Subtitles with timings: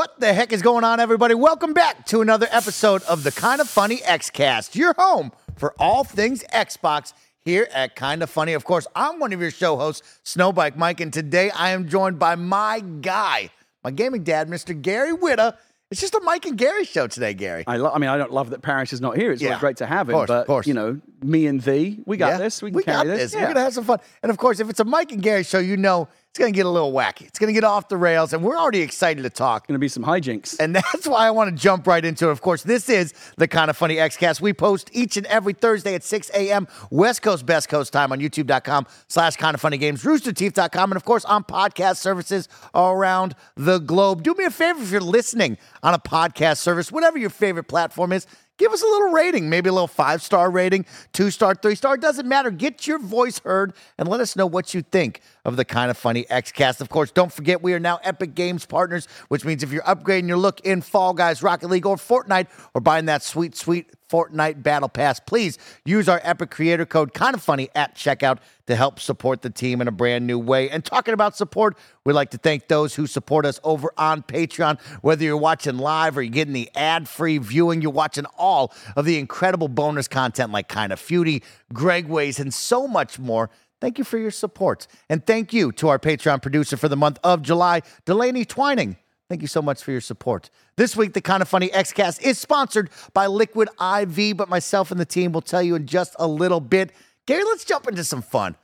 [0.00, 1.34] What the heck is going on, everybody?
[1.34, 6.04] Welcome back to another episode of the Kind of Funny Xcast, your home for all
[6.04, 7.12] things Xbox
[7.44, 8.54] here at Kind of Funny.
[8.54, 12.18] Of course, I'm one of your show hosts, Snowbike Mike, and today I am joined
[12.18, 13.50] by my guy,
[13.84, 14.80] my gaming dad, Mr.
[14.80, 15.58] Gary Whitta.
[15.90, 17.64] It's just a Mike and Gary show today, Gary.
[17.66, 19.32] I, lo- I mean, I don't love that Parris is not here.
[19.32, 19.58] It's Yeah.
[19.60, 20.14] great to have him.
[20.14, 22.62] Course, but, you know, me and thee, we got Yeah, this.
[22.62, 23.34] We can we carry got this.
[23.34, 25.58] We're gonna have some fun, and of course, if it's a Mike and Gary show,
[25.58, 27.22] you know it's gonna get a little wacky.
[27.22, 29.66] It's gonna get off the rails, and we're already excited to talk.
[29.66, 30.56] going to be some hijinks.
[30.60, 32.30] And that's why I want to jump right into it.
[32.30, 34.40] Of course, this is the kind of funny Xcast.
[34.40, 36.68] We post each and every Thursday at 6 a.m.
[36.90, 41.04] West Coast, Best Coast time on youtube.com slash kind of funny games, roosterteeth.com, and of
[41.04, 44.22] course on podcast services around the globe.
[44.22, 48.12] Do me a favor if you're listening on a podcast service, whatever your favorite platform
[48.12, 48.26] is.
[48.60, 51.96] Give us a little rating, maybe a little five star rating, two star, three star.
[51.96, 52.50] Doesn't matter.
[52.50, 55.96] Get your voice heard and let us know what you think of the kind of
[55.96, 56.82] funny Xcast.
[56.82, 60.28] Of course, don't forget we are now Epic Games partners, which means if you're upgrading
[60.28, 64.62] your look in Fall Guys, Rocket League, or Fortnite, or buying that sweet, sweet Fortnite
[64.62, 69.00] Battle Pass, please use our Epic creator code kind of funny at checkout to help
[69.00, 70.70] support the team in a brand new way.
[70.70, 74.80] And talking about support, we'd like to thank those who support us over on Patreon.
[75.02, 79.04] Whether you're watching live or you're getting the ad free viewing, you're watching all of
[79.04, 81.42] the incredible bonus content like Kind of Feudy,
[81.72, 83.50] Greg Ways, and so much more.
[83.80, 84.86] Thank you for your support.
[85.08, 88.96] And thank you to our Patreon producer for the month of July, Delaney Twining.
[89.30, 90.50] Thank you so much for your support.
[90.74, 94.98] This week, the Kind of Funny Xcast is sponsored by Liquid IV, but myself and
[94.98, 96.90] the team will tell you in just a little bit.
[97.26, 98.56] Gary, let's jump into some fun.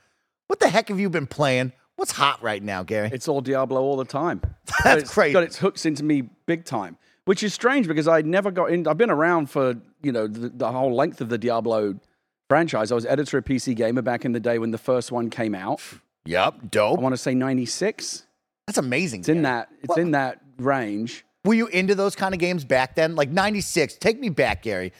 [0.47, 1.71] What the heck have you been playing?
[1.95, 3.09] What's hot right now, Gary?
[3.13, 4.41] It's all Diablo all the time.
[4.65, 5.31] That's But it's crazy.
[5.31, 8.89] Got its hooks into me big time, which is strange because I never got in.
[8.89, 11.97] I've been around for you know the, the whole length of the Diablo
[12.49, 12.91] franchise.
[12.91, 15.55] I was editor of PC Gamer back in the day when the first one came
[15.55, 15.81] out.
[16.25, 16.99] Yep, dope.
[16.99, 18.25] I want to say '96.
[18.67, 19.21] That's amazing.
[19.21, 19.69] It's in that.
[19.81, 21.23] It's in that range.
[21.45, 23.15] Were you into those kind of games back then?
[23.15, 23.95] Like 96.
[23.97, 24.91] Take me back, Gary.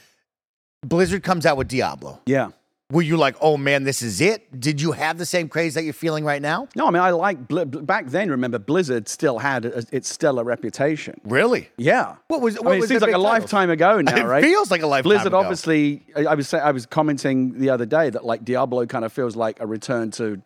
[0.86, 2.22] Blizzard comes out with Diablo.
[2.26, 2.50] Yeah.
[2.90, 4.58] Were you like, oh man, this is it?
[4.62, 6.70] Did you have the same craze that you're feeling right now?
[6.74, 8.30] No, I mean I like Bli- back then.
[8.32, 11.20] Remember, Blizzard still had a, its stellar reputation.
[11.26, 11.70] Really?
[11.78, 12.16] Yeah.
[12.30, 13.42] What was- I mean, was it seems like a big titles?
[13.42, 14.42] lifetime ago now, It right?
[14.42, 15.38] feels like a lifetime Blizzard, ago.
[15.40, 19.04] obviously, I, I was say, I was commenting the other day that like Diablo kind
[19.04, 20.42] of feels like a return to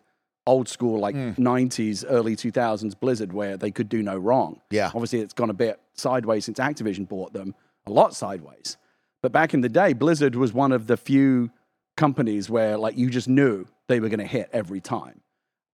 [0.46, 1.30] old school, like Hmm.
[1.38, 4.60] 90s, early 2000s Blizzard, where they could do no wrong.
[4.70, 4.86] Yeah.
[4.88, 7.54] Obviously, it's gone a bit sideways since Activision bought them,
[7.86, 8.76] a lot sideways.
[9.22, 11.50] But back in the day, Blizzard was one of the few
[11.96, 15.20] companies where like you just knew they were going to hit every time.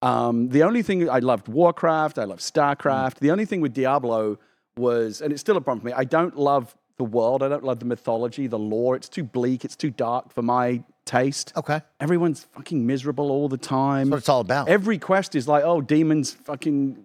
[0.02, 3.18] Um, the only thing I loved Warcraft, I loved Starcraft.
[3.20, 4.38] The only thing with Diablo
[4.76, 5.92] was, and it's still a problem for me.
[5.92, 7.42] I don't love the world.
[7.42, 8.94] I don't love the mythology, the lore.
[8.96, 9.64] It's too bleak.
[9.64, 11.52] It's too dark for my taste.
[11.56, 11.80] Okay.
[12.00, 14.06] Everyone's fucking miserable all the time.
[14.08, 14.68] That's what it's all about.
[14.68, 17.04] Every quest is like, oh, demons fucking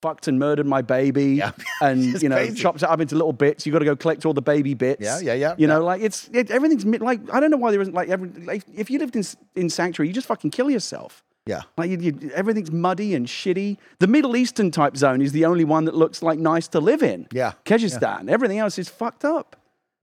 [0.00, 1.52] fucked and murdered my baby, Yeah.
[1.80, 2.56] and you know crazy.
[2.56, 3.64] chopped it up into little bits.
[3.66, 5.00] You got to go collect all the baby bits.
[5.02, 7.80] Yeah, yeah, yeah, You know, like it's it, everything's like I don't know why there
[7.80, 9.22] isn't like every like, if you lived in
[9.54, 11.22] in sanctuary, you just fucking kill yourself.
[11.46, 11.62] yeah.
[11.76, 13.76] Like you, you, everything's muddy and shitty.
[14.00, 17.02] The Middle Eastern type zone is the only one that looks like nice to live
[17.04, 17.26] in.
[17.32, 17.52] Yeah.
[17.64, 18.28] Kehjistan.
[18.28, 19.54] Everything else is fucked up.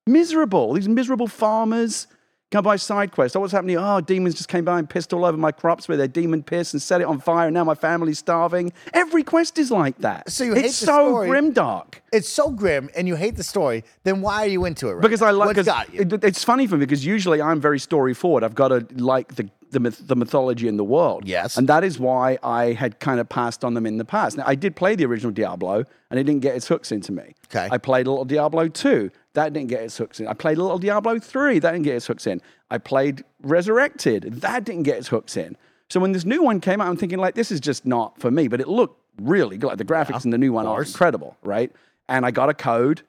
[0.08, 0.74] Miserable.
[0.74, 2.08] These miserable farmers
[2.52, 3.36] come by side quests.
[3.36, 3.78] Oh, what's happening?
[3.78, 6.74] Oh, demons just came by and pissed all over my crops with their demon piss
[6.74, 8.74] and set it on fire, and now my family's starving.
[8.94, 10.32] Every quest is like that.
[10.32, 11.30] So you it's hate the so story.
[11.30, 11.96] grimdark.
[12.12, 15.02] It's so grim and you hate the story, then why are you into it right
[15.02, 15.28] Because now?
[15.28, 16.02] I like What's because got you?
[16.02, 18.44] it, it's funny for me because usually I'm very story forward.
[18.44, 21.28] I've got to like the the, myth, the mythology in the world.
[21.28, 21.56] Yes.
[21.56, 24.36] and that is why I had kind of passed on them in the past.
[24.38, 27.36] Now I did play the original Diablo, and it didn't get its hooks into me.
[27.54, 27.68] Okay.
[27.72, 29.12] I played a little Diablo two.
[29.34, 30.28] That didn't get its hooks in.
[30.28, 31.60] I played a little Diablo three.
[31.60, 32.42] That didn't get its hooks in.
[32.72, 34.42] I played Resurrected.
[34.42, 35.56] That didn't get its hooks in.
[35.90, 38.32] So when this new one came out, I'm thinking like this is just not for
[38.32, 38.48] me.
[38.48, 39.68] But it looked really good.
[39.68, 41.72] Like the graphics in the new one are incredible, right?
[42.08, 43.02] And I got a code.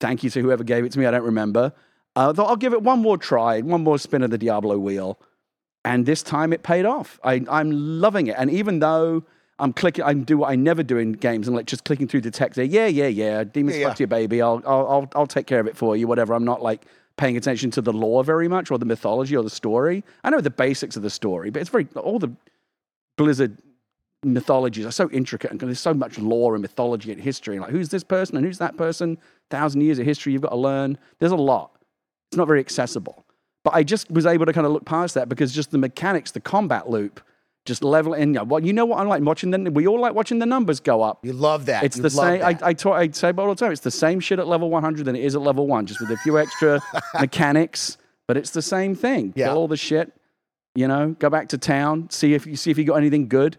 [0.00, 1.06] Thank you to whoever gave it to me.
[1.06, 1.72] I don't remember.
[2.14, 5.18] Uh, thought I'll give it one more try, one more spin of the Diablo wheel.
[5.86, 7.18] and this time it paid off.
[7.22, 7.70] I, I'm
[8.00, 8.34] loving it.
[8.36, 9.24] And even though
[9.58, 12.20] I'm clicking, I do what I never do in games, and like just clicking through
[12.22, 12.58] the text.
[12.58, 13.44] Yeah, yeah, yeah.
[13.44, 14.04] Demons Yeah, fucked yeah.
[14.04, 14.42] your baby.
[14.42, 16.06] I'll, I'll, I'll, I'll take care of it for you.
[16.06, 16.34] Whatever.
[16.34, 16.84] I'm not like
[17.16, 20.04] paying attention to the lore very much, or the mythology, or the story.
[20.24, 22.32] I know the basics of the story, but it's very all the
[23.16, 23.56] Blizzard
[24.22, 27.58] mythologies are so intricate and there's so much lore and mythology and history.
[27.58, 29.18] Like who's this person and who's that person?
[29.50, 30.98] Thousand years of history you've got to learn.
[31.18, 31.70] There's a lot.
[32.30, 33.24] It's not very accessible.
[33.62, 36.32] But I just was able to kind of look past that because just the mechanics,
[36.32, 37.20] the combat loop,
[37.66, 38.34] just level in.
[38.48, 41.02] Well, you know what I like watching the we all like watching the numbers go
[41.02, 41.24] up.
[41.24, 41.84] You love that.
[41.84, 42.42] It's You the same.
[42.42, 42.58] I.
[42.62, 43.72] I, talk, I say all the time.
[43.72, 46.10] It's the same shit at level 100 than it is at level one, just with
[46.10, 46.80] a few extra
[47.20, 47.98] mechanics.
[48.26, 49.32] But it's the same thing.
[49.36, 49.46] Yeah.
[49.48, 50.12] Kill all the shit.
[50.74, 52.10] You know, go back to town.
[52.10, 53.58] See if you see if you got anything good.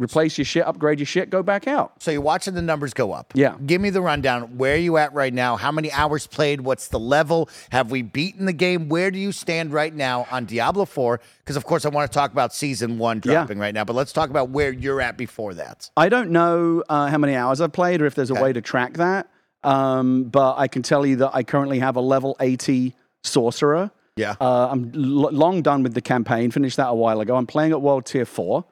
[0.00, 0.64] Replace your shit.
[0.64, 1.28] Upgrade your shit.
[1.28, 2.02] Go back out.
[2.02, 3.30] So you're watching the numbers go up.
[3.34, 3.56] Yeah.
[3.66, 4.56] Give me the rundown.
[4.56, 5.56] Where are you at right now?
[5.56, 6.62] How many hours played?
[6.62, 7.50] What's the level?
[7.70, 8.88] Have we beaten the game?
[8.88, 11.20] Where do you stand right now on Diablo 4?
[11.40, 13.34] Because of course I want to talk about season one Yeah.
[13.34, 15.90] dropping right now, but let's talk about where you're at before that.
[15.94, 18.42] I don't know uh, how many hours I've played or if there's a Okay.
[18.42, 19.28] way to track that.
[19.62, 23.90] Um, but I can tell you that I currently have a level 80 sorcerer.
[24.16, 24.36] Yeah.
[24.40, 26.50] Uh, I'm l- long done with the campaign.
[26.50, 27.36] Finished that a while ago.
[27.36, 28.64] I'm playing at World Tier Four,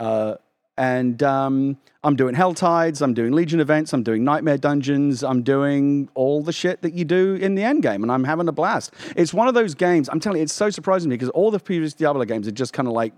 [0.00, 0.34] uh,
[0.76, 3.00] and um, I'm doing Hell Tides.
[3.00, 3.92] I'm doing Legion events.
[3.92, 5.22] I'm doing Nightmare Dungeons.
[5.22, 8.48] I'm doing all the shit that you do in the end game, and I'm having
[8.48, 8.92] a blast.
[9.16, 10.08] It's one of those games.
[10.08, 12.72] I'm telling you, it's so surprising me because all the previous Diablo games had just
[12.72, 13.14] kind of like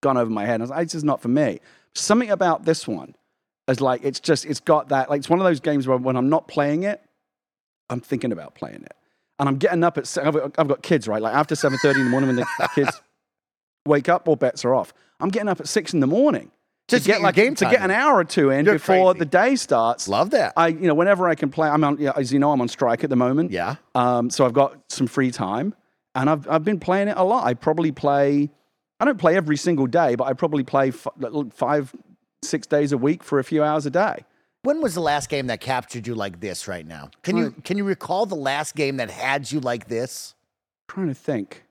[0.00, 0.56] gone over my head.
[0.56, 1.60] And I was like, this is not for me.
[1.94, 3.16] Something about this one
[3.68, 6.16] is like it's just it's got that like it's one of those games where when
[6.16, 7.02] I'm not playing it,
[7.90, 8.94] I'm thinking about playing it,
[9.38, 12.00] and I'm getting up at I've got, I've got kids right like after seven thirty
[12.00, 13.00] in the morning when the kids
[13.86, 14.94] wake up, all bets are off.
[15.20, 16.50] I'm getting up at six in the morning
[16.88, 19.12] Just to get like game to time get an hour or two in You're before
[19.12, 19.18] crazy.
[19.20, 20.08] the day starts.
[20.08, 20.52] Love that.
[20.56, 23.02] I you know whenever I can play, I'm on as you know I'm on strike
[23.04, 23.50] at the moment.
[23.50, 23.76] yeah.
[23.94, 25.74] Um, so I've got some free time,
[26.14, 27.46] and I've I've been playing it a lot.
[27.46, 28.50] I probably play.
[29.00, 31.08] I don't play every single day, but I probably play f-
[31.54, 31.92] five,
[32.44, 34.24] six days a week for a few hours a day.
[34.62, 37.10] When was the last game that captured you like this right now?
[37.22, 40.34] Can you can you recall the last game that had you like this?
[40.88, 41.64] trying to think.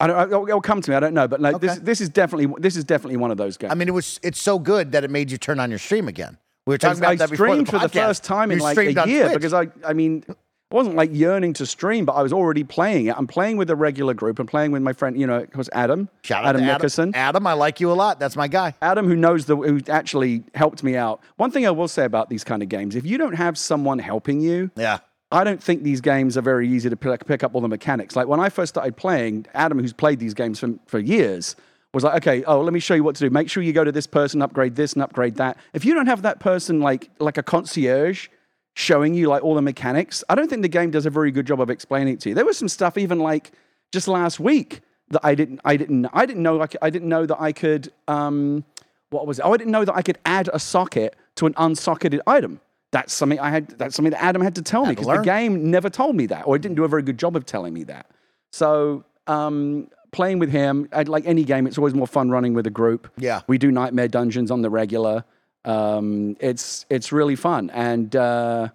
[0.00, 0.20] I don't.
[0.28, 0.96] It'll, it'll come to me.
[0.96, 1.72] I don't know, but like this.
[1.72, 1.80] Okay.
[1.84, 2.52] This is definitely.
[2.58, 3.70] This is definitely one of those games.
[3.70, 6.08] I mean, it was it's so good that it made you turn on your stream
[6.08, 6.38] again.
[6.66, 8.64] We were talking about I that before the streamed for the first time in You
[8.64, 9.34] like a year Twitch.
[9.34, 9.68] because I.
[9.86, 13.16] I mean, I wasn't like yearning to stream, but I was already playing it.
[13.18, 14.38] I'm playing with a regular group.
[14.38, 15.18] I'm playing with my friend.
[15.18, 16.08] You know, it was Adam.
[16.22, 17.08] Shout out Adam to Nickerson.
[17.08, 17.20] Adam.
[17.20, 18.20] Adam, I like you a lot.
[18.20, 18.74] That's my guy.
[18.80, 21.22] Adam, who knows the, who actually helped me out.
[21.38, 23.98] One thing I will say about these kind of games: if you don't have someone
[23.98, 24.98] helping you, Yeah.
[25.32, 28.16] I don't think these games are very easy to pick, up all the mechanics.
[28.16, 31.54] Like when I first started playing, Adam, who's played these games for, for years,
[31.92, 33.30] was like, okay, oh, let me show you what to do.
[33.30, 35.56] Make sure you go to this person, upgrade this and upgrade that.
[35.72, 38.28] If you don't have that person like like a concierge
[38.74, 41.46] showing you like all the mechanics, I don't think the game does a very good
[41.46, 42.34] job of explaining it to you.
[42.34, 43.52] There was some stuff even like
[43.92, 44.80] just last week
[45.10, 47.92] that I didn't I didn't I didn't know could, I didn't know that I could
[48.08, 48.64] um
[49.10, 49.42] what was it?
[49.42, 52.60] Oh, I didn't know that I could add a socket to an unsocketed item.
[52.92, 53.68] That's something I had.
[53.78, 56.16] That's something that Adam had to tell me Had to because the game never told
[56.16, 58.10] me that, or it didn't do a very good job of telling me that.
[58.52, 62.66] So um, playing with him, I'd, like any game, it's always more fun running with
[62.66, 63.08] a group.
[63.16, 63.42] Yeah.
[63.46, 65.24] we do nightmare dungeons on the regular.
[65.64, 68.68] Um, it's it's really fun, and uh,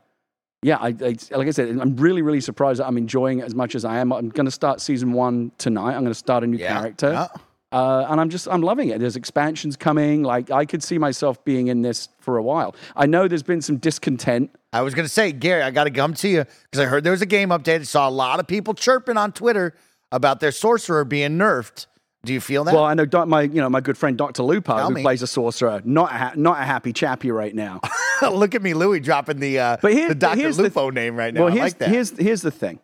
[0.61, 3.55] yeah, I, I like I said, I'm really really surprised that I'm enjoying it as
[3.55, 4.13] much as I am.
[4.13, 5.93] I'm going to start season one tonight.
[5.95, 6.73] I'm going to start a new Yeah.
[6.79, 7.11] character.
[7.11, 7.27] Yeah.
[7.75, 8.99] Uh, and I'm just I'm loving it.
[9.01, 10.23] There's expansions coming.
[10.23, 12.73] Like I could see myself being in this for a while.
[12.95, 16.27] I know there's been some discontent I was gonna say, Gary, I gotta come to
[16.29, 17.81] you because I heard there was a game update.
[17.81, 19.73] I saw a lot of people chirping on Twitter
[20.11, 21.87] about their sorcerer being nerfed.
[22.23, 22.73] Do you feel that?
[22.73, 25.01] Well, I know my you know my good friend Doctor Lupo, Tell who me.
[25.01, 27.81] plays a sorcerer, not a ha- not a happy chappy right now.
[28.21, 31.41] Look at me, Louis, dropping the uh, But here- the Doctor Lupo name right now.
[31.41, 31.89] well, I here's like that.
[31.89, 32.79] here's here's the thing.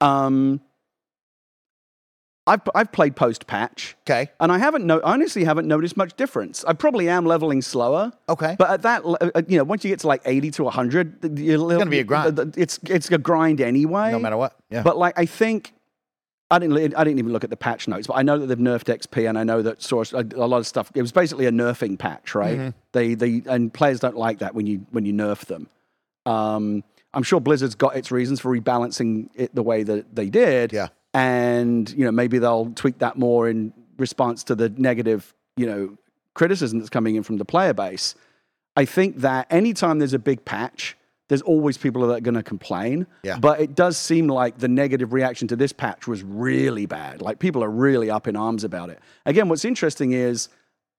[0.00, 0.60] Um,
[2.46, 6.14] I've I've played post patch, okay, and I haven't no I honestly haven't noticed much
[6.16, 6.64] difference.
[6.64, 8.12] I probably am leveling slower.
[8.28, 8.56] okay.
[8.58, 11.24] But at that, le- uh, you know, once you get to like eighty to hundred,
[11.24, 12.54] it's gonna be a grind.
[12.56, 14.10] It's it's a grind anyway.
[14.10, 14.56] no matter what.
[14.70, 14.82] Yeah.
[14.82, 15.72] But like, I think
[16.50, 16.94] I didn't.
[16.96, 19.28] I didn't even look at the patch notes, but I know that they've nerfed XP,
[19.28, 20.90] and I know that source a, a lot of stuff.
[20.94, 22.58] It was basically a nerfing patch, right?
[22.58, 22.78] Mm-hmm.
[22.90, 25.68] They they and players don't like that when you when you nerf them.
[26.26, 26.82] Um,
[27.14, 30.72] I'm sure Blizzard's got its reasons for rebalancing it the way that they did.
[30.72, 30.88] Yeah.
[31.14, 35.96] And you know maybe they'll tweak that more in response to the negative you know
[36.34, 38.14] criticism that's coming in from the player base.
[38.76, 40.96] I think that anytime there's a big patch,
[41.28, 43.06] there's always people that are going to complain.
[43.22, 43.38] Yeah.
[43.38, 47.20] But it does seem like the negative reaction to this patch was really bad.
[47.20, 48.98] Like people are really up in arms about it.
[49.26, 50.48] Again, what's interesting is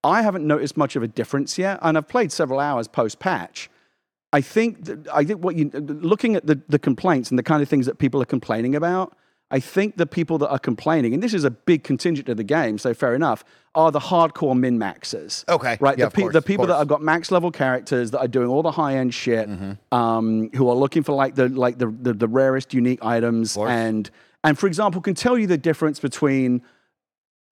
[0.03, 3.69] I haven't noticed much of a difference yet, and I've played several hours post patch.
[4.33, 7.61] I think that, I think what you looking at the, the complaints and the kind
[7.61, 9.15] of things that people are complaining about,
[9.53, 12.43] I think the people that are complaining, and this is a big contingent of the
[12.43, 13.43] game, so fair enough,
[13.75, 15.47] are the hardcore min maxers.
[15.47, 15.77] Okay.
[15.79, 15.95] Right?
[15.97, 18.19] Yeah, the, of pe- course, the of people that have got max level characters that
[18.19, 19.93] are doing all the high end shit, Mm-hmm.
[19.95, 24.09] um, who are looking for like the like the, the, the rarest unique items and
[24.43, 26.61] and for example, can tell you the difference between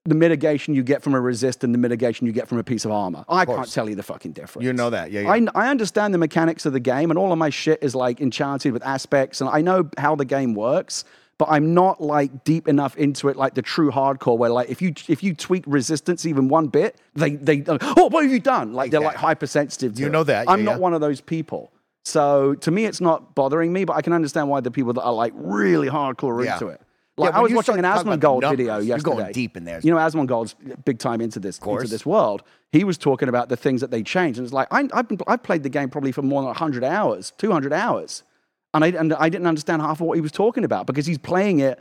[0.05, 2.85] the mitigation you get from a resist and the mitigation you get from a piece
[2.85, 3.23] of armor.
[3.29, 4.65] I can't tell you the fucking difference.
[4.65, 5.31] You know that, yeah, yeah.
[5.31, 8.19] I, I understand the mechanics of the game, and all of my shit is like
[8.19, 11.05] enchanted with aspects, and I know how the game works.
[11.37, 14.79] But I'm not like deep enough into it, like the true hardcore, where like if
[14.81, 18.73] you if you tweak resistance even one bit, they they oh what have you done?
[18.73, 19.95] Like they're like hypersensitive.
[19.95, 20.11] To You it.
[20.11, 20.77] know that, I'm yeah, not yeah.
[20.77, 21.71] one of those people.
[22.03, 25.01] So to me, it's not bothering me, but I can understand why the people that
[25.03, 26.53] are like really hardcore Yeah.
[26.53, 26.79] into it.
[27.17, 29.79] Yeah, Like I was watching an Asmongold about video numbers, you're going deep in there.
[29.83, 32.43] You know, Asmongold's big time into this into this world.
[32.71, 35.19] He was talking about the things that they changed, and it's like I, I've been,
[35.27, 38.23] I've played the game probably for more than 100 hours, 200 hours,
[38.73, 41.17] and I and I didn't understand half of what he was talking about because he's
[41.17, 41.79] playing it.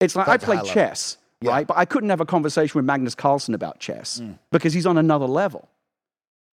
[0.00, 0.72] It's like I play a high played level.
[0.72, 1.66] chess, right?
[1.66, 4.32] But I couldn't have a conversation with Magnus Carlsen about chess hmm.
[4.50, 5.68] because he's on another level.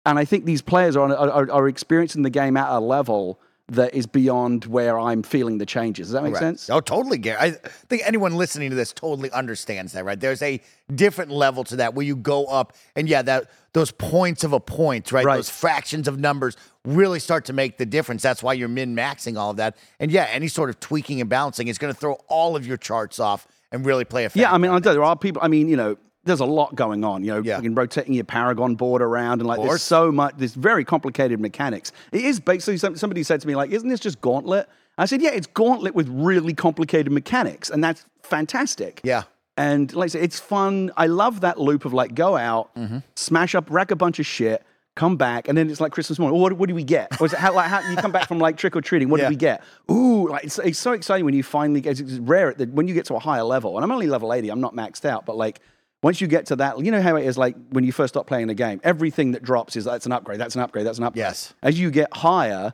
[0.05, 3.39] And I think these players are, on, are, are experiencing the game at a level
[3.69, 6.07] that is beyond where I'm feeling the changes.
[6.07, 6.59] Does that make Correct.
[6.59, 6.69] sense?
[6.69, 7.38] Oh, totally, Gary.
[7.38, 10.19] I think anyone listening to this totally understands that, right?
[10.19, 10.62] There's a
[10.93, 14.59] different level to that where you go up, and yeah, that those points of a
[14.59, 15.25] point, right?
[15.25, 15.36] Right.
[15.36, 16.55] Those fractions of numbers
[16.86, 18.24] really start to make the difference.
[18.24, 21.29] That's why you're min maxing all of that, and yeah, any sort of tweaking and
[21.29, 24.31] balancing is going to throw all of your charts off and really play a.
[24.33, 24.71] Yeah, I mean.
[24.71, 25.41] I know there are people.
[25.43, 25.97] I mean, you know,
[26.27, 27.24] there's a lot going on.
[27.24, 27.60] You know, Yeah.
[27.63, 30.36] rotating your Paragon board around and like there's so much.
[30.38, 31.91] There's very complicated mechanics.
[32.12, 34.67] It is basically somebody said to me like, "Isn't this just Gauntlet?"
[35.00, 39.24] I said, "Yeah, it's Gauntlet with really complicated mechanics, and that's fantastic." Yeah.
[39.57, 40.91] And like I say, it's fun.
[40.98, 43.00] I love that loop of like go out, Mm-hmm.
[43.15, 44.63] smash up, rack a bunch of shit,
[44.96, 46.39] come back, and then it's like Christmas morning.
[46.39, 47.19] What, what do we get?
[47.19, 49.10] Or is it how, like, how you come back from like trick or treating?
[49.10, 49.27] What Yeah.
[49.27, 49.63] do we get?
[49.89, 52.00] Ooh, like it's, it's so exciting when you finally get.
[52.00, 53.77] It's rare at the, when you get to a higher level.
[53.77, 54.50] And I'm only level 80.
[54.50, 55.60] I'm not maxed out, but like
[56.04, 58.27] once you get to that, you know how it is like when you first start
[58.27, 58.80] playing the game.
[58.84, 60.39] Everything that drops is that's an upgrade.
[60.39, 60.86] That's an upgrade.
[60.86, 61.20] That's an upgrade.
[61.22, 61.54] Yes.
[61.63, 62.74] As you get higher.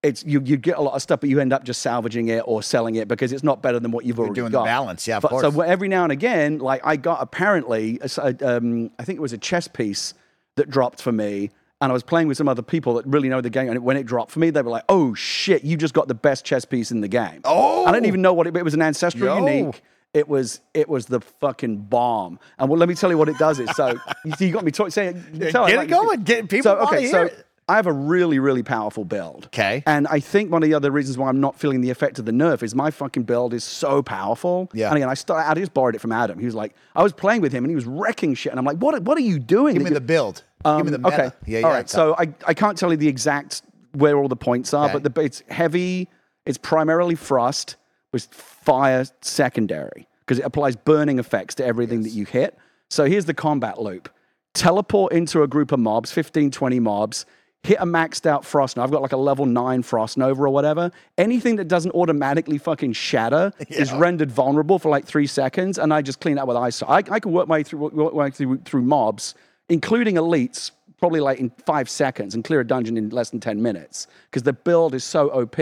[0.00, 2.44] It's you, you get a lot of stuff, but you end up just salvaging it
[2.46, 4.64] or selling it because it's not better than what you've already doing the got.
[4.64, 5.42] balance, yeah, of But- course.
[5.52, 9.16] So every now and again, like I got apparently, a s- a, um, I think
[9.16, 10.14] it was a chess piece
[10.54, 13.40] that dropped for me, and I was playing with some other people that really know
[13.40, 13.68] the game.
[13.70, 16.14] And when it dropped for me, they were like, "Oh shit, you just got the
[16.14, 17.84] best chess piece in the game." Oh!
[17.84, 18.56] I didn't even know what it.
[18.56, 19.44] It was an ancestral Yo.
[19.44, 19.82] unique.
[20.14, 22.38] It was it was the fucking bomb.
[22.58, 23.60] And well, let me tell you what it does.
[23.60, 23.88] Is so
[24.24, 24.90] you, you got me talking.
[24.90, 26.22] Saying, I Get it like- going.
[26.24, 27.44] Get- people So okay, so it.
[27.70, 29.50] I have a really, really powerful build.
[29.52, 29.82] 'Kay.
[29.86, 32.24] And I think one of the other reasons why I'm not feeling the effect of
[32.24, 34.70] the nerf is my fucking build is so powerful.
[34.72, 34.88] Yeah.
[34.88, 36.38] And again, I started, I just borrowed it from Adam.
[36.38, 38.52] He was like, I was playing with him and he was wrecking shit.
[38.52, 39.74] And I'm like, what, what are you doing?
[39.74, 40.44] Give me the build.
[40.64, 41.14] Give me the um, meta.
[41.26, 41.36] Okay.
[41.46, 41.90] Yeah, All yeah, right.
[41.90, 43.60] So I, I can't tell you the exact
[43.92, 44.98] where all the points are, Okay.
[44.98, 46.08] but the, it's heavy.
[46.46, 47.76] It's primarily frost
[48.12, 52.56] with fire secondary because it applies burning effects to everything that you hit.
[52.90, 54.08] So here's the combat loop
[54.54, 57.26] teleport into a group of mobs, 15, 20 mobs,
[57.62, 58.86] hit a maxed out frost nova.
[58.86, 60.90] I've got like a level nine frost nova or whatever.
[61.16, 66.02] Anything that doesn't automatically fucking shatter is rendered vulnerable for like three seconds, and I
[66.02, 66.82] just clean that with ice.
[66.82, 69.34] I, I can work my through work my way through through mobs,
[69.68, 73.60] including elites, probably like in five seconds, and clear a dungeon in less than ten
[73.60, 75.58] minutes because the build is so OP.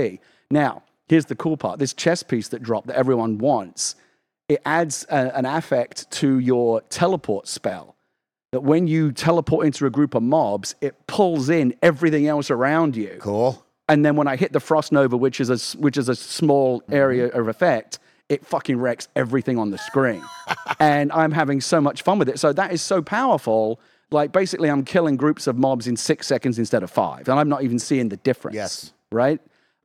[0.50, 3.95] Now, here's the cool part: this chess piece that dropped that everyone wants.
[4.49, 7.97] It adds a- an affect to your teleport spell
[8.53, 12.95] that when you teleport into a group of mobs, it pulls in everything else around
[12.97, 13.17] you.
[13.21, 13.63] cool.
[13.89, 16.83] And then when I hit the frost nova, which is a which is a small
[16.91, 17.99] area of effect,
[18.29, 20.23] it fucking wrecks everything on the screen.
[20.81, 22.39] and I'm having so much fun with it.
[22.41, 23.79] So that is so powerful.
[24.11, 27.49] Like basically, I'm killing groups of mobs in six seconds instead of five, and I'm
[27.49, 28.55] not even seeing the difference.
[28.57, 28.93] Yes.
[29.13, 29.41] Right.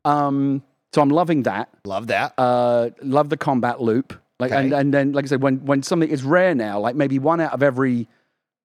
[0.06, 1.70] Um, so I'm loving that.
[1.86, 2.34] Love that.
[2.38, 4.14] Uh, love the combat loop.
[4.40, 4.82] Like, and, Okay.
[4.82, 7.54] and then, like I said, when when something is rare now, like maybe one out
[7.54, 8.08] of every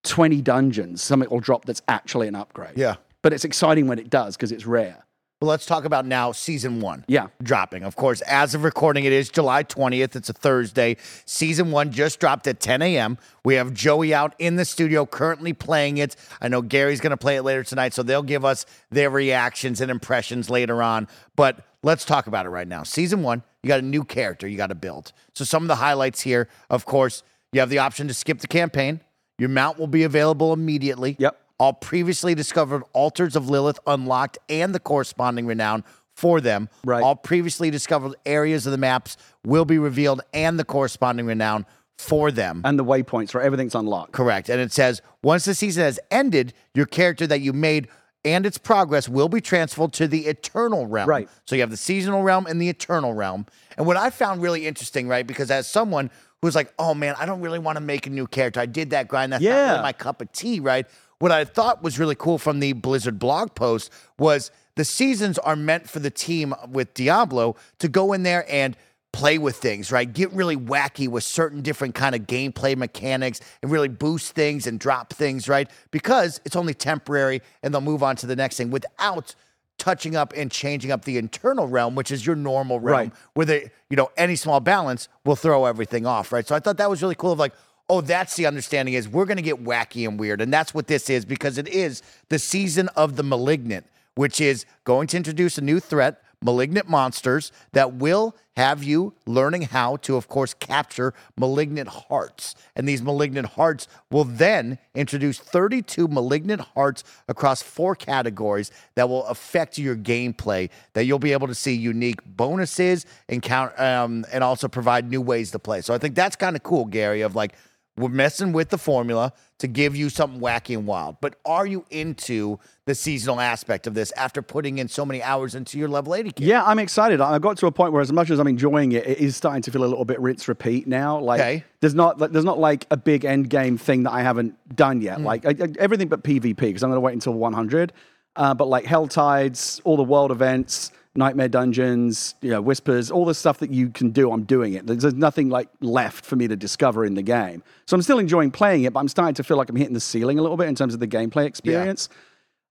[0.05, 2.77] twenty dungeons, something will drop that's actually an upgrade.
[2.77, 2.97] Yeah.
[3.23, 5.05] But it's exciting when it does because it's rare.
[5.43, 7.05] Well, let's talk about now season one.
[7.09, 7.27] Yeah.
[7.43, 7.83] Dropping.
[7.83, 10.17] Of course, as of recording, it is July 20th.
[10.17, 10.97] It's a Thursday.
[11.27, 13.19] Season one just dropped at 10 a.m.
[13.45, 16.17] We have Joey out in the studio currently playing it.
[16.41, 19.83] I know Gary's going to play it later tonight, so they'll give us their reactions
[19.83, 21.07] and impressions later on.
[21.37, 22.83] But let's talk about it right now.
[22.83, 25.13] Season one, you got a new character you got to build.
[25.35, 28.49] So, some of the highlights here, of course, you have the option to skip the
[28.49, 29.03] campaign.
[29.39, 31.15] Your mount will be available immediately.
[31.19, 31.39] Yep.
[31.59, 35.85] All previously discovered altars of Lilith unlocked and the corresponding renown
[36.15, 36.69] for them.
[36.85, 37.03] Right.
[37.03, 41.67] All previously discovered areas of the maps will be revealed and the corresponding renown
[41.99, 42.61] for them.
[42.65, 43.45] And the waypoints, right?
[43.45, 44.13] Everything's unlocked.
[44.13, 44.49] Correct.
[44.51, 47.89] And it says once the season has ended, your character that you made
[48.25, 51.09] and its progress will be transferred to the eternal realm.
[51.09, 51.29] Right.
[51.47, 53.47] So you have the seasonal realm and the eternal realm.
[53.79, 55.27] And what I found really interesting, right?
[55.27, 56.11] Because as someone
[56.43, 58.61] who's like, oh man, I don't really want to make a new character.
[58.61, 59.33] I did that grind.
[59.33, 59.71] That's not Yeah.
[59.71, 60.87] really my cup of tea, right?
[61.19, 65.57] What I thought was really cool from the Blizzard blog post was the seasons are
[65.57, 68.77] meant for the team with Diablo to go in there and
[69.13, 70.13] play with things, right?
[70.13, 74.79] Get really wacky with certain different kind of gameplay mechanics and really boost things and
[74.79, 75.71] drop things, right?
[75.91, 79.35] Because it's only temporary and they'll move on to the next thing without
[79.79, 83.13] touching up and changing up the eternal realm, which is your normal realm, Right.
[83.35, 86.47] where the you know any small balance will throw everything off, right?
[86.47, 87.33] So I thought that was really cool.
[87.33, 87.55] Of like,
[87.89, 91.09] oh, that's the understanding is we're gonna get wacky and weird, and that's what this
[91.11, 95.63] is because it is the season of the malignant, which is going to introduce a
[95.63, 96.23] new threat.
[96.43, 102.55] Malignant monsters that will have you learning how to, of course, capture malignant hearts.
[102.77, 109.25] And these malignant hearts will then introduce 32 malignant hearts across four categories that will
[109.27, 110.69] affect your gameplay.
[110.93, 115.23] That you'll be able to see unique bonuses and count, um, and also provide new
[115.23, 115.81] ways to play.
[115.81, 117.23] So I think that's kind of cool, Gary.
[117.23, 117.55] Of like
[117.97, 121.17] we're messing with the formula to give you something wacky and wild.
[121.23, 125.55] But are you into the seasonal aspect of this after putting in so many hours
[125.55, 126.47] into your level 80 kit?
[126.47, 127.21] Yeah, I'm excited.
[127.23, 129.63] I got to a point where, as much as I'm enjoying it, it is starting
[129.63, 131.19] to feel a little bit rinse repeat now.
[131.21, 131.65] Like, Okay.
[131.81, 135.01] there's not like, there's not like a big end game thing that I haven't done
[135.01, 135.21] yet.
[135.23, 137.93] Like I, I- everything but PvP because I'm going to wait until 100.
[138.37, 143.25] Uh, but like Hell Tides, all the world events, Nightmare Dungeons, you know, Whispers, all
[143.25, 144.87] the stuff that you can do, I'm doing it.
[144.87, 147.63] There's, there's nothing like left for me to discover in the game.
[147.87, 150.01] So I'm still enjoying playing it, but I'm starting to feel like I'm hitting the
[150.01, 152.09] ceiling a little bit in terms of the gameplay experience.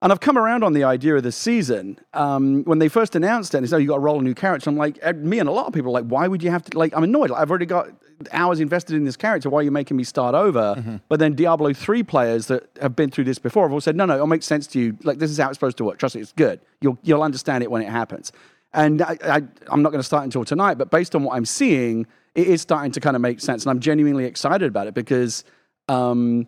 [0.06, 1.98] And I've come around on the idea of the season.
[2.14, 4.36] Um, when they first announced it, and said, oh, you got to roll a new
[4.36, 4.70] character.
[4.70, 6.78] I'm like, me and a lot of people are like, why would you have to?
[6.78, 7.32] Like, I'm annoyed.
[7.32, 7.88] Like, I've already got
[8.32, 9.50] hours invested in this character.
[9.50, 10.76] Why are you making me start over?
[11.10, 14.06] But then Diablo 3 players that have been through this before have all said, no,
[14.06, 14.96] no, it'll make sense to you.
[15.02, 15.98] Like, this is how it's supposed to work.
[15.98, 16.60] Trust me, it's good.
[16.82, 18.32] You'll, you'll understand it when it happens.
[18.76, 21.46] And I, I, I'm not going to start until tonight, but based on what I'm
[21.46, 23.64] seeing, it is starting to kind of make sense.
[23.64, 25.44] And I'm genuinely excited about it because.
[25.88, 26.48] Um,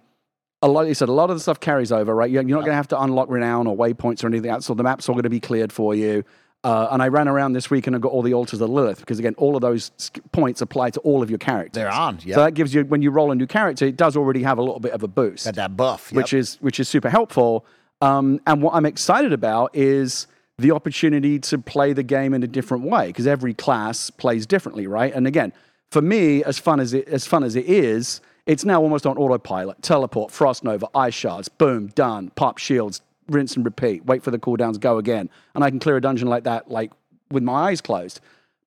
[0.61, 2.29] a lot, you said a lot of the stuff carries over, right?
[2.29, 4.65] You're, you're not going to have to unlock renown or waypoints or anything else.
[4.65, 6.23] So the map's all going to be cleared for you.
[6.63, 8.99] Uh, and I ran around this week and I got all the altars of Lilith
[8.99, 9.91] because again, all of those
[10.31, 11.75] points apply to all of your characters.
[11.75, 12.35] They're on, yeah.
[12.35, 14.61] So that gives you when you roll a new character, it does already have a
[14.61, 16.11] little bit of a boost Got that buff.
[16.11, 17.65] which is which is super helpful.
[18.01, 20.25] Um, and what I'm excited about is
[20.57, 24.87] the opportunity to play the game in a different way because every class plays differently,
[24.87, 25.13] right?
[25.13, 25.53] And again,
[25.91, 29.17] for me, as fun as it as fun as it is, it's now almost on
[29.17, 29.81] autopilot.
[29.83, 32.31] Teleport, frost nova, ice shards, boom, done.
[32.31, 34.05] Pop shields, rinse and repeat.
[34.05, 36.91] Wait for the cooldowns, go again, and I can clear a dungeon like that, like
[37.29, 38.19] with my eyes closed.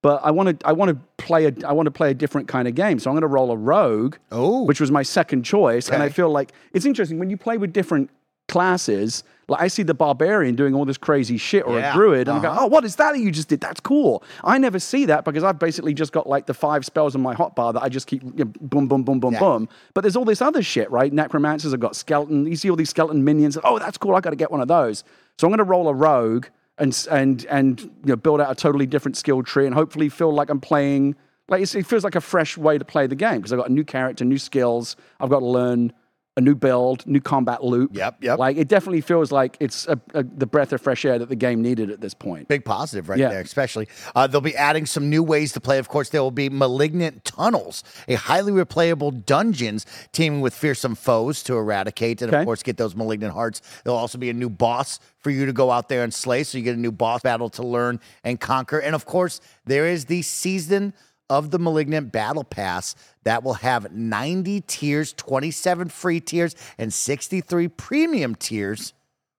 [0.02, 2.48] But I want to I want to play a I want to play a different
[2.48, 2.98] kind of game.
[2.98, 4.62] So I'm going to roll a rogue, Oh.
[4.64, 5.90] which was my second choice.
[5.90, 8.08] And I feel like it's interesting when you play with different
[8.48, 9.24] classes.
[9.50, 12.38] Like I see the barbarian doing all this crazy shit, or Yeah, a druid, and
[12.38, 12.60] I uh-huh.
[12.60, 13.60] go, "Oh, what is that that you just did?
[13.60, 17.16] That's cool." I never see that because I've basically just got like the five spells
[17.16, 19.40] on my hotbar that I just keep you know, boom, boom, boom, boom, Yeah.
[19.40, 19.68] boom.
[19.92, 21.12] But there's all this other shit, right?
[21.12, 22.46] Necromancers have got skeleton.
[22.46, 23.58] You see all these skeleton minions.
[23.64, 24.14] Oh, that's cool.
[24.14, 25.02] I got to get one of those.
[25.36, 26.46] So I'm going to roll a rogue
[26.78, 30.32] and and and you know build out a totally different skill tree and hopefully feel
[30.32, 31.16] like I'm playing
[31.48, 33.72] like it feels like a fresh way to play the game because I've got a
[33.72, 34.96] new character, new skills.
[35.18, 35.92] I've got to learn
[36.40, 37.94] a new build, new combat loop.
[37.94, 38.38] Yep, yep.
[38.38, 41.37] Like it definitely feels like it's a, a, the breath of fresh air that the
[41.37, 42.48] game needed at this point.
[42.48, 43.29] Big positive right Yeah.
[43.29, 43.87] there, especially.
[44.14, 45.79] Uh, they'll be adding some new ways to play.
[45.79, 51.42] Of course, there will be malignant tunnels, a highly replayable dungeons teaming with fearsome foes
[51.44, 53.61] to eradicate, and of course, get those malignant hearts.
[53.85, 56.57] There'll also be a new boss for you to go out there and slay, so
[56.59, 58.79] you get a new boss battle to learn and conquer.
[58.79, 60.94] And of course, there is the season
[61.29, 67.68] of the Malignant Battle Pass that will have 90 tiers, 27 free tiers, and 63
[67.68, 68.94] premium tiers.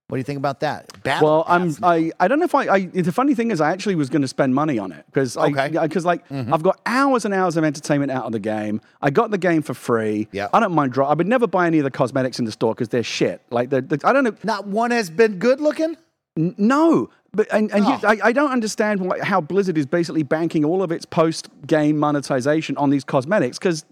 [0.08, 1.02] What do you think about that?
[1.04, 1.80] Battle Well, I'm Pass.
[1.82, 4.22] I, I don't know if I, I the funny thing is I actually was going
[4.24, 5.52] to spend money on it because Okay.
[5.52, 5.78] Mm-hmm.
[5.80, 8.82] I because like I've got hours and hours of entertainment out of the game.
[9.02, 10.28] I got the game for free.
[10.34, 10.50] Yeah.
[10.52, 10.92] I don't mind.
[10.92, 13.42] Dro- I would never buy any of the cosmetics in the store because they're shit.
[13.52, 14.36] Like the, the I don't know.
[14.44, 15.96] Not one has been good looking.
[16.38, 18.00] N- No, but and, and Oh.
[18.04, 22.78] I, I don't understand why, how Blizzard is basically banking all of its post-game monetization
[22.78, 23.86] on these cosmetics because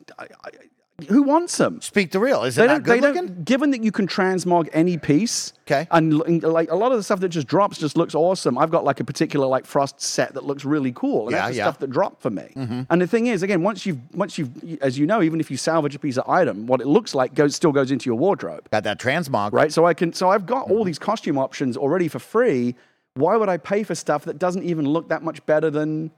[1.06, 1.82] who wants them?
[1.82, 2.44] Speak the real.
[2.44, 3.44] Is it They not good looking?
[3.44, 5.88] Given that you can transmog any piece, Okay.
[5.92, 8.58] and, and, like a lot of the stuff that just drops just looks awesome.
[8.58, 11.50] I've got like a particular like frost set that looks really cool, and Yeah, that's
[11.52, 11.64] the yeah.
[11.64, 11.70] Mm-hmm.
[11.70, 12.52] stuff that dropped for me.
[12.90, 15.58] And the thing is, again, once you've once you've as you know, even if you
[15.58, 18.70] salvage a piece of item, what it looks like goes still goes into your wardrobe
[18.72, 19.54] Got that transmog.
[19.54, 19.72] right?
[19.72, 20.74] So I can, so I've got Mm-hmm.
[20.74, 22.76] all these costume options already for free.
[23.16, 26.12] Why would I pay for stuff that doesn't even look that much better than?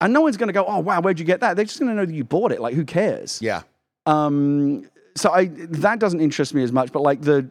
[0.00, 1.56] And no one's going to go, oh wow, where'd you get that?
[1.56, 2.60] They're just going to know that you bought it.
[2.60, 3.40] Like, who cares?
[3.40, 3.62] Yeah.
[4.06, 6.92] Um, so I that doesn't interest me as much.
[6.92, 7.50] But like the,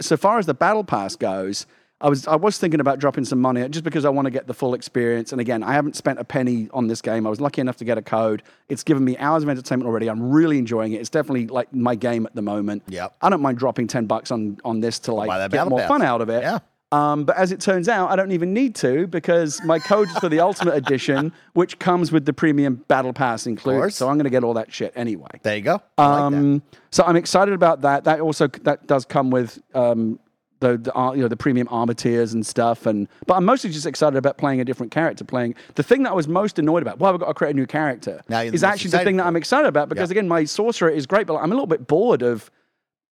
[0.00, 1.66] so far as the battle pass goes,
[2.00, 4.46] I was I was thinking about dropping some money just because I want to get
[4.46, 5.32] the full experience.
[5.32, 7.26] And again, I haven't spent a penny on this game.
[7.26, 8.42] I was lucky enough to get a code.
[8.70, 10.08] It's given me hours of entertainment already.
[10.08, 11.00] I'm really enjoying it.
[11.00, 12.84] It's definitely like my game at the moment.
[12.88, 13.08] Yeah.
[13.20, 15.88] I don't mind dropping ten bucks on on this to like get more pass.
[15.88, 16.42] fun out of it.
[16.42, 16.60] Yeah.
[16.92, 20.18] Um, but as it turns out, I don't even need to because my code is
[20.18, 23.92] for the Ultimate Edition, which comes with the premium Battle Pass included.
[23.92, 25.28] So I'm going to get all that shit anyway.
[25.42, 25.80] There you go.
[25.98, 26.20] I like.
[26.20, 28.04] Um, so I'm excited about that.
[28.04, 30.18] That also that does come with um,
[30.58, 32.86] the, the ar- you know the premium armor tiers and stuff.
[32.86, 35.22] And but I'm mostly just excited about playing a different character.
[35.22, 36.98] Playing the thing that I was most annoyed about.
[36.98, 38.20] Well, I've got to create a new character.
[38.28, 41.28] Now is actually the thing that I'm excited about because again, my sorcerer is great,
[41.28, 42.50] but I'm a little bit bored of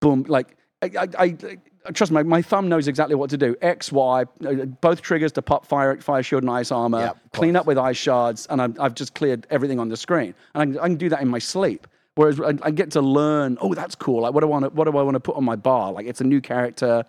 [0.01, 0.57] boom like.
[0.81, 1.57] I, I, I
[1.93, 3.55] trust me, my thumb knows exactly what to do.
[3.61, 7.55] X, Y, uh, both triggers to pop fire, fire shield and ice armor, Yep, clean
[7.55, 10.33] up with ice shards, and I've, I've just cleared everything on the screen.
[10.53, 11.87] And I can, I can do that in my sleep.
[12.15, 14.21] Whereas I, I get to learn, oh, that's cool.
[14.21, 15.91] Like, what do I want to, what do I want to put on my bar?
[15.93, 17.05] Like, it's a new character,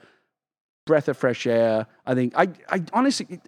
[0.87, 1.87] breath of fresh air.
[2.07, 3.41] I think, I, I honestly,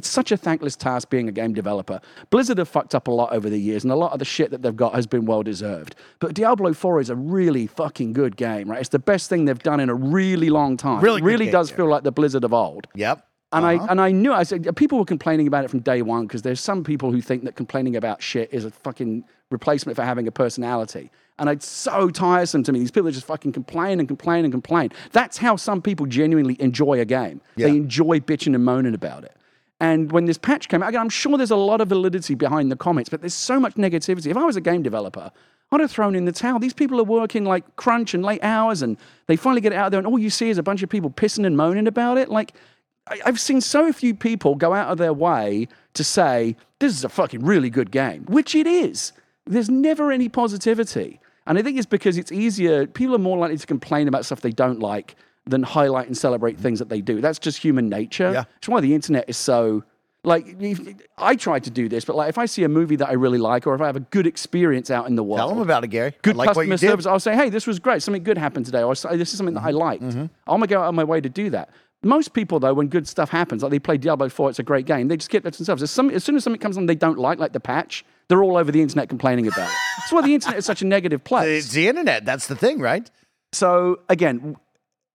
[0.00, 2.00] it's such a thankless task being a game developer.
[2.30, 4.50] Blizzard have fucked up a lot over the years, and a lot of the shit
[4.50, 5.94] that they've got has been well deserved.
[6.20, 8.80] But Diablo 4 is a really fucking good game, right?
[8.80, 11.02] It's the best thing they've done in a really long time.
[11.02, 11.76] Really really game, does yeah.
[11.76, 12.86] feel like the Blizzard of old.
[12.94, 13.26] Yep.
[13.52, 13.84] And Uh-huh.
[13.84, 16.40] I and I knew I said people were complaining about it from day one because
[16.42, 20.26] there's some people who think that complaining about shit is a fucking replacement for having
[20.28, 21.10] a personality.
[21.38, 22.78] And it's so tiresome to me.
[22.78, 24.90] These people that just fucking complain and complain and complain.
[25.12, 27.40] That's how some people genuinely enjoy a game.
[27.56, 27.66] Yeah.
[27.68, 29.34] They enjoy bitching and moaning about it.
[29.80, 32.70] And when this patch came out, again, I'm sure there's a lot of validity behind
[32.70, 34.26] the comments, but there's so much negativity.
[34.26, 35.30] If I was a game developer,
[35.72, 36.58] I'd have thrown in the towel.
[36.58, 39.90] These people are working like crunch and late hours, and they finally get it out
[39.90, 42.28] there, and all you see is a bunch of people pissing and moaning about it.
[42.28, 42.52] Like,
[43.08, 47.02] I- I've seen so few people go out of their way to say, this is
[47.04, 49.12] a fucking really good game, which it is.
[49.46, 51.20] There's never any positivity.
[51.46, 54.42] And I think it's because it's easier, people are more likely to complain about stuff
[54.42, 57.20] they don't like than highlight and celebrate things that they do.
[57.20, 58.30] That's just human nature.
[58.32, 58.44] Yeah.
[58.58, 59.84] It's why the internet is so.
[60.22, 60.54] Like,
[61.16, 63.38] I try to do this, but like, if I see a movie that I really
[63.38, 65.82] like, or if I have a good experience out in the world, Tell them about
[65.82, 66.14] it, Gary.
[66.20, 67.06] good like customer service.
[67.06, 68.02] I'll say, hey, this was great.
[68.02, 68.82] Something good happened today.
[68.82, 70.02] Or this is something that I liked.
[70.02, 70.20] Mm-hmm.
[70.20, 71.70] I'm going to go out of my way to do that.
[72.02, 74.84] Most people, though, when good stuff happens, like they play Diablo 4, it's a great
[74.84, 75.82] game, they just keep that to themselves.
[75.82, 78.42] As, some, as soon as something comes on they don't like, like the patch, they're
[78.42, 79.76] all over the internet complaining about it.
[79.98, 81.64] That's why the internet is such a negative place.
[81.64, 82.26] It's the internet.
[82.26, 83.10] That's the thing, right?
[83.52, 84.56] So again,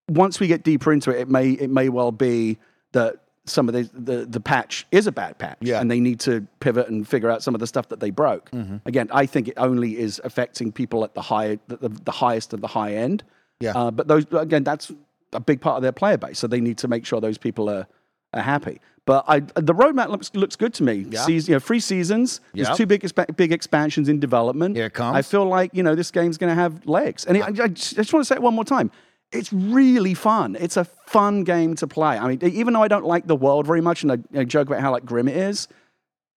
[0.10, 2.58] once we get deeper into it, it may it may well be
[2.92, 3.16] that
[3.46, 5.80] some of the the, the patch is a bad patch, Yeah.
[5.80, 8.50] and they need to pivot and figure out some of the stuff that they broke.
[8.86, 12.54] Again, I think it only is affecting people at the high the, the, the highest
[12.54, 13.24] of the high end.
[13.60, 13.72] Yeah.
[13.76, 14.92] Uh, but those again, that's
[15.34, 17.70] a big part of their player base, so they need to make sure those people
[17.70, 17.88] are
[18.34, 18.82] are happy.
[19.06, 21.06] But I, the roadmap looks looks good to me.
[21.10, 21.22] Yeah.
[21.26, 22.42] Seas- you know, free seasons.
[22.56, 24.76] There's two big expa- big expansions in development.
[24.76, 25.16] Here it comes.
[25.16, 27.94] I feel like you know this game's going to have legs, and I, I just,
[27.94, 28.90] I just want to say it one more time.
[29.32, 30.56] It's really fun.
[30.60, 32.18] It's a fun game to play.
[32.18, 34.68] I mean, even though I don't like the world very much, and I, I joke
[34.68, 35.68] about how like grim it is,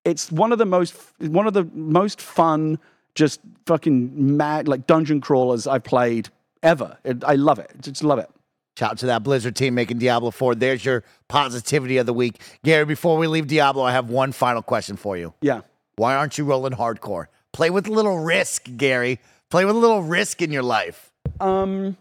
[0.04, 2.78] it's one of the most one of the most fun,
[3.14, 6.30] just fucking mad like dungeon crawlers I've played
[6.62, 6.98] ever.
[7.04, 7.70] It, I love it.
[7.80, 8.30] Just love it.
[8.78, 10.54] Shout out to that Blizzard team making Diablo 4.
[10.54, 12.40] There's your positivity of the week.
[12.64, 15.34] Gary, before we leave Diablo, I have one final question for you.
[15.40, 15.62] Yeah.
[15.96, 17.26] Why aren't you rolling hardcore?
[17.52, 19.18] Play with a little risk, Gary.
[19.50, 21.10] Play with a little risk in your life.
[21.40, 21.96] Um,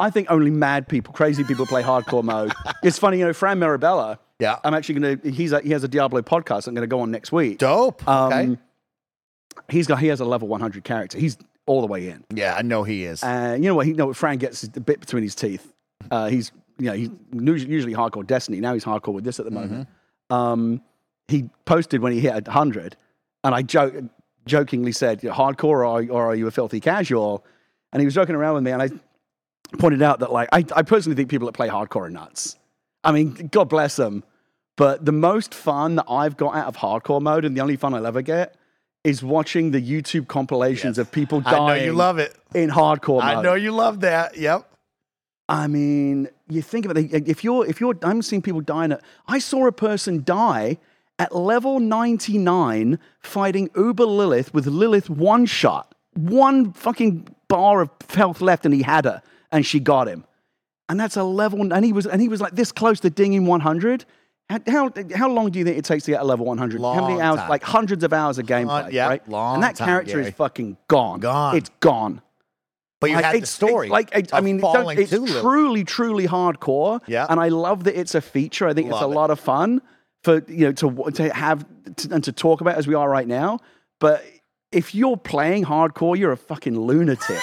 [0.00, 2.52] I think only mad people, crazy people play hardcore mode.
[2.82, 4.18] It's funny, you know, Fran Mirabella.
[4.40, 4.58] Yeah.
[4.64, 5.30] I'm actually going to.
[5.30, 6.66] He's a, he has a Diablo podcast.
[6.66, 7.58] I'm going to go on next week.
[7.58, 8.06] Dope.
[8.08, 8.56] Um, okay.
[9.68, 11.16] He's got he has a level 100 character.
[11.16, 12.24] He's all the way in.
[12.34, 13.22] Yeah, I know he is.
[13.22, 13.86] And you know what?
[13.86, 15.72] He you know what Fran gets the bit between his teeth.
[16.10, 17.10] Uh, he's you know he's
[17.64, 18.60] usually hardcore Destiny.
[18.60, 19.88] Now he's hardcore with this at the moment.
[20.30, 20.82] Um,
[21.28, 22.96] he posted when he hit 100,
[23.44, 23.94] and I joke,
[24.46, 27.44] jokingly said, "You're hardcore or or are you a filthy casual?"
[27.92, 28.88] And he was joking around with me, and I
[29.78, 32.56] pointed out that like I, I personally think people that play hardcore are nuts.
[33.04, 34.24] I mean, God bless them.
[34.76, 37.94] But the most fun that I've got out of hardcore mode, and the only fun
[37.94, 38.56] I'll ever get,
[39.04, 41.62] is watching the YouTube compilations of people dying.
[41.62, 42.36] I know you love it.
[42.54, 43.22] in hardcore mode.
[43.22, 44.36] I know you love that.
[44.36, 44.68] Yep.
[45.48, 47.28] I mean, you think about it.
[47.28, 48.92] If you're, if you're, I'm seeing people dying.
[48.92, 50.78] At, I saw a person die
[51.18, 58.40] at level 99 fighting Uber Lilith with Lilith one shot, one fucking bar of health
[58.40, 60.24] left, and he had her, and she got him.
[60.88, 63.46] And that's a level, and he was, and he was like this close to dinging
[63.46, 64.04] 100.
[64.50, 66.80] How, how, how long do you think it takes to get a level 100?
[66.80, 67.38] how many Long hours?
[67.38, 67.48] time.
[67.48, 69.26] Like hundreds of hours of gameplay, yeah, right?
[69.28, 70.26] long and that time, character Gary.
[70.26, 71.20] is fucking gone.
[71.20, 71.56] Gone.
[71.56, 72.20] It's gone.
[73.00, 73.86] But you Like, had the story.
[73.86, 75.10] it- like it- I mean, it's
[75.40, 77.00] truly, truly hardcore.
[77.06, 77.26] Yeah.
[77.30, 78.66] and I love that it's a feature.
[78.68, 79.08] I think it's a it.
[79.08, 79.80] lot of fun
[80.24, 81.64] for you know to to have
[81.96, 83.58] to, and to talk about as we are right now.
[84.00, 84.24] But
[84.72, 87.38] if you're playing hardcore, you're a fucking lunatic.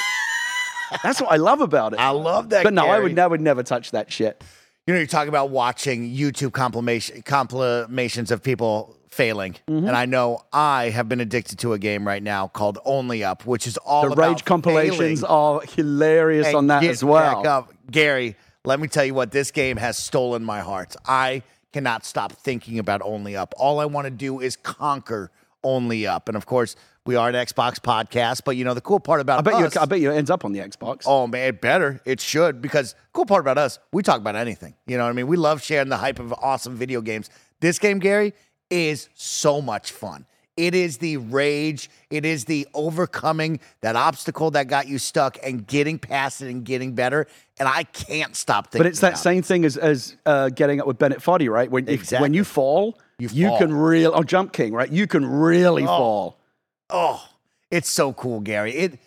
[1.04, 1.99] That's what I love about it.
[1.99, 2.63] I love that.
[2.63, 4.43] but no, I would, I would never touch that shit.
[4.88, 9.54] you know, you're talking about watching YouTube complimation, compilations of people failing.
[9.67, 9.88] Mm-hmm.
[9.88, 13.45] And I know I have been addicted to a game right now called Only Up,
[13.45, 17.67] which is all The about rage compilations failing are hilarious and on that as well.
[17.91, 20.95] Gary, let me tell you what, this game has stolen my heart.
[21.06, 23.54] I cannot stop thinking about Only Up.
[23.58, 25.32] All I want to do is conquer
[25.63, 26.30] Only Up.
[26.30, 26.75] And of course,
[27.06, 29.76] we are an Xbox podcast, but you know, the cool part about I bet us,
[29.76, 29.82] you.
[29.82, 31.04] I bet you it ends up on the Xbox.
[31.06, 32.02] Oh man, it better.
[32.06, 34.76] It should because cool part about us, we talk about anything.
[34.86, 35.28] You know what I mean?
[35.28, 37.30] We love sharing the hype of awesome video games.
[37.62, 38.34] This game, Gary,
[38.70, 40.26] is so much fun.
[40.60, 41.90] It is the rage.
[42.10, 46.66] It is the overcoming that obstacle that got you stuck and getting past it and
[46.66, 47.28] getting better.
[47.60, 48.84] And I can't stop thinking.
[48.84, 49.24] But it's that about it.
[49.24, 51.72] same thing as as uh, getting up with Bennett Foddy, right?
[51.72, 54.92] When if, when you fall, You you, can really oh Jump King, right?
[54.92, 56.38] You can really fall.
[56.89, 57.23] Oh,
[57.71, 58.73] it's so cool, Gary.
[58.73, 58.99] It.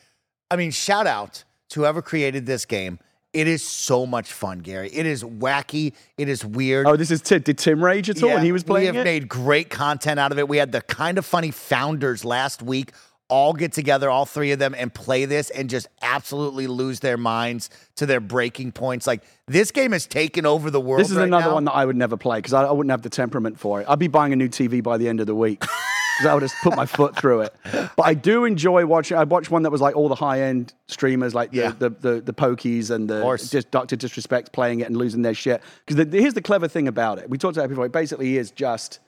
[0.50, 2.98] I mean, shout out to whoever created this game.
[3.32, 4.90] It is so much fun, Gary.
[4.92, 5.94] It is wacky.
[6.18, 6.86] It is weird.
[6.86, 7.40] Oh, this is Tim.
[7.40, 9.04] Did Tim rage at all when he was playing we have it?
[9.04, 10.48] made great content out of it.
[10.48, 12.92] We had the kind of funny founders last week
[13.30, 17.16] all get together, all three of them, and play this and just absolutely lose their
[17.16, 19.06] minds to their breaking points.
[19.06, 21.00] Like this game has taken over the world.
[21.00, 21.54] This is right another now.
[21.54, 23.86] one that I would never play because I, I wouldn't have the temperament for it.
[23.88, 25.64] I'd be buying a new TV by the end of the week
[26.22, 27.54] because I would just put my foot through it.
[27.96, 29.16] But I do enjoy watching.
[29.16, 31.72] I watched one that was like all the high end streamers, like the, Yeah.
[31.78, 35.62] the, the the Pokies and the just Doctor Disrespect playing it and losing their shit.
[35.86, 37.28] Because the, here's the clever thing about it.
[37.28, 37.86] We talked about it before.
[37.86, 39.00] It basically is just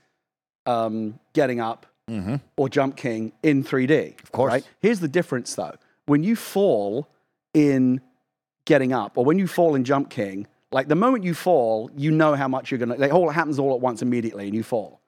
[0.66, 1.87] um, getting up
[2.57, 4.22] or Jump King in 3D.
[4.22, 4.53] Of course.
[4.53, 4.68] Right?
[4.81, 5.74] Here's the difference though.
[6.07, 7.09] When you fall
[7.55, 8.03] in
[8.66, 12.11] getting up or when you fall in Jump King, like the moment you fall, you
[12.11, 12.96] know how much you're gonna.
[12.96, 15.00] Like, all happens all at once immediately, and you fall.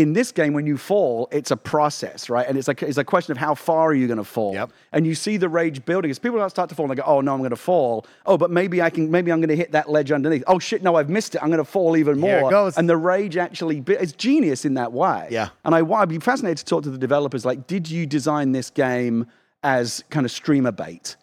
[0.00, 2.46] In this game, when you fall, it's a process, right?
[2.48, 4.54] And it's like it's a question of how far are you going to fall.
[4.54, 4.70] Yep.
[4.92, 7.20] And you see the rage building as people start to fall, and they go, "Oh
[7.20, 9.10] no, I'm going to fall." Oh, but maybe I can.
[9.10, 10.42] Maybe I'm going to hit that ledge underneath.
[10.46, 11.42] Oh shit, no, I've missed it.
[11.42, 12.30] I'm going to fall even more.
[12.30, 12.78] Here it goes.
[12.78, 15.28] And the rage actually, it's genius in that way.
[15.30, 15.50] Yeah.
[15.66, 17.44] And I, I'd be fascinated to talk to the developers.
[17.44, 19.26] Like, did you design this game
[19.62, 21.16] as kind of streamer bait?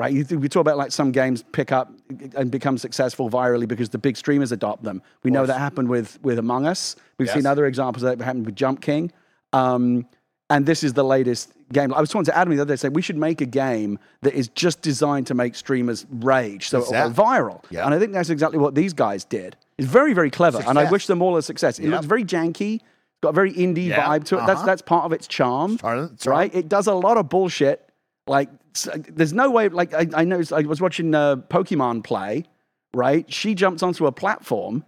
[0.00, 1.92] Right, you, we talk about like some games pick up
[2.34, 5.02] and become successful virally because the big streamers adopt them.
[5.24, 6.96] We know that happened with with Among Us.
[7.18, 7.34] We've Yes.
[7.36, 9.12] seen other examples that happened with Jump King.
[9.52, 10.06] Um,
[10.48, 11.92] and this is the latest game.
[11.94, 14.34] I was talking to Adam the other day, saying we should make a game that
[14.34, 17.62] is just designed to make streamers rage, so it'll go viral.
[17.70, 17.84] Yeah.
[17.84, 19.54] And I think that's exactly what these guys did.
[19.78, 21.78] It's very, very clever, and I wish them all a success.
[21.78, 22.80] It looks very janky,
[23.22, 24.46] got a very indie Yeah, vibe to it.
[24.46, 24.66] That's uh-huh.
[24.66, 26.36] that's part of its charm, Part of its charm.
[26.36, 26.54] right?
[26.54, 27.89] It does a lot of bullshit.
[28.26, 28.48] Like,
[28.94, 29.68] there's no way.
[29.68, 32.44] Like, I, I know I was watching uh, Pokimane play.
[32.92, 34.84] Right, she jumps onto a platform.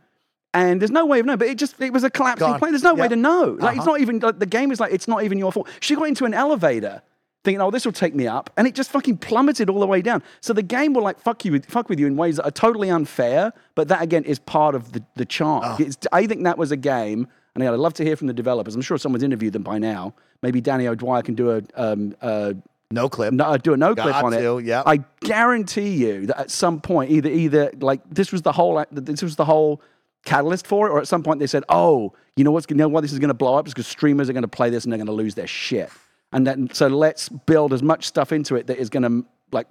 [0.55, 2.59] And there's no way of knowing, but it just it was a collapsing Gone.
[2.59, 2.73] plane.
[2.73, 3.57] There's no way to know.
[3.59, 3.93] Like it's Uh-huh.
[3.93, 5.69] not even like, the game is like it's not even your fault.
[5.81, 7.01] She got into an elevator
[7.43, 10.03] thinking, oh, this will take me up, and it just fucking plummeted all the way
[10.03, 10.23] down.
[10.43, 12.51] So the game will like fuck you with fuck with you in ways that are
[12.51, 13.53] totally unfair.
[13.77, 15.63] But that again is part of the the charm.
[15.65, 15.77] Oh.
[15.79, 18.75] It's, I think that was a game, and I'd love to hear from the developers.
[18.75, 20.13] I'm sure someone's interviewed them by now.
[20.43, 22.53] Maybe Danny O'Dwyer can do a um, uh,
[22.93, 23.33] No clip.
[23.33, 24.67] no, do a no clip on to, it.
[24.67, 24.85] yep.
[24.87, 28.85] I guarantee you that at some point, either either like this was the whole uh,
[28.91, 29.81] this was the whole
[30.25, 32.89] catalyst for it, or at some point they said, "Oh, you know what's you know
[32.89, 33.67] why this is going to blow up?
[33.67, 35.91] Is because streamers are going to play this and they're going to lose their shit."
[36.33, 39.67] And then so let's build as much stuff into it that is going to like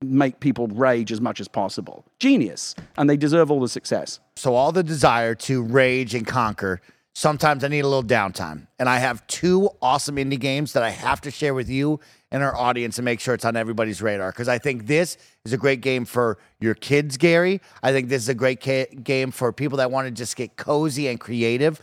[0.00, 2.04] make people rage as much as possible.
[2.18, 4.20] Genius, and they deserve all the success.
[4.36, 6.80] So all the desire to rage and conquer.
[7.14, 10.88] Sometimes I need a little downtime, and I have two awesome indie games that I
[10.88, 12.00] have to share with you
[12.32, 14.32] and our audience and make sure it's on everybody's radar.
[14.32, 17.60] Because I think this is a great game for your kids, Gary.
[17.82, 20.56] I think this is a great ca- game for people that want to just get
[20.56, 21.80] cozy and creative.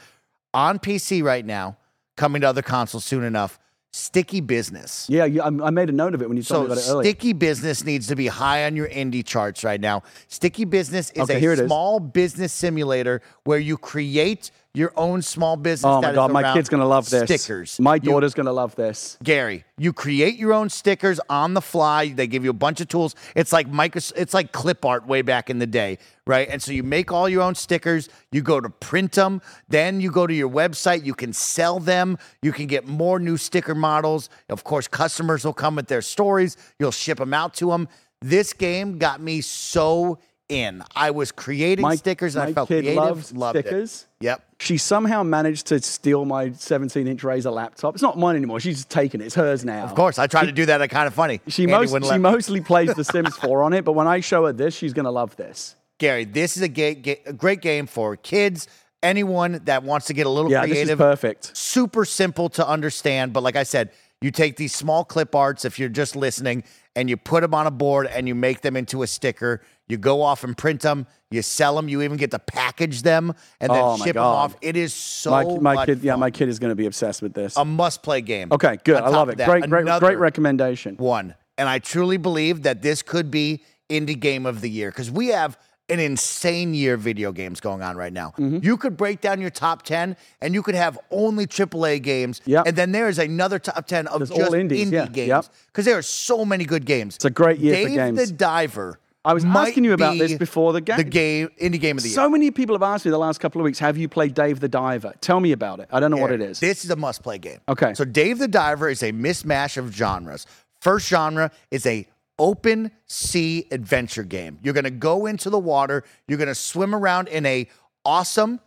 [0.54, 1.78] On PC right now,
[2.18, 3.60] coming to other consoles soon enough.
[3.92, 5.08] Sticky Business.
[5.10, 6.78] Yeah, you, I, I made a note of it when you told So me about
[6.78, 7.04] it earlier.
[7.10, 10.04] Sticky Business needs to be high on your indie charts right now.
[10.28, 11.68] Sticky Business is Okay, here it a is.
[11.68, 15.90] small business simulator where you create your own small business.
[15.90, 17.24] Oh my god, my kid's gonna love this.
[17.24, 17.80] Stickers.
[17.80, 19.18] My You- daughter's gonna love this.
[19.24, 22.10] Gary, you create your own stickers on the fly.
[22.10, 23.16] They give you a bunch of tools.
[23.36, 26.48] It's like micro, it's like clip art way back in the day, right?
[26.50, 28.10] And so you make all your own stickers.
[28.32, 29.42] You go to print them.
[29.70, 31.04] Then you go to your website.
[31.04, 32.18] You can sell them.
[32.44, 34.30] You can get more new sticker models.
[34.50, 36.58] Of course, customers will come with their stories.
[36.78, 37.88] You'll ship them out to them.
[38.22, 40.20] This game got me so
[40.50, 40.84] in.
[40.96, 42.96] I was creating My stickers and my I felt kid creative.
[43.04, 43.66] loves Loved it.
[43.68, 44.06] stickers.
[44.20, 44.44] Yep.
[44.60, 47.94] She somehow managed to steal my 17 inch Razer laptop.
[47.94, 48.60] It's not mine anymore.
[48.60, 49.28] She's taken it.
[49.28, 49.84] It's hers now.
[49.86, 50.82] Of course, I tried to do that.
[50.82, 51.40] Uh, I Kind of funny.
[51.48, 54.52] She, most, she mostly plays The Sims 4 on it, but when I show her
[54.52, 55.76] this, she's going to love this.
[56.00, 58.68] Gary, this is a, ga- ga- a great game for kids,
[59.04, 60.98] anyone that wants to get a little Yeah, this is creative.
[60.98, 61.56] perfect.
[61.56, 65.80] Super simple to understand, but like I said, you take these small clip arts if
[65.80, 66.64] you're just listening
[66.96, 69.62] and you put them on a board and you make them into a sticker.
[69.88, 71.08] You go off and print them.
[71.32, 71.88] You sell them.
[71.88, 74.56] You even get to package them and then Oh, ship them off.
[74.62, 77.34] It is so my my kid, yeah, my kid is going to be obsessed with
[77.34, 77.56] this.
[77.56, 78.52] a must-play game.
[78.52, 79.02] okay, good.
[79.02, 79.38] I love it.
[79.38, 80.96] Great, great, great recommendation.
[80.98, 81.36] one.
[81.58, 85.28] And I truly believe that this could be indie game of the year because we
[85.28, 85.58] have
[85.90, 88.34] an insane year of video games going on right now.
[88.38, 88.60] Mm-hmm.
[88.62, 92.42] You could break down your top 10 and you could have only AAA games.
[92.46, 92.68] Yep.
[92.68, 95.06] And then there is another top 10 of There's just indies, indie yeah.
[95.08, 95.46] games Yep.
[95.68, 97.16] because there are so many good games.
[97.16, 98.30] It's a great year Dave for games.
[98.30, 99.00] the Diver.
[99.26, 100.96] I was asking you about be this before the game.
[100.98, 102.16] The game, indie game of the year.
[102.16, 104.62] So many people have asked me the last couple of weeks, have you played Dave
[104.62, 105.14] the Diver?
[105.20, 105.90] Tell me about it.
[105.92, 106.60] I don't know what it is.
[106.62, 107.60] This is a must play game.
[107.68, 107.94] Okay.
[107.96, 110.46] So Dave the Diver is a mismatch of genres.
[110.80, 112.08] First genre is a
[112.40, 114.58] open sea adventure game.
[114.64, 117.68] You're going to go into the water, you're going to swim around in a
[118.06, 118.60] awesome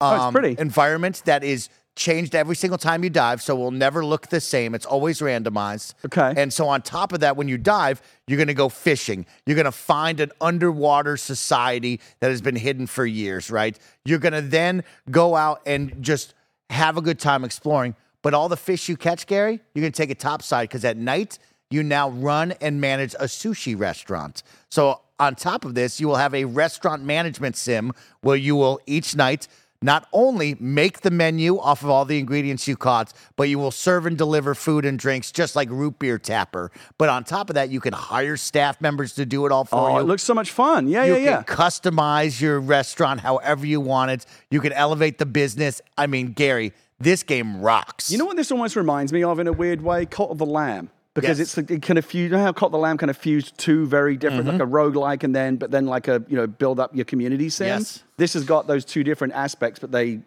[0.00, 0.56] Oh, um, pretty.
[0.60, 4.40] environment that is changed every single time you dive, so it will never look the
[4.40, 4.74] same.
[4.74, 5.94] It's always randomized.
[6.04, 6.34] Okay.
[6.36, 9.24] And so on top of that, when you dive, you're going to go fishing.
[9.46, 13.78] You're going to find an underwater society that has been hidden for years, right?
[14.04, 16.34] You're going to then go out and just
[16.70, 17.94] have a good time exploring.
[18.22, 20.96] But all the fish you catch, Gary, you're going to take it topside because at
[20.96, 21.38] night
[21.70, 24.42] you now run and manage a sushi restaurant.
[24.68, 28.80] So on top of this, you will have a restaurant management sim where you will
[28.86, 29.48] each night
[29.84, 33.70] not only make the menu off of all the ingredients you caught, but you will
[33.70, 36.70] serve and deliver food and drinks just like root beer tapper.
[36.96, 39.76] But on top of that, you can hire staff members to do it all for
[39.76, 39.94] you.
[39.94, 40.00] oh, you.
[40.00, 40.88] it looks so much fun.
[40.88, 41.42] Yeah, you yeah, yeah.
[41.42, 44.26] can customize your restaurant however you want it.
[44.50, 45.82] You can elevate the business.
[45.98, 48.10] I mean, Gary, this game rocks.
[48.10, 50.06] You know what this almost reminds me of in a weird way?
[50.06, 50.88] Cult of the Lamb.
[51.14, 51.56] Because Yes.
[51.58, 53.86] it's it kind of fused, you know how of the Lamb kind of fused two
[53.86, 54.58] very different, Mm-hmm.
[54.58, 57.48] like a roguelike and then, but then like a, you know, build up your community
[57.48, 57.96] sense.
[57.98, 58.02] Yes.
[58.16, 60.20] This has got those two different aspects, but they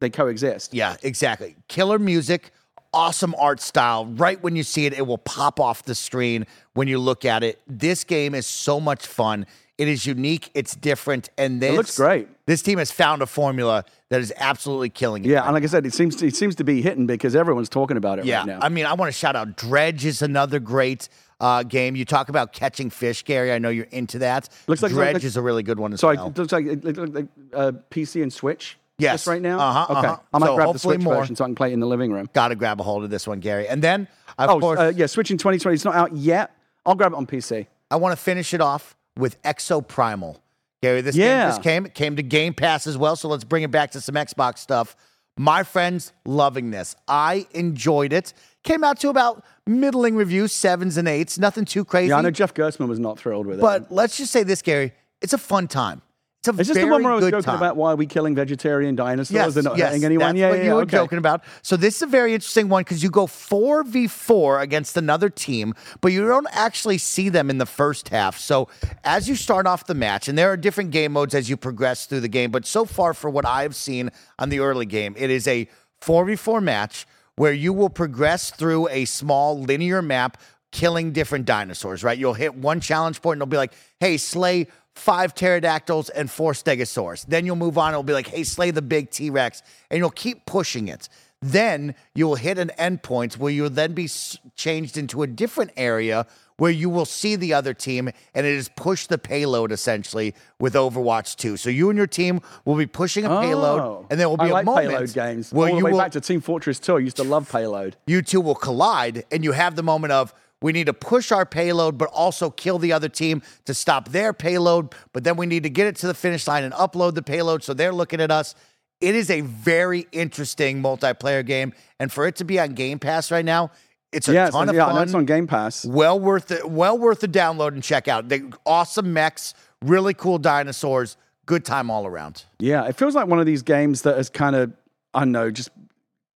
[0.00, 0.74] they coexist.
[0.74, 1.56] Yeah, exactly.
[1.68, 2.50] Killer music,
[2.92, 4.04] awesome art style.
[4.06, 7.42] Right when you see it, it will pop off the screen when you look at
[7.42, 7.60] it.
[7.66, 9.46] This game is so much fun.
[9.78, 12.28] It is unique, it's different, and this looks great.
[12.46, 15.28] This team has found a formula that is absolutely killing it.
[15.28, 17.68] Yeah, and like I said, it seems to, it seems to be hitting because everyone's
[17.68, 18.58] talking about it Yeah, right now.
[18.62, 21.08] I mean, I want to shout out Dredge is another great
[21.40, 21.96] uh, game.
[21.96, 23.50] You talk about catching fish, Gary.
[23.52, 24.48] I know you're into that.
[24.68, 26.28] Looks like- Dredge like- is a really good one as so well.
[26.28, 28.78] it looks like it like uh, PC and Switch.
[28.98, 29.26] Yes.
[29.26, 29.58] right now.
[29.58, 30.16] Uh-huh, okay, uh-huh.
[30.32, 31.16] I might So grab the Switch more.
[31.16, 32.28] version so I can play it in the living room.
[32.32, 33.66] Got to grab a hold of this one, Gary.
[33.66, 34.06] And then,
[34.38, 35.74] of Oh, course, uh, yeah, Switch in 2020.
[35.74, 36.52] It's not out yet.
[36.86, 37.66] I'll grab it on PC.
[37.90, 40.36] I want to finish it off with Exoprimal.
[40.84, 41.44] Gary, this Yeah.
[41.44, 41.86] game just came.
[41.86, 43.16] It came to Game Pass as well.
[43.16, 44.94] So let's bring it back to some Xbox stuff.
[45.36, 46.94] My friends loving this.
[47.08, 48.34] I enjoyed it.
[48.64, 51.38] Came out to about middling reviews, sevens and eights.
[51.38, 52.10] Nothing too crazy.
[52.10, 53.62] Yeah, I know Jeff Gerstmann was not thrilled with it.
[53.62, 54.92] but let's just say this, Gary.
[55.22, 56.02] It's a fun time.
[56.46, 57.56] It's a Is this very the one where I was joking time.
[57.56, 60.28] about why are we killing vegetarian dinosaurs Yes, and not yes, hurting anyone?
[60.28, 60.96] That's yeah, what yeah, you were okay.
[60.98, 61.42] joking about.
[61.62, 65.30] So this is a very interesting one because you go four v four against another
[65.30, 68.38] team, but you don't actually see them in the first half.
[68.38, 68.68] So
[69.04, 72.04] as you start off the match, and there are different game modes as you progress
[72.06, 75.30] through the game, but so far for what I've seen on the early game, it
[75.30, 75.66] is a
[76.00, 80.36] four v four match where you will progress through a small linear map
[80.70, 82.18] killing different dinosaurs, right?
[82.18, 86.52] You'll hit one challenge point and it'll be like, hey, slay five pterodactyls and four
[86.52, 87.26] stegosaurs.
[87.26, 87.92] Then you'll move on.
[87.92, 89.62] It'll be like, hey, slay the big T Rex.
[89.90, 91.08] And you'll keep pushing it.
[91.42, 96.26] Then you'll hit an endpoint where you'll then be s- changed into a different area
[96.56, 100.72] where you will see the other team and it is push the payload essentially with
[100.74, 101.56] Overwatch 2.
[101.58, 104.06] So you and your team will be pushing a payload Oh.
[104.08, 105.52] and there will be I a like moment payload games.
[105.52, 106.96] where All you the way will back to Team Fortress 2.
[106.96, 107.96] I used to love payload.
[108.06, 110.32] you two will collide and you have the moment of
[110.64, 114.32] we need to push our payload but also kill the other team to stop their
[114.32, 114.94] payload.
[115.12, 117.62] But then we need to get it to the finish line and upload the payload
[117.62, 118.54] so they're looking at us.
[118.98, 121.74] It is a very interesting multiplayer game.
[122.00, 123.72] And for it to be on game pass right now
[124.10, 125.02] it's a yeah, it's, ton of yeah, fun.
[125.02, 125.84] it's on Game Pass.
[125.84, 128.28] well worth it well worth the download and check out.
[128.30, 132.44] The awesome mechs really cool dinosaurs good time all around.
[132.58, 134.72] Yeah, it feels like one of these games that has kind of,
[135.12, 135.70] I don't know, just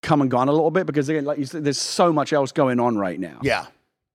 [0.03, 2.53] come and gone a little bit because, again, like you said, there's so much else
[2.53, 3.38] going on right now.
[3.43, 3.67] yeah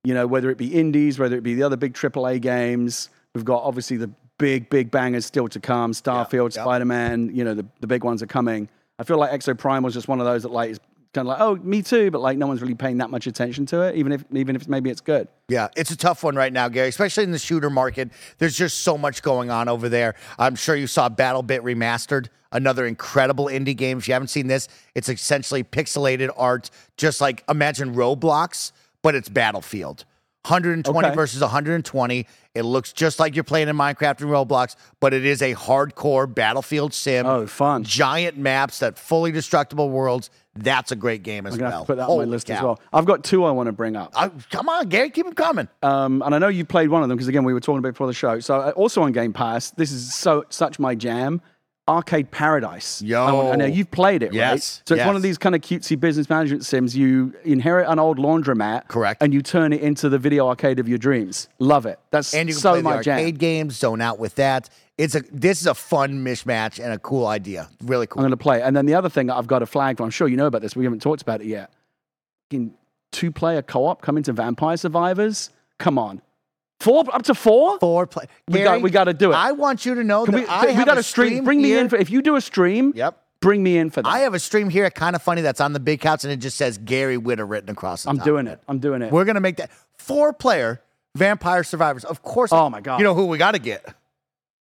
[0.04, 3.10] You know, whether it be indies, whether it be the other big AAA games.
[3.34, 5.92] We've got obviously the big, big bangers still to come.
[5.94, 6.64] Starfield, yeah.
[6.64, 8.70] Spider Man, you know, the, the big ones are coming.
[9.00, 10.80] I feel like Exo Prime was just one of those that, like, is
[11.14, 13.66] kind of like, oh, me too, but like no one's really paying that much attention
[13.68, 15.28] to it, even if even if maybe it's good.
[15.48, 18.12] Yeah, it's a tough one right now, Gary, especially in the shooter market.
[18.40, 20.16] There's just so much going on over there.
[20.40, 24.00] I'm sure you saw BattleBit Remastered, another incredible indie game.
[24.00, 28.72] If you haven't seen this, it's essentially pixelated art, just like imagine Roblox,
[29.04, 30.06] but it's Battlefield.
[30.46, 31.16] 120 Okay.
[31.16, 32.28] versus 120.
[32.54, 36.32] It looks just like you're playing in Minecraft and Roblox, but it is a hardcore
[36.34, 37.26] battlefield sim.
[37.26, 37.86] Oh, fun.
[37.86, 40.30] Giant maps, that fully destructible worlds.
[40.54, 41.86] That's a great game as I'm well.
[41.86, 42.78] put that on my Holy list as well.
[42.92, 44.12] I've got two I want to bring up.
[44.16, 45.70] Uh, come on, Gary, keep them coming.
[45.82, 47.94] Um, and I know you played one of them because again we were talking about
[47.94, 48.42] before the show.
[48.42, 51.42] So uh, also on Game Pass, this is so such my jam.
[51.88, 53.02] Arcade Paradise.
[53.02, 53.52] Yo.
[53.52, 54.34] I, know you've played it, right?
[54.36, 56.96] Yes, So it's one of these kind of cutesy business management sims.
[56.96, 59.22] You inherit an old laundromat, Correct.
[59.22, 61.50] and you turn it into the video arcade of your dreams.
[61.60, 62.00] Love it.
[62.10, 63.38] That's And you can so play the arcade jam.
[63.38, 64.70] games, zone out with that.
[64.98, 67.68] It's a this is a fun mishmatch and a cool idea.
[67.84, 68.20] Really cool.
[68.20, 68.62] I'm going to play.
[68.62, 70.62] And then the other thing I've got a flag for, I'm sure you know about
[70.62, 70.76] this.
[70.76, 71.74] We haven't talked about it yet.
[72.52, 72.74] In
[73.12, 75.50] two-player co-op coming to Vampire Survivors.
[75.80, 76.22] Come on,
[76.84, 77.80] four up to four.
[77.80, 78.26] Four play.
[78.48, 79.36] We got- we gotta do it.
[79.36, 81.28] I want you to know Can that we, I we have got a stream.
[81.30, 82.94] stream Bring me in for if you do a stream.
[82.96, 83.20] Yep.
[83.42, 84.08] Bring me in for that.
[84.10, 86.32] I have a stream here at Kind of Funny that's on the big couch and
[86.32, 88.60] it just says Gary Whitta written across the I'm doing it.
[88.68, 89.12] I'm doing it.
[89.12, 90.82] We're gonna make that four player
[91.16, 92.06] Vampire Survivors.
[92.06, 92.52] Of course.
[92.52, 93.00] Oh, my God.
[93.00, 93.86] You know who we got to get?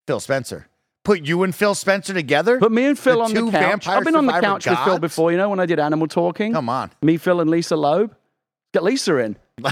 [0.07, 0.69] Phil Spencer.
[1.05, 2.59] Put you and Phil Spencer together.
[2.59, 3.89] Put me and Phil The on the couch.
[3.89, 6.53] I've been on the couch with Phil before, you know, when I did Animal Talking.
[6.53, 6.91] Come on.
[7.03, 8.15] Me, Phil, and Lisa Loeb.
[8.73, 9.37] Get Lisa in.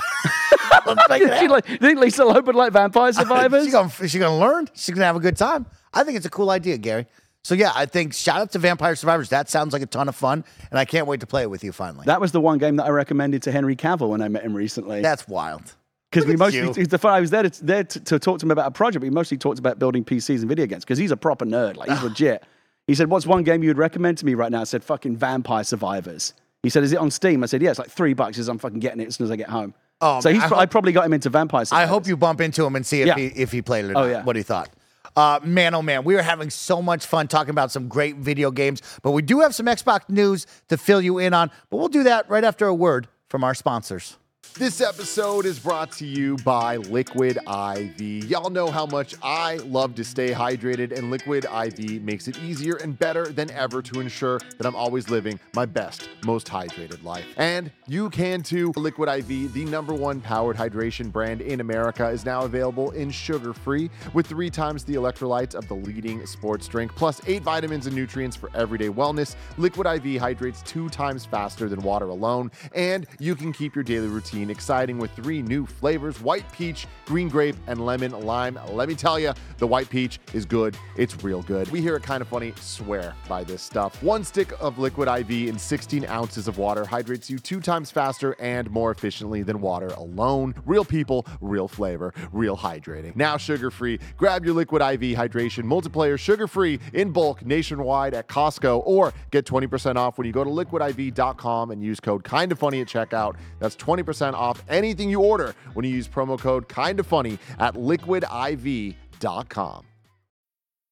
[0.86, 3.64] Let's make it she like, you think Lisa would like Vampire Survivors?
[3.64, 4.68] She's gonna, she gonna learn.
[4.74, 5.66] She's gonna have a good time.
[5.92, 7.06] I think it's a cool idea, Gary.
[7.42, 9.28] So yeah, I think shout out to Vampire Survivors.
[9.28, 11.62] That sounds like a ton of fun, and I can't wait to play it with
[11.62, 12.06] you finally.
[12.06, 14.54] that was the one game that I recommended to Henry Cavill when I met him
[14.54, 15.02] recently.
[15.02, 15.74] That's wild.
[16.10, 17.12] Because we mostly, the fun.
[17.12, 19.00] I was there to, there to, to talk to him about a project.
[19.00, 21.76] But we mostly talked about building PCs and video games because he's a proper nerd.
[21.76, 22.44] Like he's legit.
[22.86, 25.16] He said, "What's one game you would recommend to me right now?" I said, "Fucking
[25.16, 26.32] Vampire Survivors."
[26.62, 28.36] He said, "Is it on Steam?" I said, "Yeah, it's like three bucks.
[28.36, 29.74] He says, I'm fucking getting it as soon as I get home."
[30.06, 32.40] Oh, so he's, I I, hope- probably got him into Vampire I hope you bump
[32.40, 33.16] into him and see if Yeah.
[33.16, 34.10] he if he played it or Oh, not.
[34.10, 34.22] yeah.
[34.24, 34.68] What he thought.
[35.16, 38.50] Uh, man, oh man, we are having so much fun talking about some great video
[38.50, 41.50] games, but we do have some Xbox news to fill you in on.
[41.70, 44.16] But we'll do that right after a word from our sponsors.
[44.52, 48.00] This episode is brought to you by Liquid IV.
[48.00, 52.76] Y'all know how much I love to stay hydrated, and Liquid IV makes it easier
[52.76, 57.24] and better than ever to ensure that I'm always living my best, most hydrated life.
[57.36, 58.72] And you can too.
[58.76, 63.54] Liquid IV, the number one powered hydration brand in America, is now available in sugar
[63.54, 67.96] free with three times the electrolytes of the leading sports drink, plus eight vitamins and
[67.96, 69.34] nutrients for everyday wellness.
[69.58, 74.06] Liquid IV hydrates two times faster than water alone, and you can keep your daily
[74.06, 78.58] routine exciting with three new flavors white peach, green grape, and lemon lime.
[78.70, 80.76] Let me tell you, the white peach is good.
[80.96, 81.70] It's real good.
[81.70, 84.02] We here at Kind of Funny swear by this stuff.
[84.02, 88.34] One stick of liquid IV in 16 ounces of water hydrates you two times faster
[88.40, 90.54] and more efficiently than water alone.
[90.66, 93.14] Real people, real flavor, real hydrating.
[93.14, 94.00] Now sugar free.
[94.16, 99.44] Grab your liquid IV hydration multiplier sugar free in bulk nationwide at Costco or get
[99.44, 103.36] 20% off when you go to liquidiv.com and use code kind of funny at checkout.
[103.58, 107.74] That's 20% off anything you order when you use promo code kind of funny at
[107.74, 108.96] liquidiv.com.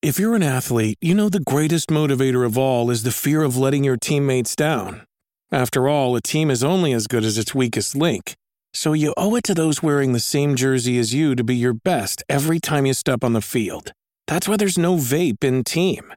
[0.03, 3.57] If you're an athlete, you know the greatest motivator of all is the fear of
[3.57, 5.07] letting your teammates down.
[5.53, 8.35] After all, a team is only as good as its weakest link.
[8.75, 11.75] So you owe it to those wearing the same jersey as you to be your
[11.75, 13.93] best every time you step on the field.
[14.27, 16.13] That's why there's no vape in team.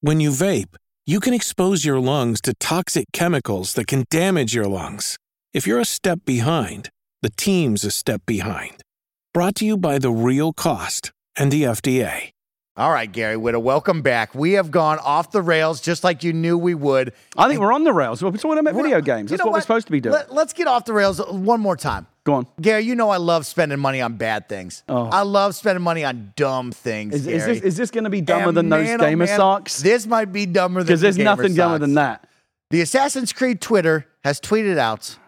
[0.00, 0.74] When you vape,
[1.06, 5.16] you can expose your lungs to toxic chemicals that can damage your lungs.
[5.52, 6.88] If you're a step behind,
[7.20, 8.82] the team's a step behind.
[9.34, 12.30] Brought to you by The Real Cost and the FDA.
[12.74, 14.34] All right, Gary Whitta, welcome back.
[14.34, 17.12] We have gone off the rails just like you knew we would.
[17.36, 18.22] I think we're on the rails.
[18.22, 19.30] We're talking about video games.
[19.30, 20.14] You That's know what, we're supposed to be doing.
[20.14, 22.06] Let, us get off the rails one more time.
[22.24, 22.46] Go on.
[22.58, 24.84] Gary, you know I love spending money on bad things.
[24.88, 25.10] Oh.
[25.10, 27.12] I love spending money on dumb things.
[27.14, 29.26] Is, is this is this going to be dumber And than those man, oh, gamer
[29.26, 29.82] man, socks?
[29.82, 31.80] This might be dumber than Because there's the gamer nothing dumber socks.
[31.82, 32.26] than that.
[32.70, 35.18] The Assassin's Creed Twitter has tweeted out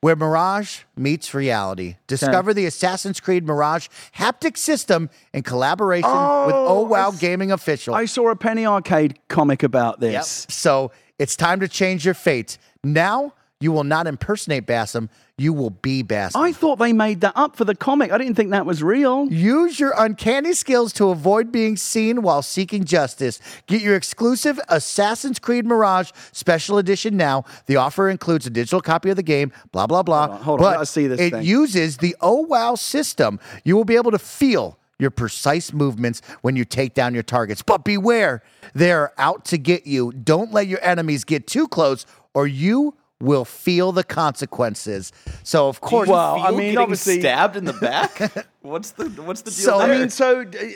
[0.00, 1.96] where Mirage meets reality.
[2.06, 6.10] Discover the Assassin's Creed Mirage haptic system in collaboration
[6.46, 7.94] with Oh Wow Gaming official.
[7.94, 10.12] I saw a Penny Arcade comic about Yep.
[10.12, 10.46] this.
[10.48, 12.58] So it's time to change your fate.
[12.84, 15.08] Now you will not impersonate Basim.
[15.38, 16.32] You will be Basim.
[16.34, 18.10] I thought they made that up for the comic.
[18.10, 19.30] I didn't think that was real.
[19.30, 23.40] Use your uncanny skills to avoid being seen while seeking justice.
[23.68, 27.44] Get your exclusive Assassin's Creed Mirage Special Edition now.
[27.66, 30.26] The offer includes a digital copy of the game, blah, blah, blah.
[30.26, 30.76] Hold on, hold on.
[30.78, 31.44] I see this it thing.
[31.44, 33.38] uses the Oh Wow system.
[33.64, 37.62] You will be able to feel your precise movements when you take down your targets.
[37.62, 38.42] But beware,
[38.74, 40.10] they're out to get you.
[40.10, 45.12] Don't let your enemies get too close or you will feel the consequences.
[45.42, 48.46] So, of course, Well, I mean, getting obviously- stabbed in the back.
[48.62, 49.60] what's the what's the deal?
[49.64, 49.92] So- there?
[49.94, 50.42] I mean, so.
[50.42, 50.66] uh,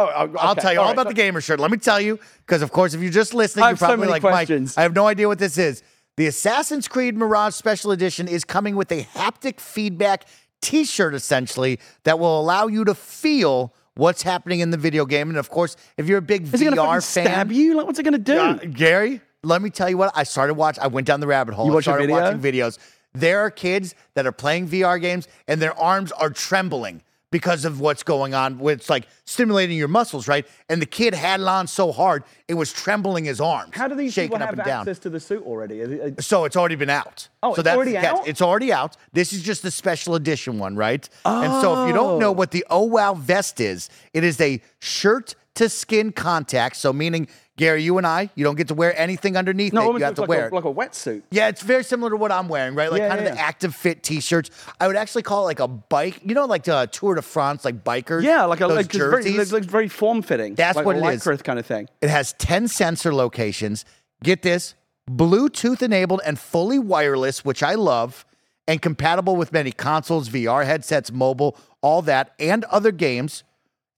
[0.00, 0.92] Oh, oh, I'll tell you all right.
[0.92, 1.58] about the gamer shirt.
[1.58, 4.06] Let me tell you, because of course, if you're just listening, you're have so probably
[4.06, 4.76] like, questions.
[4.76, 5.82] Mike, I have no idea what this is.
[6.16, 10.26] The Assassin's Creed Mirage Special Edition is coming with a haptic feedback
[10.62, 15.30] t shirt essentially that will allow you to feel what's happening in the video game.
[15.30, 17.74] And of course, if you're a big Is VR fucking fan, stab you?
[17.76, 18.38] Like, what's it gonna do?
[18.38, 20.82] uh, Gary, let me tell you what I started watching.
[20.82, 21.66] I went down the rabbit hole.
[21.66, 22.22] You I watch a started video?
[22.22, 22.78] watching videos.
[23.14, 27.78] There are kids that are playing VR games and their arms are trembling because of
[27.80, 28.58] what's going on.
[28.68, 30.46] It's like stimulating your muscles, right?
[30.68, 33.74] And the kid had it on so hard it was trembling his arms.
[33.74, 34.80] How do these shaking people up have and down?
[34.80, 35.80] access to the suit already?
[35.80, 37.28] It- uh, So it's already been out.
[37.42, 38.26] Oh, so it's already out?
[38.26, 38.96] It's already out.
[39.12, 41.08] This is just the special edition one, right?
[41.24, 41.42] Oh.
[41.42, 42.18] And so if you don't Oh.
[42.18, 46.76] know what the Oh Wow vest is, it is a shirt to skin contact.
[46.76, 47.28] So meaning,
[47.58, 49.98] Gary, you and I, you don't get to wear anything underneath no, it.
[49.98, 51.24] You have to like wear a, like a wetsuit.
[51.30, 52.90] Yeah, it's very similar to what I'm wearing, right?
[52.90, 54.50] Like Yeah, kind of the active fit t-shirts.
[54.80, 57.64] I would actually call it like a bike, you know, like the Tour de France,
[57.64, 58.22] like bikers.
[58.22, 59.38] Yeah, like a those like, it's very, jerseys.
[59.38, 60.54] it's like very form fitting.
[60.54, 61.42] That's like what it is.
[61.42, 61.88] Kind of thing.
[62.00, 63.84] It has 10 sensor locations.
[64.22, 64.74] Get this
[65.10, 68.24] Bluetooth enabled and fully wireless, which I love,
[68.68, 73.42] and compatible with many consoles, VR headsets, mobile, all that, and other games.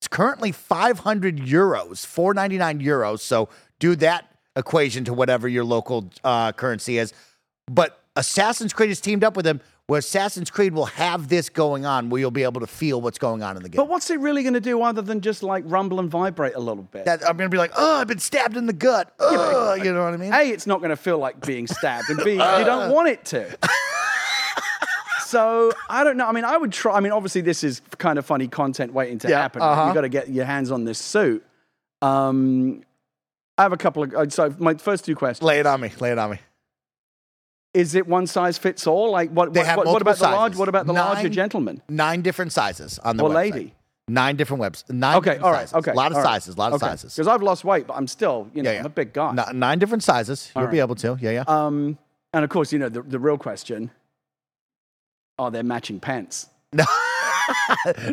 [0.01, 3.19] It's currently 500 euros, 499 euros.
[3.21, 7.13] So do that equation to whatever your local uh, currency is.
[7.67, 11.85] But Assassin's Creed has teamed up with them where Assassin's Creed will have this going
[11.85, 13.77] on where you'll be able to feel what's going on in the game.
[13.77, 16.61] But what's it really going to do other than just like rumble and vibrate a
[16.61, 17.05] little bit?
[17.05, 19.13] that, I'm going to be like, oh, I've been stabbed in the gut.
[19.19, 20.33] Oh, you know what I mean?
[20.33, 23.25] A, it's not going to feel like being stabbed, and B, you don't want it
[23.27, 23.59] to.
[25.31, 26.27] So I don't know.
[26.27, 26.95] I mean, I would try.
[26.97, 29.63] I mean, obviously, this is kind of funny content waiting to Yeah, happen.
[29.63, 29.89] uh-huh.
[29.89, 31.45] You got to get your hands on this suit.
[32.03, 32.83] Um,
[33.57, 34.13] I have a couple of.
[34.15, 35.93] uh, So my first two questions: Lay it on me.
[36.01, 36.39] Lay it on me.
[37.73, 39.11] Is it one size fits all?
[39.13, 39.53] Like what?
[39.53, 40.51] They what, have what, multiple about the large?
[40.53, 40.59] sizes.
[40.59, 41.83] What about the larger Nine- gentleman?
[41.89, 43.35] Nine different sizes on the Or website.
[43.53, 43.75] lady.
[44.09, 44.85] Nine different webs.
[44.89, 45.75] Nine Okay, different all right, sizes.
[45.89, 45.93] okay.
[45.93, 46.55] A lot of sizes.
[46.57, 47.15] A lot of sizes.
[47.15, 48.73] Because I've lost weight, but I'm still, you know.
[48.73, 49.31] I'm a big guy.
[49.31, 50.51] N- nine different sizes.
[50.57, 51.17] You'll be able to.
[51.21, 51.45] Yeah, yeah.
[51.47, 51.97] Um,
[52.33, 53.93] and of course, you know, the, the real question:
[55.41, 56.49] Are matching pants?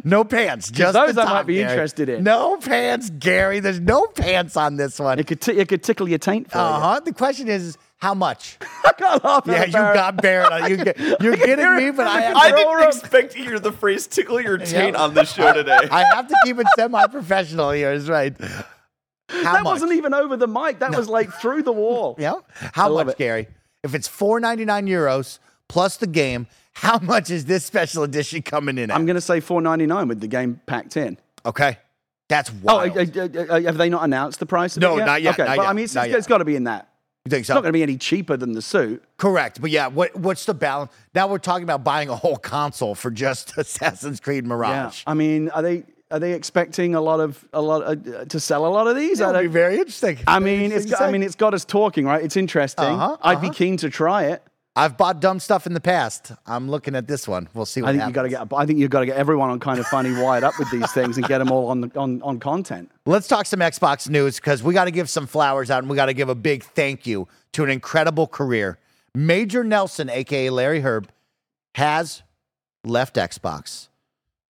[0.04, 0.72] no pants.
[0.72, 1.70] Just those the I might be Gary.
[1.72, 2.24] interested in.
[2.24, 3.60] No pants, Gary.
[3.60, 5.20] There's no pants on this one.
[5.20, 7.00] It could, t- it could tickle your taint Uh huh.
[7.02, 8.58] The question is, is how much?
[8.86, 9.96] I can't laugh Yeah, you Barrett.
[9.96, 10.70] got Barrett.
[10.70, 13.72] You get, you're getting me, but I have, I to, didn't expect to hear the
[13.72, 15.04] phrase "tickle your taint" Yeah.
[15.04, 15.80] on this show today.
[15.92, 17.92] I have to keep it semi-professional here.
[17.92, 18.36] Is right.
[19.30, 19.74] How That much?
[19.74, 20.80] wasn't even over the mic.
[20.80, 22.16] That was like through the wall.
[22.18, 22.36] Yeah.
[22.74, 23.20] How love much, it.
[23.20, 23.48] Gary?
[23.84, 26.48] If it's four ninety nine euros plus the game,
[26.78, 28.96] how much is this special edition coming in at?
[28.96, 31.18] I'm going to say 4.99 with the game packed in.
[31.46, 31.78] okay.
[32.30, 32.98] That's Oh, wild.
[32.98, 33.26] uh, uh,
[33.56, 34.76] uh, have they not announced the price?
[34.76, 35.06] Of No, yet?
[35.06, 36.28] not yet, Okay, not but yet, I mean, it's, it's yet.
[36.28, 36.90] got to be in that.
[37.24, 37.54] you think so?
[37.54, 39.02] It's not going to be any cheaper than the suit.
[39.16, 39.62] Correct.
[39.62, 40.92] But yeah, what what's the balance?
[41.16, 44.50] Now we're talking about buying a whole console for just Assassin's Creed Yeah.
[44.50, 45.04] Mirage.
[45.08, 48.66] I mean, are they are they expecting a lot of a lot uh, to sell
[48.66, 49.22] a lot of these?
[49.22, 50.18] I That'll be very interesting.
[50.28, 52.22] I Very mean, it's I mean, it's got us talking, right?
[52.22, 52.84] It's interesting.
[52.86, 53.54] Uh-huh, I'd be uh-huh.
[53.54, 54.44] keen to try it.
[54.78, 56.32] I've bought dumb stuff in the past.
[56.46, 57.50] I'm looking at this one.
[57.56, 58.12] We'll see what I think happens.
[58.12, 58.58] you got to get.
[58.58, 60.92] I think you've got to get everyone on kind of funny wired up with these
[60.92, 62.92] things and get them all on the, on on content.
[63.08, 65.96] Let's talk some Xbox news because we got to give some flowers out and we
[65.96, 68.78] got to give a big thank you to an incredible career.
[69.16, 71.06] Major Nelson, aka Larry Hryb,
[71.74, 72.22] has
[72.86, 73.88] left Xbox.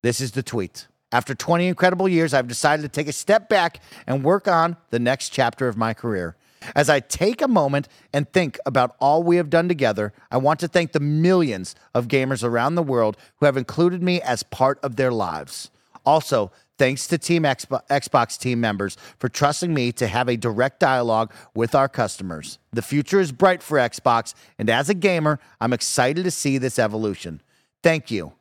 [0.02, 0.88] This is the tweet.
[1.12, 4.98] After 20 incredible years, I've decided to take a step back and work on the
[4.98, 6.36] next chapter of my career.
[6.74, 10.60] As I take a moment and think about all we have done together, I want
[10.60, 14.78] to thank the millions of gamers around the world who have included me as part
[14.82, 15.70] of their lives.
[16.04, 21.32] Also, thanks to Team Xbox, team members for trusting me to have a direct dialogue
[21.54, 22.58] with our customers.
[22.72, 26.78] The future is bright for Xbox, and as a gamer, I'm excited to see this
[26.78, 27.42] evolution.
[27.82, 28.32] Thank you.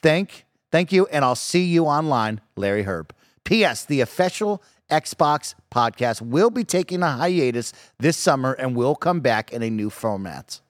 [0.00, 3.10] Thank, thank you, and I'll see you online, Larry Hryb.
[3.44, 3.84] P.S.
[3.84, 9.52] The official Xbox podcast will be taking a hiatus this summer and will come back
[9.52, 10.60] in a new format.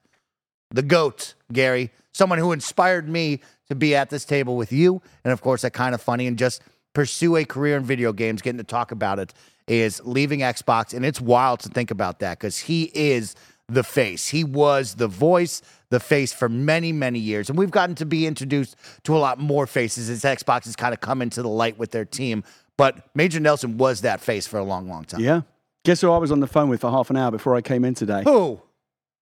[0.70, 5.32] The GOAT, Gary, someone who inspired me to be at this table with you, and
[5.32, 6.62] of course, that kind of funny and just
[6.92, 9.32] pursue a career in video games, getting to talk about it,
[9.66, 10.94] is leaving Xbox.
[10.94, 13.36] And it's wild to think about that because he is
[13.68, 14.28] the face.
[14.28, 17.48] He was the voice, the face for many, many years.
[17.48, 20.94] And we've gotten to be introduced to a lot more faces as Xbox has kind
[20.94, 22.42] of come into the light with their team.
[22.78, 25.20] But Major Nelson was that face for a long, long time.
[25.20, 25.42] Yeah.
[25.84, 27.84] Guess who I was on the phone with for half an hour before I came
[27.84, 28.22] in today?
[28.24, 28.60] Who?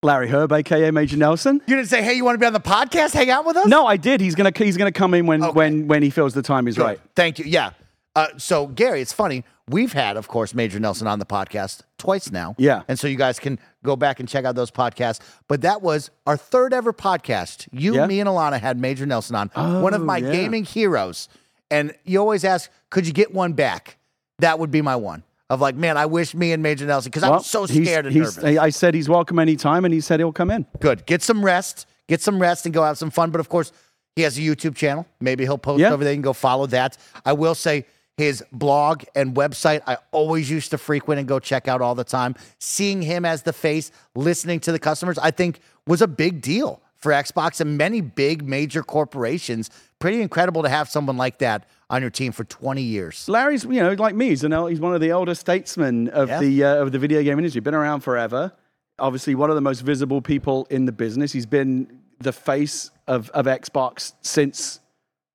[0.03, 1.61] Larry Hryb, aka Major Nelson.
[1.67, 3.13] You didn't say, hey, you want to be on the podcast?
[3.15, 3.67] Hang out with us?
[3.67, 4.21] No, I did.
[4.21, 5.53] He's gonna he's gonna come in when Okay.
[5.53, 6.85] when when he feels the time is Good.
[6.85, 7.01] right.
[7.17, 7.47] Thank you.
[7.47, 7.71] Yeah.
[8.15, 9.45] Uh, so, Gary, it's funny.
[9.69, 12.55] We've had, of course, Major Nelson on the podcast twice now.
[12.57, 12.83] Yeah.
[12.89, 15.21] And so you guys can go back and check out those podcasts.
[15.49, 17.69] But that was our third ever podcast.
[17.73, 18.07] You, Yeah.
[18.07, 19.49] me, and Alana had Major Nelson on,
[19.83, 20.33] one of Oh, my yeah.
[20.33, 21.29] gaming heroes.
[21.71, 23.97] And you always ask, could you get one back?
[24.39, 25.23] That would be my one.
[25.49, 28.07] Of like, man, I wish me and Major Nelson, because I'm Well, so he's- scared
[28.07, 28.59] and he's- nervous.
[28.59, 30.67] I said he's welcome anytime, and he said he'll come in.
[30.81, 31.07] Good.
[31.07, 31.87] Get some rest.
[32.09, 33.31] Get some rest and go have some fun.
[33.31, 33.73] But of course,
[34.17, 35.05] He has a YouTube channel.
[35.21, 35.93] Maybe he'll post Yeah.
[35.93, 36.15] over there.
[36.15, 36.97] You can go follow that.
[37.27, 37.85] I will say
[38.17, 42.03] his blog and website, I always used to frequent and go check out all the
[42.03, 42.35] time.
[42.59, 46.81] Seeing him as the face, listening to the customers, I think was a big deal
[46.97, 49.69] for Xbox and many big major corporations.
[49.99, 53.29] Pretty incredible to have someone like that on your team for 20 years.
[53.29, 56.41] Larry's, you know, like me, he's, an, he's one of the older statesmen of Yeah.
[56.41, 57.61] the uh, of the video game industry.
[57.61, 58.53] Been around forever.
[58.99, 61.33] Obviously, one of the most visible people in the business.
[61.33, 64.81] He's been the face of, of Xbox since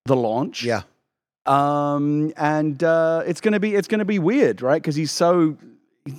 [0.06, 0.64] the launch.
[0.64, 0.82] Yeah.
[1.46, 4.82] Um, and uh, it's gonna be it's gonna be weird, right?
[4.82, 5.58] Because he's so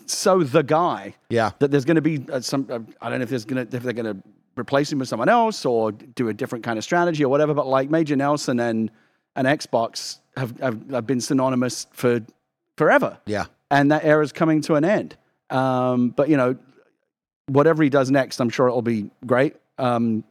[0.07, 1.15] so the guy.
[1.31, 1.51] Yeah.
[1.61, 2.67] That there's gonna be uh, some.
[2.69, 4.17] Uh, I don't know if there's gonna if they're gonna
[4.57, 7.55] replace him with someone else or do a different kind of strategy or whatever.
[7.55, 8.91] But like Major Nelson and
[9.37, 12.21] and Xbox have have, have been synonymous for
[12.77, 13.19] forever.
[13.27, 13.47] Yeah.
[13.71, 15.17] And that era's coming to an end.
[15.51, 16.57] Um, but you know,
[17.47, 19.57] whatever he does next, I'm sure it'll be great.
[19.79, 20.25] Um,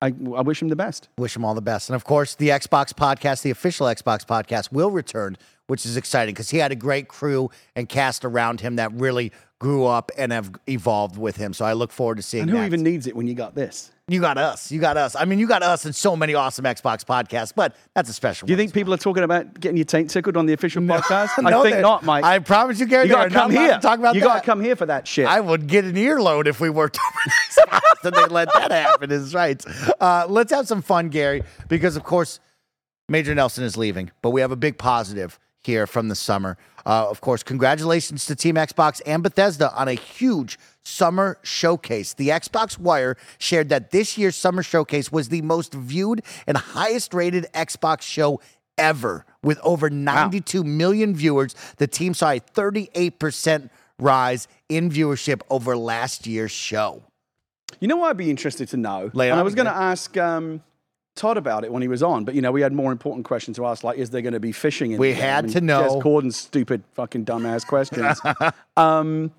[0.00, 1.08] I, I wish him the best.
[1.18, 1.88] Wish him all the best.
[1.88, 5.36] And of course, the Xbox podcast, the official Xbox podcast, will return,
[5.68, 9.32] which is exciting because he had a great crew and cast around him that really
[9.60, 11.52] grew up and have evolved with him.
[11.52, 12.66] So I look forward to seeing And who that.
[12.66, 13.90] even needs it when you got this?
[14.10, 14.72] you got us.
[14.72, 15.14] You got us.
[15.14, 18.46] I mean, you got us and so many awesome Xbox podcasts, but that's a special
[18.46, 21.28] Do you think people are talking about getting your taint tickled on the official podcast?
[21.42, 22.24] No, I think not, Mike.
[22.24, 23.06] I promise you, Gary.
[23.06, 23.78] you got to come here.
[23.78, 25.26] Talk about you got to come here for that shit.
[25.26, 26.98] I would get an earload if we worked
[27.66, 29.10] over and they let that happen.
[29.10, 29.62] Is right.
[30.00, 32.40] Uh, let's have some fun, Gary, because of course
[33.10, 35.38] Major Nelson is leaving, but we have a big positive
[35.68, 36.56] here from the summer.
[36.86, 42.14] Uh, of course, congratulations to Team Xbox and Bethesda on a huge summer showcase.
[42.14, 47.12] The Xbox Wire shared that this year's summer showcase was the most viewed and highest
[47.12, 48.40] rated Xbox show
[48.78, 51.54] ever, with over 92 million viewers.
[51.76, 57.02] The team saw a 38% rise in viewership over last year's show.
[57.78, 59.10] You know what I'd be interested to know?
[59.12, 60.62] It and I was going to ask um,
[61.18, 63.56] Todd about it when he was on, but you know, we had more important questions
[63.56, 65.82] to ask, like, is there going to be fishing in We had to know.
[65.82, 68.20] Jez Corden's stupid fucking dumbass questions.
[68.76, 69.32] um,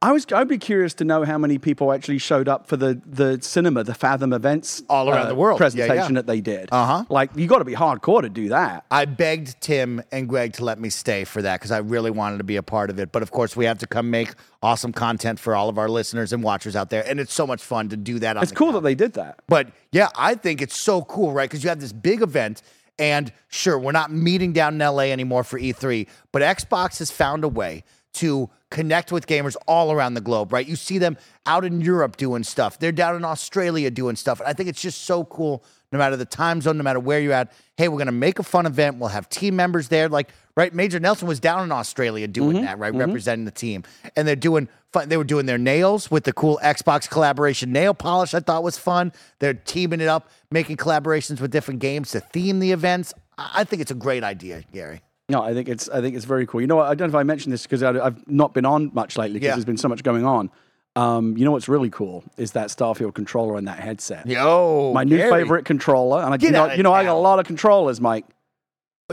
[0.00, 3.02] I was, I'd be curious to know how many people actually showed up for the,
[3.04, 5.58] the cinema, the Fathom events uh, All around the world.
[5.58, 6.20] Presentation yeah.
[6.20, 6.68] that they did.
[6.70, 7.04] Uh-huh.
[7.08, 8.84] Like, you got to be hardcore to do that.
[8.92, 12.38] I begged Tim and Greg to let me stay for that because I really wanted
[12.38, 13.10] to be a part of it.
[13.10, 16.32] But of course, we have to come make awesome content for all of our listeners
[16.32, 17.04] and watchers out there.
[17.04, 18.36] And it's so much fun to do that.
[18.36, 19.40] On It's cool that they did that.
[19.48, 21.50] But yeah, I think it's so cool, right?
[21.50, 22.62] Because you have this big event,
[23.00, 27.42] and sure, we're not meeting down in LA anymore for E3, but Xbox has found
[27.42, 27.82] a way
[28.14, 30.66] to connect with gamers all around the globe, right?
[30.66, 34.40] You see them out in Europe doing stuff, they're down in Australia doing stuff.
[34.40, 37.20] And I think it's just so cool, no matter the time zone, no matter where
[37.20, 37.52] you're at.
[37.76, 38.98] Hey, we're going to make a fun event.
[38.98, 40.08] We'll have team members there.
[40.08, 40.74] Like, right?
[40.74, 42.66] Major Nelson was down in Australia doing mm-hmm.
[42.66, 42.90] that, right?
[42.90, 43.00] Mm-hmm.
[43.00, 43.84] Representing the team.
[44.16, 45.08] And they're doing fun.
[45.08, 48.76] They were doing their nails with the cool Xbox collaboration nail polish, I thought was
[48.76, 49.12] fun.
[49.38, 53.14] They're teaming it up, making collaborations with different games to theme the events.
[53.38, 55.00] I think it's a great idea, Gary.
[55.30, 56.60] No, I think it's I think it's very cool.
[56.60, 56.86] You know what?
[56.86, 59.48] I don't know if I mentioned this because I've not been on much lately because
[59.48, 59.54] Yeah.
[59.54, 60.50] there's been so much going on.
[60.96, 64.26] Um, you know what's really cool is that Starfield controller and that headset.
[64.26, 65.30] Yo, My new Gary.
[65.42, 67.44] favorite controller, and I, Get you know, outta you know I got a lot of
[67.46, 68.24] controllers, Mike.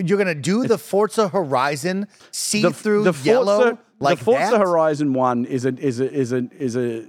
[0.03, 4.59] You're gonna do the Forza Horizon see-through the Forza, yellow like the Forza that?
[4.61, 7.05] Horizon one is a is a is a is a.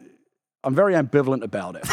[0.64, 1.84] I'm very ambivalent about it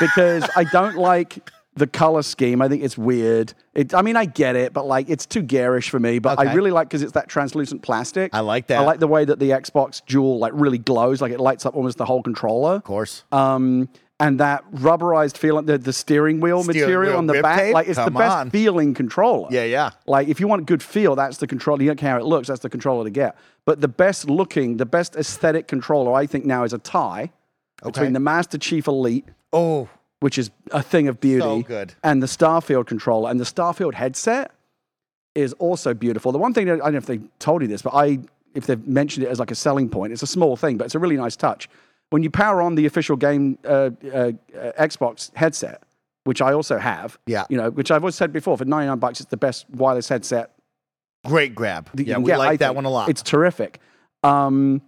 [0.00, 2.60] because I don't like the color scheme.
[2.60, 3.54] I think it's weird.
[3.74, 6.18] It, I mean, I get it, but like it's too garish for me.
[6.18, 6.48] But Okay.
[6.50, 8.34] I really like because it's that translucent plastic.
[8.34, 8.80] I like that.
[8.80, 11.74] I like the way that the Xbox Dual like really glows, like it lights up
[11.74, 12.74] almost the whole controller.
[12.74, 13.24] Of course.
[13.32, 13.88] Um,
[14.20, 17.58] and that rubberized feeling, the, the steering wheel Steering material wheel on the grip back,
[17.60, 17.74] tape?
[17.74, 18.50] like it's Come the best on.
[18.50, 19.48] feeling controller.
[19.50, 19.90] Yeah, yeah.
[20.06, 21.82] Like if you want good feel, that's the controller.
[21.82, 23.36] You don't care how it looks, that's the controller to get.
[23.64, 27.32] But the best looking, the best aesthetic controller, I think now is a tie
[27.82, 29.88] between the Master Chief Elite, Oh,
[30.22, 31.94] which is a thing of beauty, So good.
[32.04, 33.28] and the Starfield controller.
[33.30, 34.52] And the Starfield headset
[35.34, 36.30] is also beautiful.
[36.30, 38.20] The one thing that, I don't know if they told you this, but I,
[38.54, 40.94] if they've mentioned it as like a selling point, it's a small thing, but it's
[40.94, 41.68] a really nice touch.
[42.10, 44.32] When you power on the official game uh, uh,
[44.78, 45.82] Xbox headset,
[46.24, 47.44] which I also have, Yeah.
[47.48, 50.52] you know, which I've always said before, for 99 bucks, it's the best wireless headset
[51.24, 51.88] great grab.
[51.94, 53.08] Yeah, we get, like I that one a lot.
[53.08, 53.80] It's terrific.
[54.22, 54.82] Um,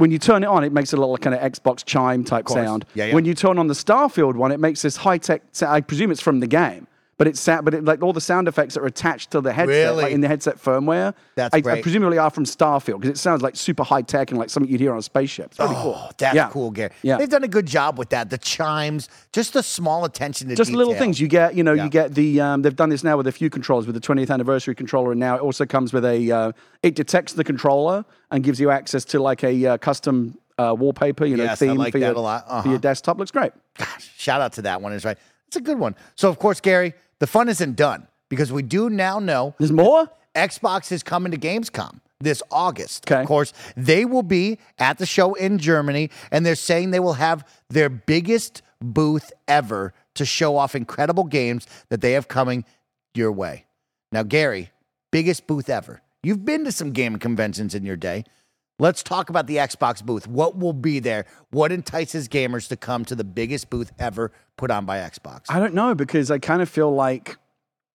[0.00, 2.86] when you turn it on, it makes a little kind of Xbox chime type sound.
[2.94, 3.14] Yeah, yeah.
[3.14, 5.42] When you turn on the Starfield one, it makes this high tech.
[5.62, 6.86] I presume it's from the game,
[7.20, 9.94] but it's but it, like all the sound effects that are attached to the headset,
[9.94, 11.12] like in the headset firmware.
[11.34, 14.38] That's I, I presumably are from Starfield because it sounds like super high tech and
[14.38, 15.52] like something you'd hear on a spaceship.
[15.58, 15.96] Really cool.
[15.98, 16.48] Oh, that's Yeah.
[16.48, 16.92] cool, Gary.
[17.02, 17.18] Yeah.
[17.18, 18.30] They've done a good job with that.
[18.30, 21.84] The chimes, just the small attention to just little things you get you know Yeah.
[21.84, 24.30] you get the um, they've done this now with a few controllers with the 20th
[24.30, 26.52] anniversary controller and now it also comes with a uh,
[26.82, 31.26] it detects the controller and gives you access to like a uh, custom uh, wallpaper
[31.26, 32.46] you know Yes, theme like for, your, a lot.
[32.46, 32.70] for Uh-huh.
[32.70, 33.52] your desktop looks great
[34.16, 35.18] Shout out to that one is right.
[35.48, 35.96] It's a good one.
[36.14, 40.10] So, of course, Gary, the fun isn't done because we do now know There's more?
[40.34, 43.10] Xbox is coming to Gamescom this August.
[43.10, 43.20] Okay.
[43.20, 47.14] Of course, they will be at the show in Germany, and they're saying they will
[47.14, 52.64] have their biggest booth ever to show off incredible games that they have coming
[53.14, 53.66] your way.
[54.12, 54.70] Now, Gary,
[55.10, 56.02] biggest booth ever.
[56.22, 58.24] You've been to some gaming conventions in your day.
[58.80, 60.26] Let's talk about the Xbox booth.
[60.26, 61.26] What will be there?
[61.50, 65.42] What entices gamers to come to the biggest booth ever put on by Xbox?
[65.50, 67.36] I don't know because I kind of feel like,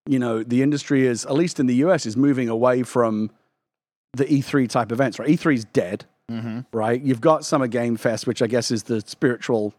[0.06, 3.32] you know, the industry is, at least in the US, is moving away from
[4.14, 5.28] the E3 type events, right?
[5.28, 6.62] E3 is dead, Mm-hmm.
[6.72, 7.00] right?
[7.02, 9.76] You've got Summer Game Fest, which I guess is the spiritual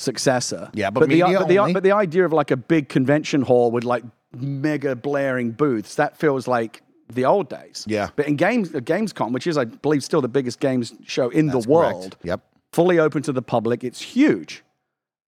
[0.00, 0.68] successor.
[0.74, 3.70] Yeah, but the, media but, the, but the idea of like a big convention hall
[3.70, 7.84] with like mega blaring booths, that feels like the old days.
[7.86, 8.08] Yeah.
[8.16, 11.46] But in games, uh, Gamescom, which is, I believe, still the biggest games show in
[11.46, 12.24] That's the world, correct.
[12.24, 12.40] Yep.
[12.72, 13.84] fully open to the public.
[13.84, 14.64] It's huge,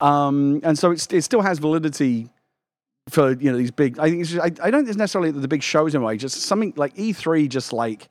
[0.01, 2.31] um, and so it's, it still has validity
[3.09, 3.99] for you know these big.
[3.99, 6.05] I think it's just, I, I don't think it's necessarily the big shows in a
[6.05, 6.17] way.
[6.17, 8.09] Just something like E3, just like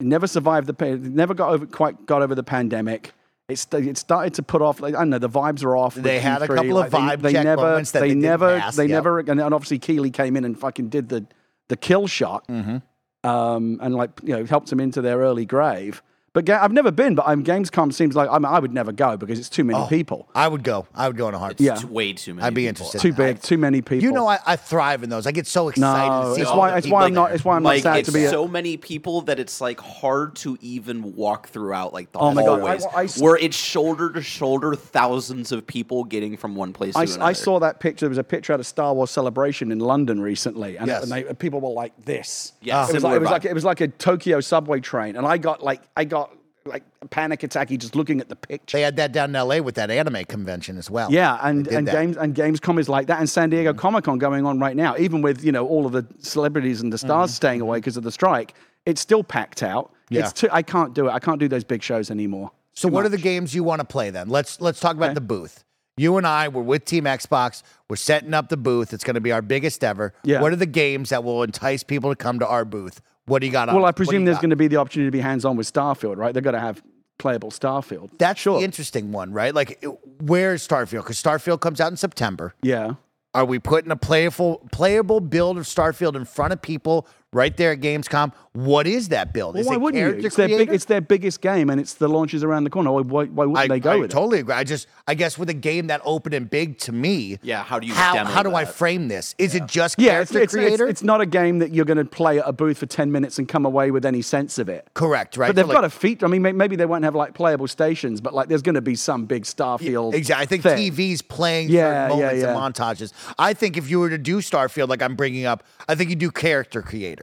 [0.00, 3.12] never survived the never got over quite got over the pandemic.
[3.48, 4.80] It's it started to put off.
[4.80, 5.18] Like, I don't know.
[5.18, 5.96] The vibes are off.
[5.96, 8.22] They had a E3, couple of like, vibe they, check never, moments that they didn't
[8.22, 8.90] never, pass, they yep.
[8.90, 11.26] never, and obviously Keighley came in and fucking did the
[11.68, 12.78] the kill shot, Mm-hmm.
[13.24, 16.02] Um, and like you know helped them into their early grave.
[16.32, 18.92] But ga- I've never been, but I'm Gamescom seems like I, mean, I would never
[18.92, 20.28] go because it's too many oh, people.
[20.32, 20.86] I would go.
[20.94, 21.66] I would go in a heartbeat.
[21.66, 21.72] Yeah.
[21.72, 22.46] It's way too many.
[22.46, 22.68] I'd be people.
[22.68, 23.00] interested.
[23.00, 24.04] Too big, too many people.
[24.04, 25.26] You know, I, I thrive in those.
[25.26, 27.14] I get so excited no, to see it's all why the it's people why I'm
[27.14, 27.26] not.
[27.26, 27.34] there.
[27.34, 28.24] It's why I'm Like not sad it's to be.
[28.26, 32.32] a- so many people that it's like hard to even walk throughout like the Oh
[32.32, 36.36] my God, I- hallways, I s- where it's shoulder to shoulder, thousands of people getting
[36.36, 37.28] from one place I, to s- another.
[37.28, 38.04] I saw that picture.
[38.06, 41.02] There was a picture at a Star Wars celebration in London recently, and, Yes.
[41.02, 42.52] and they, people were like this.
[42.62, 43.32] Yeah, it was, like, similar it was vibe.
[43.32, 46.20] like it was like a Tokyo subway train, and I got like I got
[46.64, 48.76] like a panic attack just looking at the picture.
[48.76, 49.60] They had that down in L.A.
[49.60, 51.10] with that anime convention as well.
[51.10, 51.94] Yeah, and, and that.
[51.94, 52.06] Mm-hmm.
[52.06, 54.96] games and Gamescom is like that, and San Diego Comic Con going on right now.
[54.98, 58.02] Even with you know all of the celebrities and the stars staying away because of
[58.02, 58.54] the strike,
[58.86, 59.86] it's still packed out.
[59.86, 60.14] Mm-hmm.
[60.14, 60.20] Yeah.
[60.20, 61.12] It's too, I can't do it.
[61.12, 62.50] I can't do those big shows anymore.
[62.72, 64.28] So, what are the games you want to play then?
[64.28, 65.14] Let's let's talk about Okay.
[65.14, 65.64] the booth.
[65.96, 67.62] You and I, we're with Team Xbox.
[67.90, 68.94] We're setting up the booth.
[68.94, 70.14] It's going to be our biggest ever.
[70.24, 70.40] Yeah.
[70.40, 73.02] What are the games that will entice people to come to our booth?
[73.30, 73.76] What do you got on?
[73.76, 74.42] Well, I presume you there's got?
[74.42, 76.32] going to be the opportunity to be hands on with Starfield, right?
[76.32, 76.82] They're going to have
[77.18, 78.10] playable Starfield.
[78.18, 78.58] That's sure.
[78.58, 79.54] the interesting one, right?
[79.54, 79.84] Like,
[80.20, 81.04] where is Starfield?
[81.04, 82.54] Because Starfield comes out in September.
[82.62, 82.94] yeah.
[83.32, 87.72] Are we putting a playable playable build of Starfield in front of people right there
[87.72, 88.32] at Gamescom?
[88.52, 89.54] What is that build?
[89.54, 90.26] Well, is why it wouldn't you?
[90.26, 92.90] It's their, big, it's their biggest game, and it's the launches around the corner.
[92.90, 94.14] Why, why, why wouldn't I, they go I with it?
[94.14, 94.54] totally agree.
[94.54, 97.78] I just, I guess, with a game that open and big to me, Yeah, how
[97.78, 99.36] do you how demo how do I frame this?
[99.38, 100.88] Is it just Yeah, it's, character it's, it's, creator?
[100.88, 103.38] it's not a game that you're going to play at a booth for 10 minutes
[103.38, 104.88] and come away with any sense of it.
[104.94, 105.46] correct, right?
[105.48, 106.24] But they've So, got like, a feat.
[106.24, 108.96] I mean, maybe they won't have like playable stations, but like there's going to be
[108.96, 110.14] some big Starfield.
[110.14, 110.42] Exactly.
[110.42, 110.92] I think thing.
[110.92, 112.64] TV's playing Yeah, certain yeah, moments yeah.
[112.64, 113.12] and montages.
[113.38, 116.16] I think if you were to do Starfield, like I'm bringing up, I think you
[116.16, 117.19] do character creator.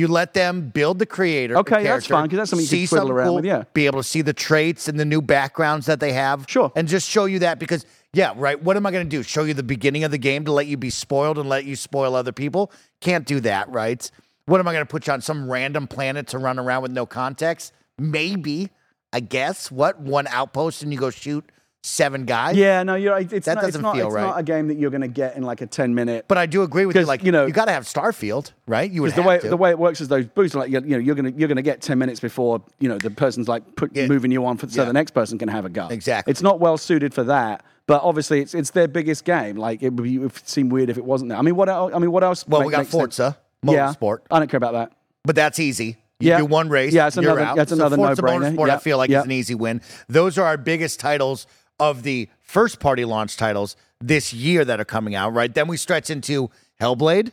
[0.00, 1.52] You let them build the creator.
[1.52, 3.64] the Okay, that's fine because that's something you can twiddle around cool, with, yeah.
[3.74, 6.46] Be able to see the traits and the new backgrounds that they have.
[6.48, 6.72] Sure.
[6.74, 7.84] And just show you that because,
[8.14, 8.58] yeah, right.
[8.62, 9.22] What am I going to do?
[9.22, 11.76] Show you the beginning of the game to let you be spoiled and let you
[11.76, 12.72] spoil other people?
[13.02, 14.10] Can't do that, right?
[14.46, 16.92] What am I going to put you on some random planet to run around with
[16.92, 17.74] no context?
[17.98, 18.70] Maybe,
[19.12, 19.70] I guess.
[19.70, 20.00] What?
[20.00, 21.44] One outpost and you go shoot
[21.82, 22.56] seven guys?
[22.56, 23.30] Yeah, no, you're right.
[23.32, 24.22] It's That not, doesn't it's not, feel it's right.
[24.22, 26.26] not a game that you're going to get in like a 10 minute.
[26.28, 27.04] But I do agree with you.
[27.04, 28.90] Like you know- you got to have Starfield, right?
[28.90, 29.48] You would the have way to.
[29.48, 31.80] the way it works is those booths, like you know, you're gonna you're gonna get
[31.80, 34.06] ten minutes before you know the person's like put, Yeah.
[34.06, 34.86] moving you on, for, so Yeah.
[34.86, 35.88] the next person can have a go.
[35.88, 36.30] Exactly.
[36.30, 39.56] It's not well suited for that, but obviously it's it's their biggest game.
[39.56, 41.38] Like it would be, it would seem weird if it wasn't there.
[41.38, 41.92] I mean, what else?
[41.94, 42.46] I mean, what else?
[42.46, 42.86] well, ma- we got?
[42.86, 44.92] Forza Yeah, Motorsport, I don't care about that.
[45.24, 45.96] but that's easy.
[46.22, 46.38] You Yeah.
[46.38, 47.56] do one race, Yeah, it's you're another- out.
[47.56, 48.54] that's So another Forza no-brainer.
[48.54, 49.20] Motorsport, I feel like yep.
[49.20, 49.80] is an easy win.
[50.06, 51.46] Those are our biggest titles
[51.80, 55.32] of the first party launch titles this year that are coming out.
[55.34, 56.50] Right, then we stretch into
[56.80, 57.32] Hellblade.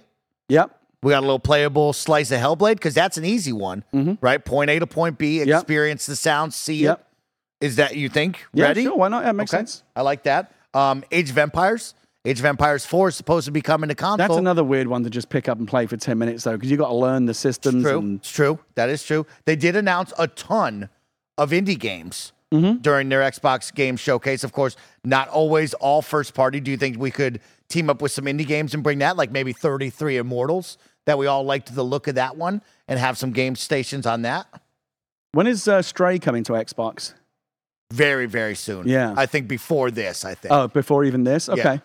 [0.49, 0.73] Yep.
[1.03, 3.83] We got a little playable slice of Hellblade because that's an easy one,
[4.21, 4.43] right?
[4.43, 5.49] Point A to point B, Mm-hmm.
[5.49, 5.59] Yep.
[5.61, 6.99] experience the sound, see Yep.
[7.61, 7.65] it.
[7.65, 8.83] Is that you think Yeah, ready?
[8.83, 8.95] sure.
[8.95, 9.23] Why not?
[9.25, 9.59] Yeah, makes Okay.
[9.59, 9.83] sense.
[9.95, 10.51] I like that.
[10.73, 11.93] Um, Age of Empires.
[12.25, 14.17] Age of Empires 4 is supposed to be coming to console.
[14.17, 16.69] That's another weird one to just pick up and play for ten minutes though, because
[16.69, 17.83] you got to learn the systems.
[17.83, 17.99] True.
[17.99, 18.59] And, It's true.
[18.75, 19.25] That is true.
[19.45, 20.89] They did announce a ton
[21.37, 22.77] of indie games Mm-hmm.
[22.77, 24.45] during their Xbox game showcase.
[24.45, 26.61] Of course, not always all first party.
[26.61, 29.31] Do you think we could team up with some indie games and bring that, like
[29.31, 33.31] maybe 33 Immortals, that we all liked the look of that one, and have some
[33.31, 34.47] game stations on that?
[35.33, 37.13] when is uh, Stray coming to Xbox?
[37.91, 38.87] Very, very soon.
[38.87, 39.13] Yeah.
[39.15, 40.51] I think before this, I think.
[40.51, 41.47] Oh, before even this?
[41.47, 41.79] Okay.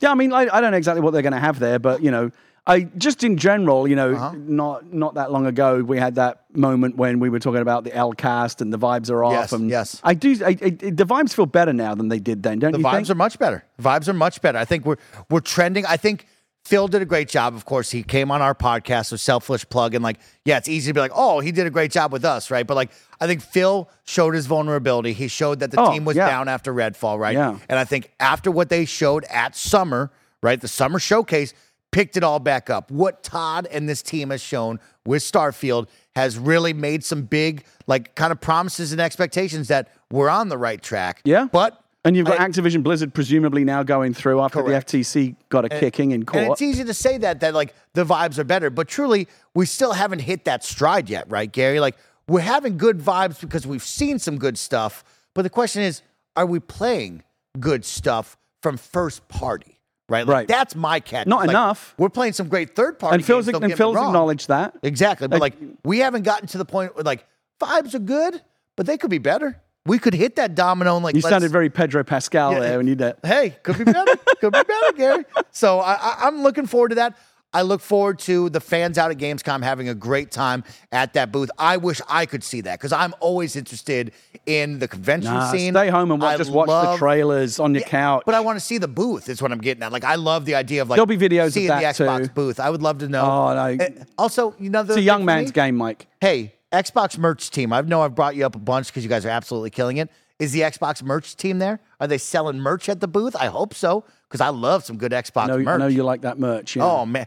[0.00, 2.02] Yeah, I mean, I, I don't know exactly what they're going to have there, but,
[2.02, 2.30] you know,
[2.70, 4.32] I just in general, you know, Uh-huh.
[4.36, 7.94] not not that long ago, we had that moment when we were talking about the
[7.94, 9.32] L cast and the vibes are off.
[9.32, 10.00] Yes, and yes.
[10.04, 10.30] I do.
[10.44, 12.92] I, I, the vibes feel better now than they did then, don't The you vibes
[12.96, 13.10] think?
[13.10, 13.64] are much better.
[13.82, 14.58] Vibes are much better.
[14.58, 14.96] I think we're
[15.28, 15.84] we're trending.
[15.86, 16.26] I think
[16.64, 17.54] Phil did a great job.
[17.54, 20.90] Of course, he came on our podcast, so selfish plug, and like, yeah, it's easy
[20.90, 22.66] to be like, oh, he did a great job with us, right?
[22.66, 22.90] But like,
[23.20, 25.12] I think Phil showed his vulnerability.
[25.12, 26.28] He showed that the Oh, team was yeah.
[26.28, 27.34] down after Redfall, right?
[27.34, 27.58] Yeah.
[27.68, 30.12] And I think after what they showed at Summer,
[30.42, 31.54] right, the Summer showcase
[31.92, 32.90] picked it all back up.
[32.90, 38.14] What Todd and this team has shown with Starfield has really made some big, like,
[38.14, 41.20] kind of promises and expectations that we're on the right track.
[41.24, 41.46] Yeah.
[41.50, 44.90] But and you've got I- Activision Blizzard presumably now going through after Correct.
[44.90, 46.42] the FTC got a kicking in court.
[46.44, 49.66] And it's easy to say that that like the vibes are better, but truly we
[49.66, 51.78] still haven't hit that stride yet, right, Gary?
[51.80, 56.02] Like we're having good vibes because we've seen some good stuff, but the question is,
[56.36, 57.22] are we playing
[57.58, 59.79] good stuff from first party?
[60.10, 60.48] Right, like, Right.
[60.48, 61.26] That's my catch.
[61.26, 61.94] Not Like, enough.
[61.96, 63.14] We're playing some great third party.
[63.14, 64.74] and Phil's, games, and Phil's acknowledged that.
[64.82, 67.24] exactly, but Like- like we haven't gotten to the point where like
[67.60, 68.42] vibes are good,
[68.76, 69.60] but they could be better.
[69.86, 72.58] We could hit that domino and like You sounded very Pedro Pascal Yeah.
[72.60, 73.14] there when you did.
[73.24, 74.12] hey, could be better.
[74.40, 75.24] could be better, Gary.
[75.52, 77.16] So I, I, I'm looking forward to that.
[77.52, 81.32] I look forward to the fans out at Gamescom having a great time at that
[81.32, 81.50] booth.
[81.58, 84.12] I wish I could see that because I'm always interested
[84.46, 85.72] in the convention Nah, scene.
[85.74, 88.22] stay home and watch, just watch the trailers on your couch.
[88.24, 89.28] But I want to see the booth.
[89.28, 89.90] Is what I'm getting at.
[89.90, 92.32] Like I love the idea of like There'll be videos of that the Xbox too.
[92.34, 92.60] booth.
[92.60, 93.22] I would love to know.
[93.24, 93.88] Oh, no.
[94.16, 96.06] Also, you know, it's a young man's game, Mike.
[96.20, 97.72] Hey, Xbox merch team.
[97.72, 100.08] I know I've brought you up a bunch because you guys are absolutely killing it.
[100.38, 101.80] Is the Xbox merch team there?
[102.00, 103.34] Are they selling merch at the booth?
[103.36, 106.20] I hope so because I love some good Xbox I know, I know you like
[106.22, 106.76] that merch.
[106.76, 106.84] Yeah.
[106.84, 107.26] Oh man,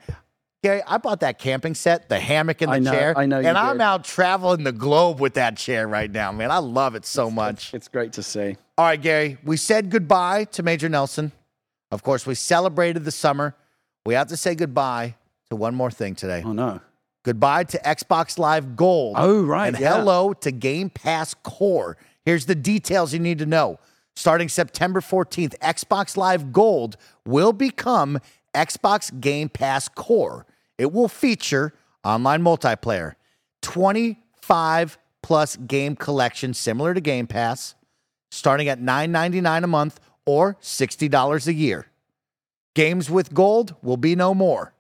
[0.64, 3.14] Gary, I bought that camping set, the hammock and the I know- chair.
[3.18, 3.84] I know you and I'm did.
[3.84, 6.50] out traveling the globe with that chair right now, man.
[6.52, 7.74] I love it so much.
[7.74, 8.56] it's great to see.
[8.78, 11.32] All right, Gary, we said goodbye to Major Nelson.
[11.92, 13.56] Of course, we celebrated the summer.
[14.06, 15.16] We have to say goodbye
[15.50, 16.42] to one more thing today.
[16.46, 16.80] Oh no.
[17.24, 19.16] Goodbye to Xbox Live Gold.
[19.18, 19.96] Oh, right, And yeah.
[19.98, 21.96] hello to Game Pass Core.
[22.26, 23.80] Here's the details you need to know.
[24.16, 28.20] Starting September 14th, Xbox Live Gold will become
[28.54, 30.46] Xbox Game Pass Core.
[30.78, 33.14] It will feature online multiplayer,
[33.62, 37.76] 25 plus game collection similar to Game Pass,
[38.30, 41.88] starting at $9.99 a month or $60 a year.
[42.76, 44.74] Games with gold will be no more.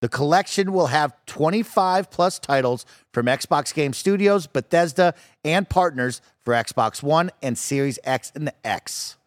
[0.00, 6.54] The collection will have 25 plus titles from Xbox Game Studios, Bethesda, and partners for
[6.54, 9.18] Xbox One and Series X and the X.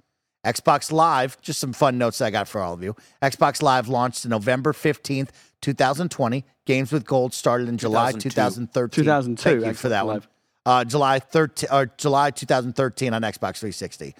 [0.43, 2.95] Xbox Live, just some fun notes I got for all of you.
[3.21, 5.29] Xbox Live launched November 15th,
[5.61, 6.43] 2020.
[6.65, 9.03] Games with Gold started in July 2013.
[9.03, 10.23] 2002, Thank you for Xbox that one.
[10.65, 14.15] Uh, July 13 or July 2013 on Xbox 360.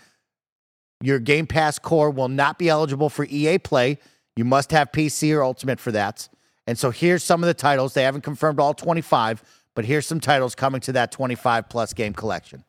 [1.02, 3.98] Your Game Pass core will not be eligible for EA Play.
[4.36, 6.30] You must have PC or Ultimate for that.
[6.68, 7.96] And so here's some of the titles.
[7.96, 9.42] They haven't confirmed all 25,
[9.74, 12.64] but here's some titles coming to that 25 plus game collection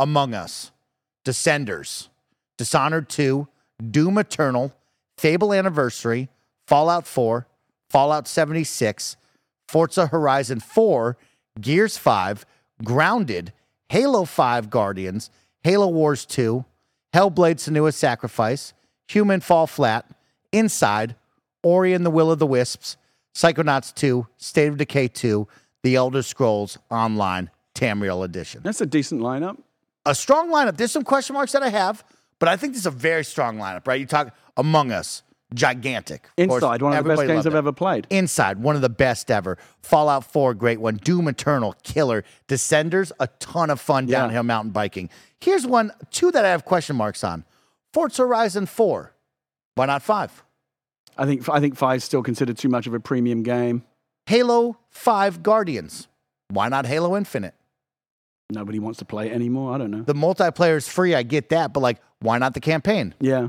[0.00, 0.72] Among Us,
[1.26, 2.08] Descenders,
[2.56, 3.46] Dishonored 2,
[3.90, 4.72] Doom Eternal,
[5.18, 6.30] Fable Anniversary,
[6.66, 7.46] Fallout 4,
[7.90, 9.18] Fallout 76,
[9.68, 11.18] Forza Horizon 4,
[11.60, 12.46] Gears 5,
[12.82, 13.52] Grounded,
[13.90, 15.28] Halo 5 Guardians,
[15.64, 16.64] Halo Wars 2,
[17.12, 18.72] Hellblade Senua's Sacrifice,
[19.08, 20.06] Human Fall Flat,
[20.50, 21.14] Inside,
[21.62, 22.96] Ori and the Will of the Wisps,
[23.34, 25.46] Psychonauts 2, State of Decay 2,
[25.82, 28.62] The Elder Scrolls Online Tamriel Edition.
[28.64, 29.58] That's a decent lineup.
[30.10, 30.76] A strong lineup.
[30.76, 32.02] There's some question marks that I have,
[32.40, 34.00] but I think this is a very strong lineup, right?
[34.00, 35.22] You talk Among Us,
[35.54, 36.24] gigantic.
[36.36, 37.58] Of course, Inside, one of the best games I've it.
[37.58, 38.08] ever played.
[38.10, 39.56] Inside, one of the best ever.
[39.82, 40.96] Fallout 4, great one.
[40.96, 42.24] Doom Eternal, killer.
[42.48, 44.22] Descenders, a ton of fun Yeah.
[44.22, 45.10] downhill mountain biking.
[45.40, 47.44] Here's one, two that I have question marks on.
[47.92, 49.12] Forza Horizon 4.
[49.76, 50.42] Why not 5?
[51.16, 53.84] I think I think five's still considered too much of a premium game.
[54.26, 56.08] Halo 5 Guardians.
[56.48, 57.54] Why not Halo Infinite?
[58.50, 59.74] Nobody wants to play it anymore.
[59.74, 60.02] I don't know.
[60.02, 63.14] The multiplayer is free, I get that, but like, why not the campaign?
[63.20, 63.48] Yeah.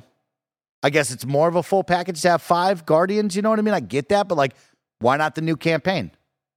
[0.84, 3.36] I guess it's more of a full package to have five Guardians.
[3.36, 3.74] You know what I mean?
[3.74, 4.54] I get that, but like,
[4.99, 6.12] why not the new campaign?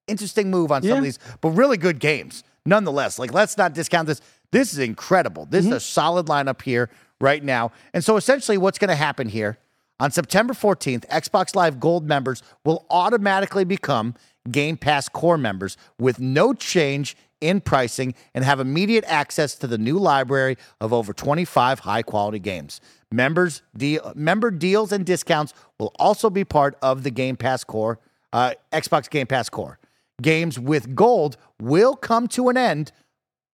[0.07, 0.99] Interesting move on some Yeah.
[0.99, 3.19] of these, but really good games nonetheless.
[3.19, 4.21] Like, let's not discount this.
[4.53, 5.47] This is incredible.
[5.47, 5.77] This is mm-hmm.
[5.77, 6.91] a solid lineup here
[7.21, 7.73] right now.
[7.93, 9.59] And so, essentially, what's going to happen here
[10.01, 14.15] on September 14th, Xbox Live Gold members will automatically become
[14.51, 19.79] Game Pass Core members with no change in pricing and have immediate access to the
[19.79, 22.81] new library of over 25 high quality games.
[23.13, 27.99] Members deal, member deals and discounts will also be part of the Game Pass Core,
[28.33, 29.79] uh, Xbox Game Pass Core.
[30.23, 32.93] Games with gold will come to an end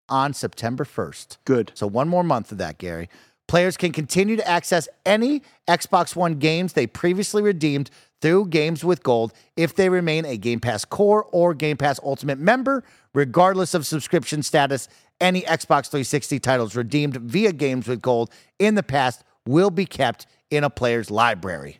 [0.08, 1.38] on September 1st.
[1.46, 1.72] Good.
[1.74, 3.10] So one more month of that, Gary.
[3.48, 7.90] Players can continue to access any Xbox One games they previously redeemed
[8.22, 12.38] through Games with Gold if they remain a Game Pass Core or Game Pass Ultimate
[12.38, 12.84] member,
[13.14, 14.88] regardless of subscription status.
[15.22, 20.28] Any Xbox 360 titles redeemed via Games with Gold in the past will be kept
[20.50, 21.80] in a player's library.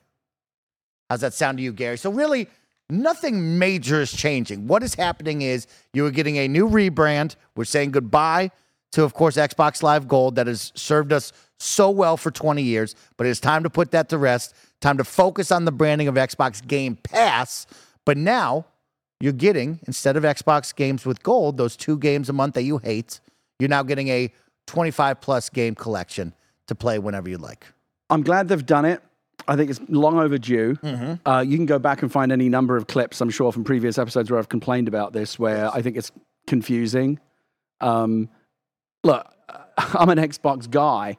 [1.10, 1.98] How's that sound to you, Gary?
[1.98, 2.48] So, really,
[2.90, 4.68] nothing major is changing.
[4.68, 7.36] What is happening is you are getting a new rebrand.
[7.56, 8.52] We're saying goodbye
[8.92, 12.96] to, of course, Xbox Live Gold that has served us so well for 20 years,
[13.18, 14.54] but it's time to put that to rest.
[14.82, 17.66] Time to focus on the branding of Xbox Game Pass.
[18.06, 18.66] But now
[19.20, 22.78] you're getting, instead of Xbox games with gold, those two games a month that you
[22.78, 23.20] hate,
[23.60, 24.32] you're now getting a
[24.68, 26.34] 25 plus game collection
[26.68, 27.66] to play whenever you like.
[28.10, 29.02] I'm glad they've done it.
[29.48, 30.76] I think it's long overdue.
[30.76, 31.28] Mm-hmm.
[31.28, 33.98] Uh, you can go back and find any number of clips, I'm sure, from previous
[33.98, 36.12] episodes where I've complained about this, where I think it's
[36.46, 37.20] confusing.
[37.82, 38.30] Um,
[39.04, 39.28] look,
[39.78, 41.18] I'm an Xbox guy.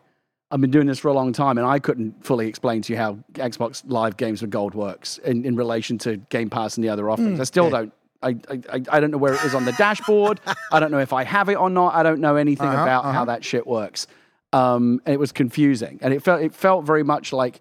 [0.51, 2.97] I've been doing this for a long time, and I couldn't fully explain to you
[2.99, 6.89] how Xbox Live Games with Gold works in, in relation to Game Pass and the
[6.89, 7.39] other offerings.
[7.39, 7.93] Mm, I still don't.
[8.23, 10.41] I, I, I don't know where it is on the dashboard.
[10.73, 11.95] I don't know if I have it or not.
[11.95, 14.07] I don't know anything Uh-huh, about how that shit works.
[14.53, 17.61] Um, and it was confusing, and it felt it felt very much like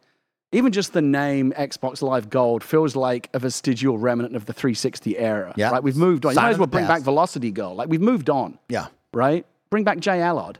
[0.51, 5.15] even just the name Xbox Live Gold feels like a vestigial remnant of the 360
[5.19, 5.53] era.
[5.55, 5.69] Yeah.
[5.69, 5.83] right.
[5.83, 6.33] We've moved on.
[6.33, 7.01] Sign you might as well bring past.
[7.01, 7.75] back Velocity Girl.
[7.75, 8.87] Like we've moved on Yeah.
[9.13, 9.45] right?
[9.69, 10.57] Bring back J Allard.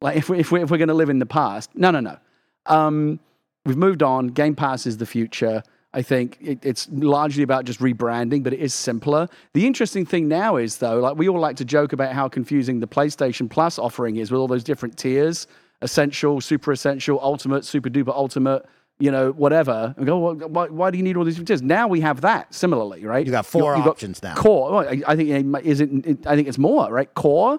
[0.00, 2.00] Like if we if we if we're going to live in the past, no, no,
[2.00, 2.18] no.
[2.66, 3.20] Um,
[3.64, 4.28] we've moved on.
[4.28, 5.62] Game Pass is the future.
[5.94, 9.28] I think it, it's largely about just rebranding, but it is simpler.
[9.54, 12.80] The interesting thing now is though, like we all like to joke about how confusing
[12.80, 15.46] the PlayStation Plus offering is with all those different tiers:
[15.80, 18.66] essential, super essential, ultimate, super duper ultimate.
[18.98, 19.94] You know, whatever.
[19.98, 21.60] And go, well, why, why do you need all these tiers?
[21.60, 23.26] Now we have that similarly, right?
[23.26, 24.34] You got four You've got options now.
[24.34, 24.72] Core.
[24.72, 26.26] Well, I, I think it, is it, it.
[26.26, 27.12] I think it's more, right?
[27.12, 27.58] Core,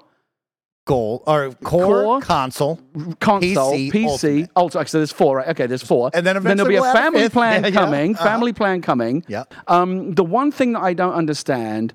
[0.88, 2.22] Gold or core, Core.
[2.22, 2.80] console.
[3.20, 4.50] console, PC, PC, Ultimate.
[4.56, 4.90] Ultimate.
[4.90, 5.48] So there's four, right?
[5.50, 6.10] Okay, there's four.
[6.14, 7.74] And then then there'll be a we'll a family plan Yeah, yeah.
[7.76, 8.16] coming.
[8.16, 8.24] Uh-huh.
[8.26, 9.24] Family plan coming.
[9.28, 9.54] Yep.
[9.68, 11.94] Um, the one thing that I don't understand,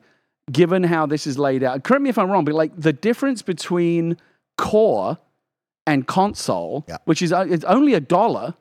[0.50, 3.42] given how this is laid out, correct me if I'm wrong, but like the difference
[3.42, 4.16] between
[4.58, 5.18] core
[5.86, 6.98] and console, Yeah.
[7.06, 8.54] which is uh, it's only a dollar.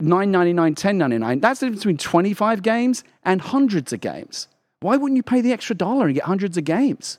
[0.00, 1.40] Nine ninety nine, ten ninety nine.
[1.40, 4.46] That's the difference between twenty five games and hundreds of games.
[4.80, 7.18] Why wouldn't you pay the extra dollar and get hundreds of games?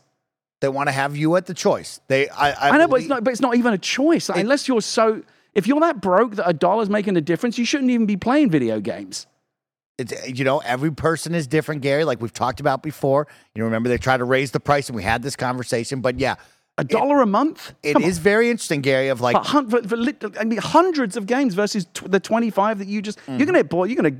[0.62, 2.02] They want to have you at the choice.
[2.08, 3.24] They, I, I, I know, but it's not.
[3.24, 4.30] But it's not even a choice.
[4.30, 5.24] Like, unless you're so.
[5.56, 8.50] If you're that broke that a dollar's making a difference, you shouldn't even be playing
[8.50, 9.26] video games.
[9.98, 12.04] It's, you know, every person is different, Gary.
[12.04, 13.28] Like we've talked about before.
[13.56, 16.02] You know, remember they tried to raise the price, and we had this conversation.
[16.02, 16.36] But yeah,
[16.78, 17.74] A dollar a month.
[17.84, 19.08] it Come is very interesting, Gary.
[19.10, 19.44] Of like, on.
[19.44, 23.02] For, hun- for, for I mean, hundreds of games versus tw- the 25 that you
[23.02, 23.20] just.
[23.20, 23.38] Mm-hmm.
[23.38, 23.86] You're gonna boy.
[23.86, 24.16] You're gonna.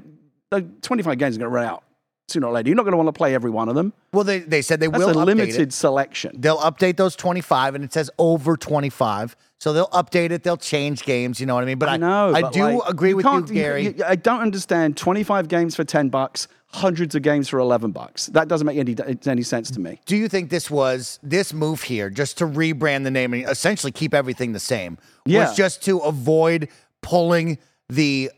[0.52, 1.84] The 25 games are gonna run out
[2.30, 2.70] sooner or later.
[2.70, 3.94] You're not gonna want to play every one of them.
[4.14, 5.74] well, they they said they That's will a limited It.
[5.74, 6.32] selection.
[6.40, 9.36] They'll update those twenty five, and it says over twenty five.
[9.62, 10.44] So they'll update it.
[10.44, 11.42] They'll change games.
[11.42, 11.78] You know what I mean?
[11.80, 12.34] But I, I know.
[12.34, 14.02] I but, do like, agree with you, Gary.
[14.04, 18.28] I don't understand 25 games for 10 bucks, hundreds of games for 11 bucks.
[18.28, 20.00] That doesn't make any any sense to me.
[20.06, 23.92] do you think this was this move here just to rebrand the name and essentially
[23.92, 25.48] keep everything the same Yeah.
[25.50, 26.70] was just to avoid
[27.02, 27.58] pulling
[27.90, 28.32] the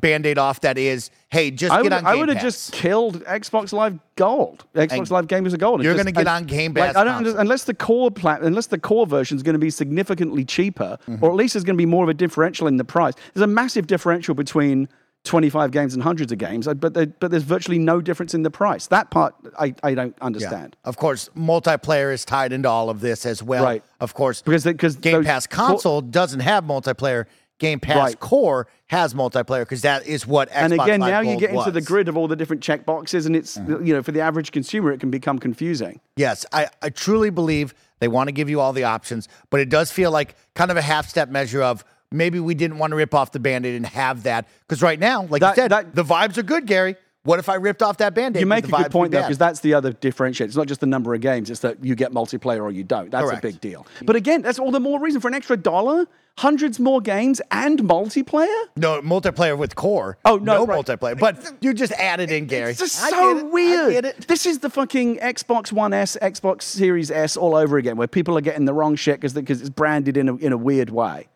[0.00, 3.22] band-aid off that is hey just I get would, on I would have just killed
[3.24, 4.64] Xbox Live Gold.
[4.74, 5.82] Xbox And Live Gamers of Gold.
[5.84, 8.42] you're gonna get and- on Game like, Pass I don't under- unless the core plat,
[8.42, 11.22] unless the core version is going to be significantly cheaper, Mm-hmm.
[11.24, 13.14] or at least there's going to be more of a differential in the price.
[13.34, 14.88] There's a massive differential between
[15.24, 18.50] 25 games and hundreds of games, but there, but there's virtually no difference in the
[18.50, 18.86] price.
[18.86, 20.24] That part I, I don't Yeah.
[20.24, 20.76] understand.
[20.84, 23.64] Of course, multiplayer is tied into all of this as well.
[23.64, 23.82] Right.
[24.00, 27.24] Of course, Because 'cause Game Pass console doesn't have multiplayer.
[27.58, 28.20] Game Pass Right.
[28.20, 31.50] Core has multiplayer because that is what Xbox and again, Live now you Gold get
[31.50, 31.80] into the.
[31.80, 31.86] Mm-hmm.
[31.86, 34.92] grid of all the different check boxes, and it's you know for the average consumer,
[34.92, 36.00] it can become confusing.
[36.16, 39.68] Yes, I, I truly believe they want to give you all the options, but it
[39.70, 42.96] does feel like kind of a half step measure of maybe we didn't want to
[42.96, 44.46] rip off the band aid and have that.
[44.60, 46.96] Because right now, like That- you said, that- the vibes are good, Gary.
[47.26, 48.40] What if I ripped off that band aid?
[48.40, 50.42] You make a good point though, because that's the other differentiator.
[50.46, 53.10] It's not just the number of games; it's that you get multiplayer or you don't.
[53.10, 53.44] That's Correct.
[53.44, 53.86] a big deal.
[54.04, 56.06] But again, that's all the more reason for an extra dollar,
[56.38, 58.64] hundreds more games, and multiplayer.
[58.76, 60.18] no multiplayer with core.
[60.24, 60.84] Oh, no, no right.
[60.84, 61.18] multiplayer.
[61.18, 62.70] But you just added in, Gary.
[62.70, 63.46] It's just I so get it.
[63.46, 63.92] I weird.
[63.92, 64.28] get it.
[64.28, 68.38] This is the fucking Xbox One S, Xbox Series S all over again, where people
[68.38, 71.28] are getting the wrong shit because because it's branded in a in a weird way.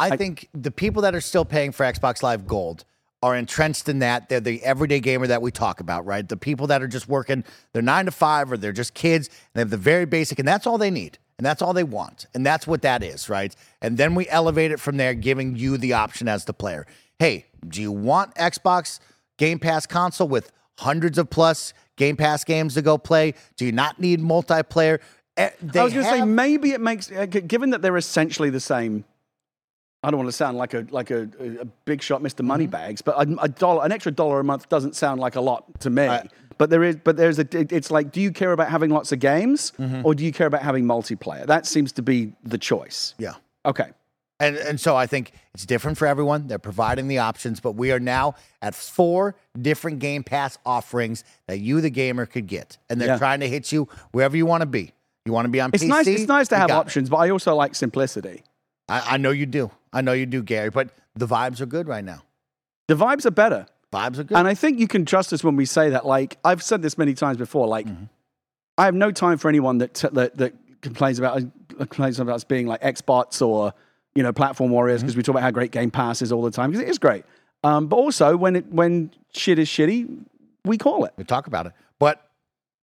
[0.00, 2.84] I think the people that are still paying for Xbox Live Gold
[3.22, 4.28] are entrenched in that.
[4.28, 6.28] They're the everyday gamer that we talk about, right?
[6.28, 9.36] The people that are just working, they're nine to five or they're just kids and
[9.54, 11.18] they have the very basic, and that's all they need.
[11.38, 12.26] And that's all they want.
[12.34, 13.54] And that's what that is, right?
[13.80, 16.84] And then we elevate it from there, giving you the option as the player.
[17.20, 18.98] Hey, do you want Xbox
[19.36, 23.34] Game Pass console with hundreds of plus Game Pass games to go play?
[23.56, 24.98] Do you not need multiplayer?
[25.36, 28.50] Eh, They I was going to say maybe it makes, uh, given that they're essentially
[28.50, 29.04] the same
[30.02, 31.28] I don't want to sound like a like a,
[31.60, 32.36] a, big shot, Mr.
[32.36, 32.46] Mm-hmm.
[32.46, 35.80] Moneybags, but a, a dollar, an extra dollar a month doesn't sound like a lot
[35.80, 36.08] to me.
[36.56, 37.46] but there is, but there's a.
[37.52, 40.02] It's like, do you care about having lots of games, Mm-hmm.
[40.06, 41.46] or do you care about having multiplayer?
[41.46, 43.14] That seems to be the choice.
[43.18, 43.34] Yeah.
[43.66, 43.90] Okay.
[44.40, 46.46] And and so I think it's different for everyone.
[46.46, 51.58] They're providing the options, but we are now at four different Game Pass offerings that
[51.58, 53.18] you, the gamer, could get, and they're Yeah.
[53.18, 54.92] trying to hit you wherever you want to be.
[55.24, 55.88] You want to be on It's PC.
[55.88, 56.06] nice.
[56.06, 56.86] It's nice to have got it.
[56.86, 58.44] options, but I also like simplicity.
[58.88, 59.70] I, I know you do.
[59.92, 60.70] I know you do, Gary.
[60.70, 62.22] But the vibes are good right now.
[62.88, 63.66] The vibes are better.
[63.92, 64.36] Vibes are good.
[64.36, 66.06] And I think you can trust us when we say that.
[66.06, 67.66] Like I've said this many times before.
[67.66, 68.04] Like Mm-hmm.
[68.76, 71.42] I have no time for anyone that t- that, that complains about
[71.78, 73.74] complains about us being like Xbox or
[74.14, 75.06] you know platform warriors Mm-hmm.
[75.06, 76.98] because we talk about how great Game Pass is all the time because it is
[76.98, 77.24] great.
[77.64, 80.24] Um, but also when it when shit is shitty,
[80.64, 81.12] we call it.
[81.16, 81.72] We talk about it.
[81.98, 82.24] But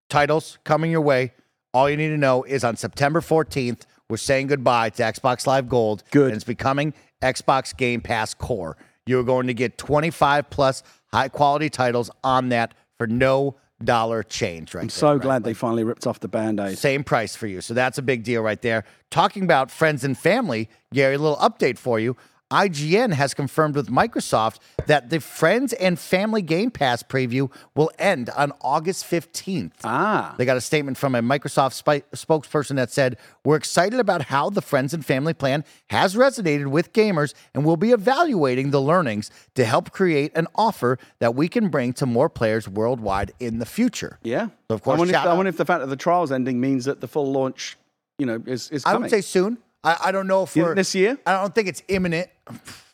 [0.10, 1.34] titles coming your way.
[1.74, 5.68] All you need to know is on September 14th, we're saying goodbye to Xbox Live
[5.68, 6.04] Gold.
[6.12, 6.28] Good.
[6.28, 8.78] And it's becoming Xbox Game Pass Core.
[9.06, 14.74] You're going to get 25 plus high quality titles on that for no dollar change
[14.74, 15.22] right I'm there, so right?
[15.22, 16.78] glad they finally ripped off the band-aid.
[16.78, 17.62] Same price for you.
[17.62, 18.86] So that's a big deal right there.
[19.12, 22.16] Talking about friends and family, Gary, a little update for you.
[22.52, 28.30] IGN has confirmed with Microsoft that the Friends and Family Game Pass preview will end
[28.30, 29.72] on August 15th.
[29.84, 30.36] Ah.
[30.38, 34.52] They got a statement from a Microsoft spi- spokesperson that said, We're excited about how
[34.52, 39.32] the Friends and Family plan has resonated with gamers and we'll be evaluating the learnings
[39.56, 43.66] to help create an offer that we can bring to more players worldwide in the
[43.66, 44.20] future.
[44.22, 44.50] Yeah.
[44.70, 46.62] So of course, I wonder, if, I wonder if the fact that the trial's ending
[46.62, 47.76] means that the full launch,
[48.20, 49.58] you know, is is I would say soon.
[49.86, 51.18] I, I don't know if we're this year?
[51.26, 52.30] I don't think it's imminent.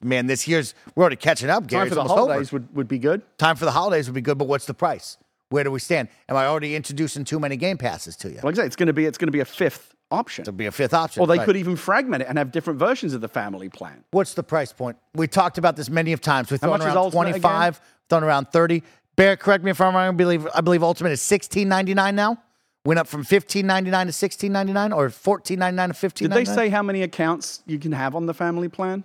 [0.03, 1.67] Man, this year's we're already catching up.
[1.67, 1.89] Gary.
[1.89, 2.21] time for It's the over.
[2.31, 3.21] holidays would, would be good.
[3.37, 5.17] Time for the holidays would be good, but what's the price?
[5.49, 6.07] Where do we stand?
[6.29, 8.39] Am I already introducing too many game passes to you?
[8.43, 10.43] Like I say, it's going to be it's going to be a fifth option.
[10.43, 11.21] It'll be a fifth option.
[11.21, 11.45] Or they Right.
[11.45, 14.03] could even fragment it and have different versions of the family plan.
[14.11, 14.97] What's the price point?
[15.13, 16.51] We talked about this many of times.
[16.51, 17.79] We've thrown around twenty five,
[18.09, 18.83] thrown around thirty.
[19.17, 20.07] Bear, correct me if I'm wrong.
[20.07, 22.37] I believe I believe Ultimate is sixteen ninety nine now.
[22.83, 25.93] Went up from fifteen ninety nine to sixteen ninety nine, or fourteen ninety nine to
[25.93, 26.29] fifteen.
[26.29, 29.03] Did they say how many accounts you can have on the family plan?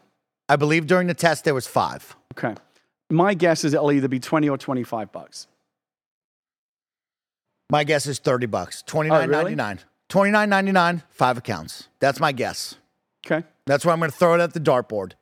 [0.49, 2.17] I believe during the test there was five.
[2.33, 2.55] Okay.
[3.11, 5.47] My guess is it'll either be 20 or 25 bucks.
[7.71, 8.83] My guess is 30 bucks.
[8.87, 9.81] 29.99.
[10.09, 11.89] 29.99, five accounts.
[11.99, 12.77] That's my guess.
[13.25, 13.45] Okay.
[13.67, 15.13] That's why I'm going to throw it at the dartboard.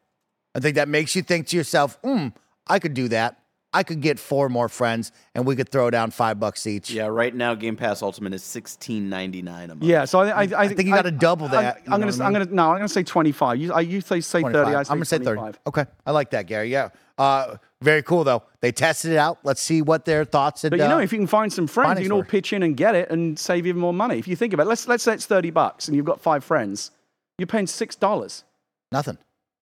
[0.55, 2.28] I think that makes you think to yourself, hmm,
[2.66, 3.38] I could do that.
[3.75, 6.91] I could get four more friends and we could throw down five bucks each.
[6.91, 9.83] Yeah, right now Game Pass Ultimate is sixteen ninety nine a month.
[9.85, 12.20] Yeah, so I, I, I, think you gotta double that, you I, am gonna, what
[12.20, 12.43] I I'm mean?
[12.45, 13.59] gonna, no, I'm gonna say 25.
[13.61, 14.53] You, I, you say, say 30.
[14.53, 14.75] 25.
[14.75, 15.59] I I'm going to say 30.
[15.66, 15.85] Okay.
[16.07, 16.70] I like that, Gary.
[16.70, 16.91] Yeah.
[17.18, 18.45] Uh, very cool, though.
[18.61, 19.39] They tested it out.
[19.43, 21.66] Let's see what their thoughts and But you know, uh, if you can find some
[21.66, 22.25] friends, you can all were.
[22.25, 24.18] pitch in and get it and save even more money.
[24.18, 26.43] If you think about it, let's let's say it's 30 bucks and you've got five
[26.45, 26.91] friends,
[27.39, 28.45] you're paying six dollars.
[28.91, 29.18] nothing.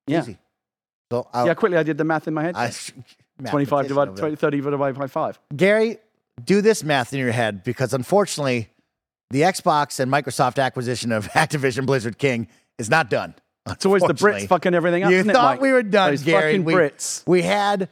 [0.06, 0.20] Yeah.
[0.20, 0.38] Easy.
[1.10, 2.54] So I'll, Yeah, quickly I did the math in my head.
[2.56, 2.72] I,
[3.50, 5.38] 25 divided over 20, 30 divided by five.
[5.54, 5.98] Gary,
[6.44, 8.68] do this math in your head because unfortunately,
[9.30, 13.34] the Xbox and Microsoft acquisition of Activision Blizzard King is not done.
[13.68, 14.14] It's always the.
[14.14, 15.10] Brits fucking everything up.
[15.10, 15.60] You isn't it, thought Mike?
[15.60, 16.52] we were done, Those Gary.
[16.52, 17.22] fucking we, Brits.
[17.26, 17.88] we had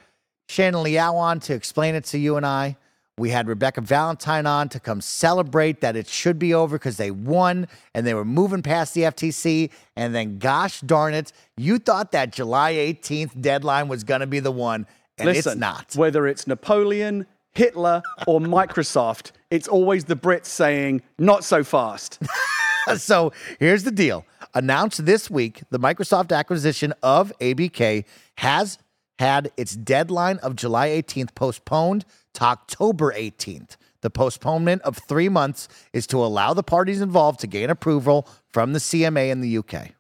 [0.48, 2.76] Shannon Liao on to explain it to you and I.
[3.16, 7.10] We had Rebekah Valentine on to come celebrate that it should be over because they
[7.10, 9.70] won and they were moving past the FTC.
[9.94, 14.40] And then, gosh darn it, you thought that July 18th deadline was going to be
[14.40, 14.86] the one,
[15.20, 15.94] and Listen, it's not.
[15.96, 22.18] Whether it's Napoleon, Hitler, or Microsoft, it's always the Brits saying, not so fast.
[22.96, 24.24] so here's the deal.
[24.54, 28.04] Announced this week, the Microsoft acquisition of ABK
[28.38, 28.78] has
[29.18, 32.04] had its deadline of July 18th postponed
[32.34, 33.76] to October 18th.
[34.00, 38.72] The postponement of three months is to allow the parties involved to gain approval from
[38.72, 39.90] the CMA in the UK.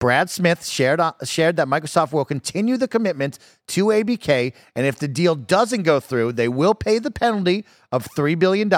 [0.00, 3.38] Brad Smith shared, uh, shared that Microsoft will continue the commitment
[3.68, 8.06] to ABK, and if the deal doesn't go through, they will pay the penalty of
[8.06, 8.72] $3 billion.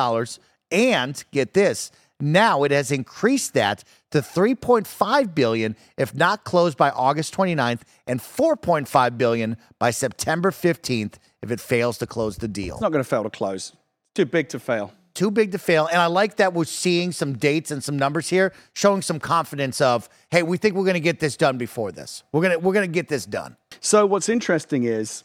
[0.72, 1.90] And get this,
[2.20, 8.20] now it has increased that to 3.5 billion if not closed by August 29th and
[8.20, 12.74] 4.5 billion by September 15th if it fails to close the deal.
[12.74, 13.74] It's not going to fail to close.
[14.14, 14.92] Too big to fail.
[15.14, 15.86] Too big to fail.
[15.86, 19.80] And I like that we're seeing some dates and some numbers here showing some confidence
[19.80, 22.22] of, hey, we think we're going to get this done before this.
[22.32, 23.56] We're going to we're going to get this done.
[23.80, 25.24] So what's interesting is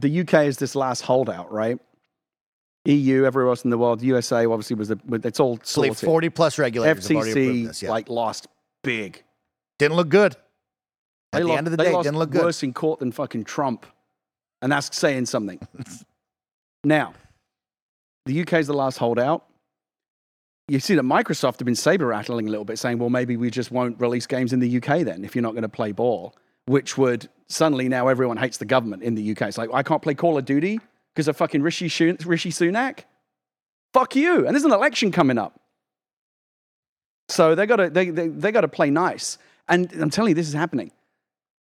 [0.00, 1.78] the UK is this last holdout, right?
[2.86, 5.96] EU, everywhere else in the world, USA obviously was the, it's all sorted.
[5.96, 7.82] 40 plus regulators approved this.
[7.82, 7.90] Yeah.
[7.90, 8.46] like lost
[8.82, 9.22] big.
[9.78, 10.36] didn't look good.
[11.32, 12.44] At They the lost, end of the day, didn't look good.
[12.44, 13.86] worse in court than fucking Trump,
[14.62, 15.58] and that's saying something.
[16.84, 17.14] now,
[18.26, 19.44] the UK is the last holdout.
[20.68, 23.50] you see that Microsoft have been saber rattling a little bit, saying, well, maybe we
[23.50, 26.34] just won't release games in the UK then if you're not going to play ball,
[26.66, 29.42] which would suddenly now everyone hates the government in the UK.
[29.42, 30.80] It's like, I can't play Call of Duty
[31.14, 33.00] because of fucking Rishi, Shun- Rishi Sunak?
[33.92, 34.46] Fuck you.
[34.46, 35.60] And there's an election coming up.
[37.28, 39.38] So they got to they, they, they got to play nice.
[39.68, 40.90] And I'm telling you, this is happening.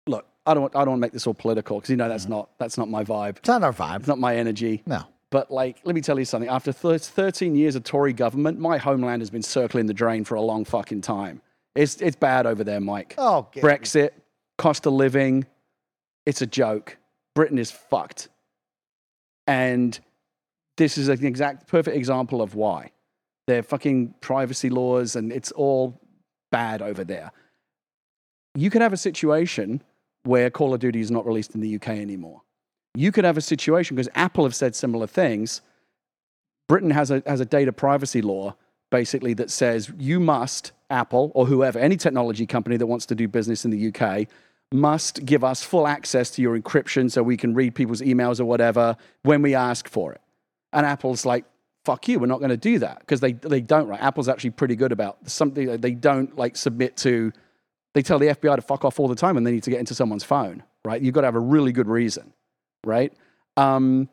[0.07, 2.25] Look, I don't, I don't want to make this all political because you know that's
[2.25, 2.33] mm-hmm.
[2.33, 3.39] not that's not my vibe.
[3.39, 4.01] It's not our vibe.
[4.01, 4.83] It's not my energy.
[4.87, 5.05] No.
[5.35, 6.49] But like, let me tell you something.
[6.49, 10.37] After thir- 13 years of Tory government, my homeland has been circling the drain for
[10.37, 11.43] a long fucking time.
[11.75, 13.17] It's it's bad over there, Mike.
[13.19, 13.67] Oh, Gary.
[13.67, 14.11] Brexit,
[14.59, 15.45] cost of living,
[16.25, 16.99] it's a joke.
[17.35, 18.29] Britain is fucked.
[19.49, 19.99] And
[20.77, 22.93] this is an exact perfect example of why.
[23.49, 26.01] Their fucking privacy laws and it's all
[26.53, 27.33] bad over there.
[28.55, 29.83] You could have a situation
[30.23, 32.43] where Call of Duty is not released in the UK anymore.
[32.95, 35.61] You could have a situation because Apple have said similar things.
[36.69, 38.55] Britain has a, has a data privacy law
[38.91, 43.27] basically that says you must, Apple or whoever, any technology company that wants to do
[43.27, 44.29] business in the UK,
[44.73, 48.45] must give us full access to your encryption so we can read people's emails or
[48.45, 50.21] whatever when we ask for it.
[50.73, 51.45] And Apple's like,
[51.85, 54.01] fuck you, we're not going to do that because they, they don't, right?
[54.01, 57.33] Apple's actually pretty good about something they don't like submit to.
[57.93, 59.81] They tell the FBI to fuck off all the time when they need to get
[59.81, 61.01] into someone's phone, right?
[61.01, 62.33] You've got to have a really good reason,
[62.87, 63.13] right?
[63.57, 64.09] Um,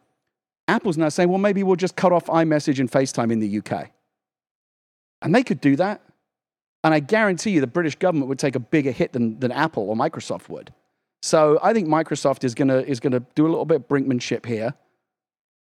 [0.68, 3.92] Apple's now saying, well, maybe we'll just cut off iMessage and FaceTime in the UK.
[5.22, 6.02] And they could do that.
[6.84, 9.90] And I guarantee you the British government would take a bigger hit than, than Apple
[9.90, 10.74] or Microsoft would.
[11.22, 14.74] So I think Microsoft is gonna is gonna do a little bit of brinkmanship here,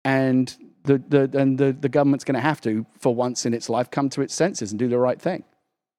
[0.05, 3.91] and the, the and the, the government's gonna have to, for once in its life,
[3.91, 5.43] come to its senses and do the right thing.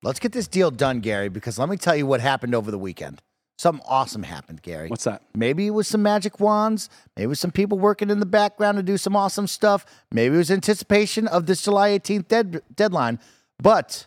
[0.03, 2.78] Let's get this deal done, Gary, because let me tell you what happened over the
[2.78, 3.20] weekend.
[3.61, 4.89] Something awesome happened, Gary.
[4.89, 5.20] What's that?
[5.35, 6.89] Maybe it was some magic wands.
[7.15, 9.85] Maybe it was some people working in the background to do some awesome stuff.
[10.11, 13.19] Maybe it was anticipation of this July 18th dead, deadline.
[13.62, 14.07] But,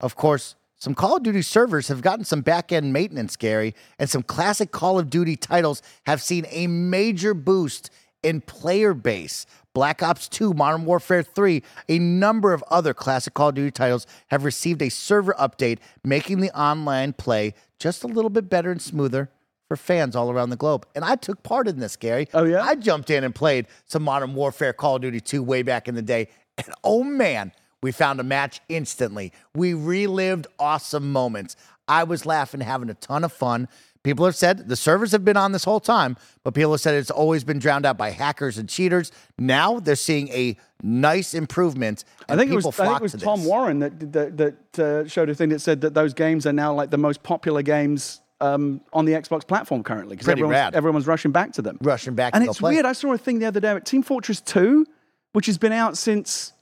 [0.00, 4.08] of course, some Call of Duty servers have gotten some back end maintenance, Gary, and
[4.08, 7.90] some classic Call of Duty titles have seen a major boost
[8.22, 9.44] in player base.
[9.78, 14.08] Black Ops 2, Modern Warfare 3, a number of other classic Call of Duty titles
[14.26, 18.82] have received a server update, making the online play just a little bit better and
[18.82, 19.30] smoother
[19.68, 20.84] for fans all around the globe.
[20.96, 22.26] And I took part in this, Gary.
[22.34, 22.60] Oh, yeah?
[22.60, 25.94] I jumped in and played some Modern Warfare Call of Duty 2 way back in
[25.94, 26.26] the day.
[26.56, 29.32] And oh man, we found a match instantly.
[29.54, 31.54] We relived awesome moments.
[31.86, 33.68] I was laughing, having a ton of fun.
[34.04, 36.94] People have said the servers have been on this whole time, but people have said
[36.94, 39.12] it's always been drowned out by hackers and cheaters.
[39.38, 42.04] Now they're seeing a nice improvement.
[42.28, 43.48] I think it was, I think it was to Tom this.
[43.48, 46.72] Warren that that, that uh, showed a thing that said that those games are now
[46.72, 51.32] like the most popular games um, on the Xbox platform currently because everyone's, everyone's rushing
[51.32, 51.78] back to them.
[51.82, 52.74] rushing back And it's play.
[52.74, 52.86] weird.
[52.86, 54.86] I saw a thing the other day at Team Fortress 2,
[55.32, 56.52] which has been out since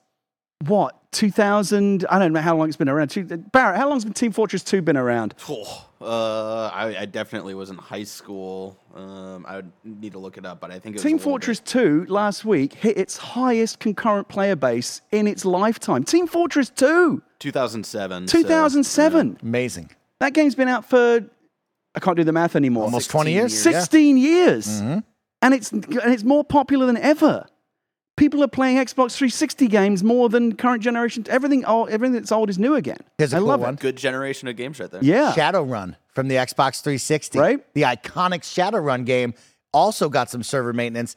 [0.64, 2.06] what 2000?
[2.08, 3.52] I don't know how long it's been around.
[3.52, 5.34] Barrett, how long's been Team Fortress 2 been around?
[5.98, 8.78] Oh, uh, I, I definitely was in high school.
[8.94, 11.30] Um, I would need to look it up, but I think it was Team little
[11.32, 16.04] Fortress bit- 2 last week hit its highest concurrent player base in its lifetime.
[16.04, 18.28] Team Fortress 2, 2007.
[18.28, 19.38] so, 2007.
[19.42, 19.90] Amazing.
[20.20, 21.24] That game's been out for
[21.94, 22.84] I can't do the math anymore.
[22.84, 23.54] Almost 20 years.
[23.58, 23.80] 16 Yeah.
[23.80, 24.80] 16 years.
[25.40, 27.46] And it's and it's more popular than ever.
[28.16, 31.24] People are playing Xbox 360 games more than current generation.
[31.28, 32.96] Everything old, everything that's old is new again.
[33.18, 33.74] Here's a I cool love one.
[33.74, 33.80] it.
[33.80, 35.04] Good generation of games right there.
[35.04, 35.34] Yeah.
[35.36, 37.38] Shadowrun from the Xbox 360.
[37.38, 37.74] Right.
[37.74, 39.34] The iconic Shadowrun game
[39.72, 41.14] also got some server maintenance.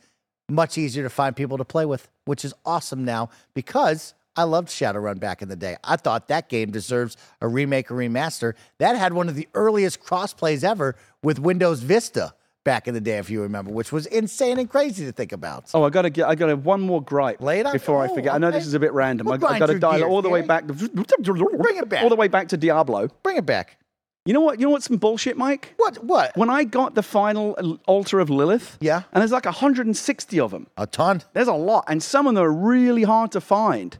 [0.49, 4.67] Much easier to find people to play with, which is awesome now because I loved
[4.67, 5.77] Shadowrun back in the day.
[5.84, 8.55] I thought that game deserves a remake or remaster.
[8.80, 12.34] That had one of the earliest crossplays ever with Windows Vista
[12.70, 15.72] back in the day, if you remember, which was insane and crazy to think about.
[15.74, 16.28] Oh, I got to get.
[16.28, 18.32] I got to one more gripe Lay it on- before I oh, forget.
[18.36, 18.60] I know okay.
[18.60, 19.26] this is a bit random.
[19.26, 20.48] We'll I, I grind got to through dial it gears, all the way Gary.
[20.48, 20.68] back.
[20.68, 22.04] Bring it back.
[22.04, 23.08] All the way back to Diablo.
[23.24, 23.78] Bring it back.
[24.26, 24.60] You know what?
[24.60, 25.74] You know what's some bullshit, Mike?
[25.78, 26.04] What?
[26.04, 26.38] What?
[26.38, 29.02] When I got the final altar of Lilith, Yeah.
[29.12, 30.68] and there's like 160 of them.
[30.78, 31.24] A ton.
[31.34, 33.98] There's a lot, and some of them are really hard to find.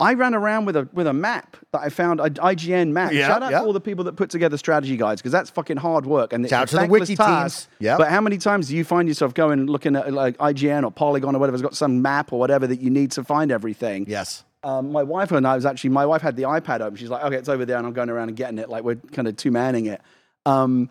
[0.00, 3.12] I ran around with a with a map that I found, an IGN map.
[3.12, 3.60] Yeah, Shout out yeah.
[3.60, 6.32] to all the people that put together strategy guides because that's fucking hard work.
[6.32, 7.68] And it's Shout a out to the wiki task.
[7.68, 7.76] teams.
[7.78, 7.98] Yep.
[7.98, 11.36] But how many times do you find yourself going looking at like IGN or Polygon
[11.36, 14.06] or whatever's got some map or whatever that you need to find everything?
[14.08, 14.44] Yes.
[14.64, 16.96] Um, my wife and I was actually, my wife had the iPad open.
[16.96, 18.68] She's like, okay, it's over there, and I'm going around and getting it.
[18.68, 20.00] Like we're kind of two manning it.
[20.44, 20.90] Um,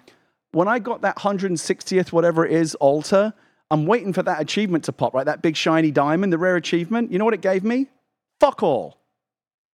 [0.52, 3.34] when I got that 160th, whatever it is, altar,
[3.72, 5.26] I'm waiting for that achievement to pop, right?
[5.26, 7.12] That big shiny diamond, the rare achievement.
[7.12, 7.88] You know what it gave me?
[8.44, 8.98] Fuck all.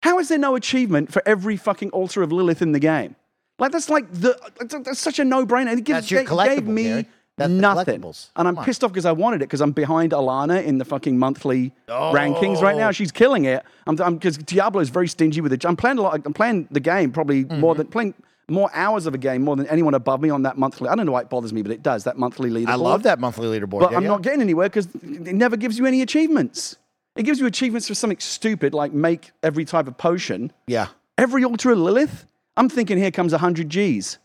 [0.02, 3.16] How is there no achievement for every fucking altar of Lilith in the game?
[3.58, 4.38] Like that's like the
[4.84, 5.72] that's, such a no-brainer.
[5.72, 7.06] It gives, That's your it gave collectible, me Gary.
[7.38, 8.04] That's Nothing.
[8.04, 8.64] And I'm Come on.
[8.66, 12.60] pissed off because I wanted it because I'm behind Alana in the fucking monthly rankings
[12.60, 12.78] right Oh.
[12.78, 12.90] now.
[12.90, 13.64] She's killing it.
[13.86, 15.64] I'm because Diablo is very stingy with it.
[15.64, 16.20] I'm playing a lot.
[16.26, 17.78] I'm playing the game probably more Mm-hmm.
[17.78, 18.14] than playing
[18.50, 20.88] more hours of a game more than anyone above me on that monthly.
[20.90, 22.04] I don't know why it bothers me, but it does.
[22.04, 22.68] That monthly leaderboard.
[22.68, 23.80] I love that monthly leaderboard.
[23.80, 24.08] But Yeah, I'm yeah.
[24.10, 26.76] not getting anywhere because it never gives you any achievements.
[27.18, 30.52] It gives you achievements for something stupid like make every type of potion.
[30.68, 30.86] Yeah.
[31.18, 32.24] Every altar of Lilith.
[32.56, 34.18] I'm thinking here comes 100 G's.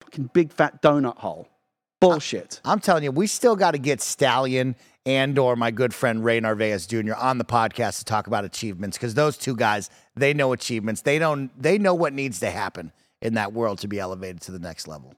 [0.00, 1.48] Fucking big fat donut hole.
[2.00, 2.60] Bullshit.
[2.64, 4.74] I'm telling you, we still got to get Stallion
[5.06, 7.14] and or my good friend Ray Narvaez Jr.
[7.14, 11.02] on the podcast to talk about achievements because those two guys, they know achievements.
[11.02, 12.90] They don't they know what needs to happen
[13.22, 15.14] in that world to be elevated to the next level.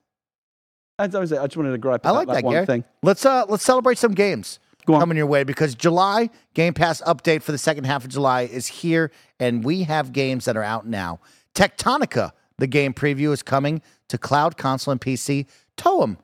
[0.98, 1.32] That was.
[1.32, 2.66] I just wanted to gripe I like that, one Gary.
[2.66, 2.84] thing.
[3.02, 4.58] Let's uh let's celebrate some games.
[4.86, 8.66] Coming your way because July Game Pass update for the second half of July is
[8.66, 11.20] here, and we have games that are out now.
[11.54, 15.46] Techtonica, the game preview, is coming to cloud console and PC.
[15.76, 16.16] Toem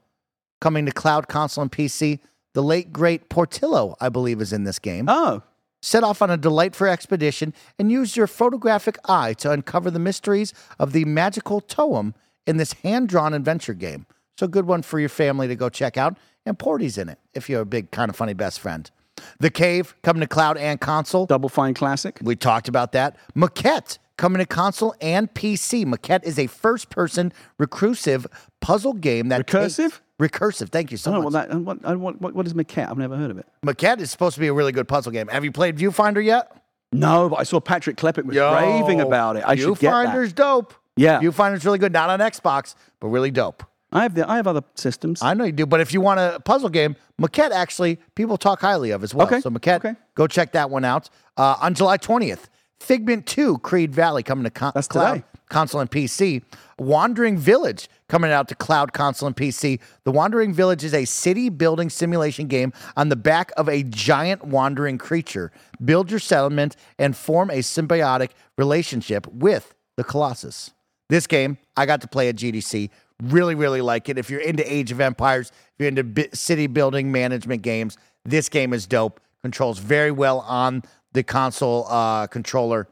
[0.60, 2.18] coming to cloud console and PC.
[2.54, 5.06] The late great Portillo, I believe, is in this game.
[5.08, 5.42] Oh,
[5.80, 10.52] Set off on a delightful expedition and use your photographic eye to uncover the mysteries
[10.78, 12.14] of the magical Toem
[12.46, 14.06] in this hand drawn adventure game.
[14.36, 16.16] So, a good one for your family to go check out.
[16.48, 18.90] And Porty's in it if you're a big, kind of funny best friend.
[19.38, 21.26] The Cave coming to cloud and console.
[21.26, 22.18] Double Fine Classic.
[22.22, 23.16] We talked about that.
[23.36, 25.84] Maquette coming to console and PC.
[25.84, 28.26] Maquette is a first person recursive
[28.60, 29.46] puzzle game that.
[29.46, 30.00] Recursive?
[30.18, 30.70] recursive.
[30.70, 31.48] Thank you so I don't much.
[31.48, 31.54] that.
[31.54, 32.90] What, what, what, is Maquette?
[32.90, 33.46] I've never heard of it.
[33.62, 35.28] Maquette is supposed to be a really good puzzle game.
[35.28, 36.50] Have you played Viewfinder yet?
[36.92, 39.44] No, but I saw Patrick Klepek was raving about it.
[39.46, 40.06] I should get that.
[40.08, 40.74] Viewfinder's dope.
[40.96, 41.20] Yeah.
[41.20, 41.92] Viewfinder's really good.
[41.92, 43.62] Not on Xbox, but really dope.
[43.90, 45.22] I have the, I have other systems.
[45.22, 48.60] I know you do, but if you want a puzzle game, Maquette actually people talk
[48.60, 49.26] highly of as well.
[49.26, 49.94] Okay, So Maquette, okay.
[50.14, 51.08] go check that one out.
[51.36, 52.44] Uh, on July 20th,
[52.80, 55.24] Figment 2, Creed Valley coming to con- That's cloud today.
[55.48, 56.42] console and PC.
[56.78, 59.80] Wandering Village coming out to cloud console and PC.
[60.04, 64.44] The Wandering Village is a city building simulation game on the back of a giant
[64.44, 65.50] wandering creature.
[65.84, 70.70] Build your settlement and form a symbiotic relationship with the Colossus.
[71.08, 72.90] This game, I got to play at GDC.
[73.22, 74.16] Really, really like it.
[74.18, 78.48] If you're into Age of Empires, if you're into bi- city building management games, this
[78.48, 79.20] game is dope.
[79.42, 80.82] Controls very well on
[81.12, 82.88] the console uh, controller.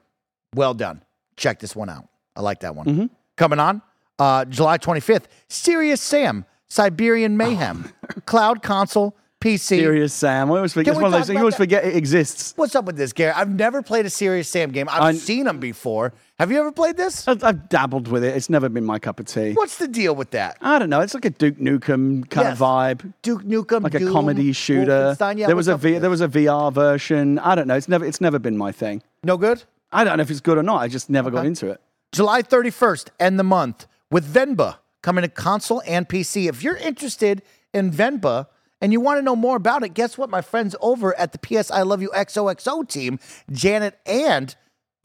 [0.55, 1.03] Well done.
[1.37, 2.09] Check this one out.
[2.35, 3.11] I like that one.
[3.37, 3.83] Coming on
[4.19, 7.93] uh, July 25th, Serious Sam, Siberian Mayhem,
[8.27, 9.17] Cloud Console,
[9.47, 9.59] PC.
[9.79, 10.51] Serious Sam.
[10.51, 10.93] I always forget.
[10.95, 11.29] It's one of those.
[11.31, 11.59] You always that?
[11.59, 12.53] forget it exists.
[12.57, 13.33] What's up with this, Gary?
[13.33, 14.89] I've never played a Serious Sam game.
[14.91, 16.13] I've I- seen them before.
[16.39, 17.27] Have you ever played this?
[17.27, 18.37] I've, I've dabbled with it.
[18.37, 19.53] It's never been my cup of tea.
[19.55, 20.59] What's the deal with that?
[20.61, 21.01] I don't know.
[21.01, 22.53] It's like a Duke Nukem kind Yes.
[22.53, 23.13] of vibe.
[23.23, 25.17] Duke Nukem, like a comedy shooter.
[25.19, 27.39] Yeah, there was a v, there was a VR version.
[27.39, 27.75] I don't know.
[27.77, 29.03] It's never it's never been my thing.
[29.25, 29.63] no good.
[29.93, 30.83] I don't know if it's good or not.
[30.83, 31.81] I just never got into it.
[32.13, 36.49] July 31st, end the month with Venba coming to console and PC.
[36.49, 37.43] If you're interested
[37.73, 38.49] in Venba
[38.81, 40.31] and you want to know more about it, guess what?
[40.31, 43.19] My friends over at the PS I Love You XOXO team,
[43.51, 44.55] Janet and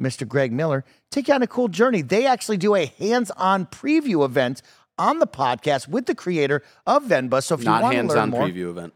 [0.01, 0.27] Mr.
[0.27, 2.01] Greg Miller, take you on a cool journey.
[2.01, 4.61] They actually do a hands on preview event
[4.97, 7.41] on the podcast with the creator of Venba.
[7.43, 8.93] So if you Not want to hands learn on more, preview event.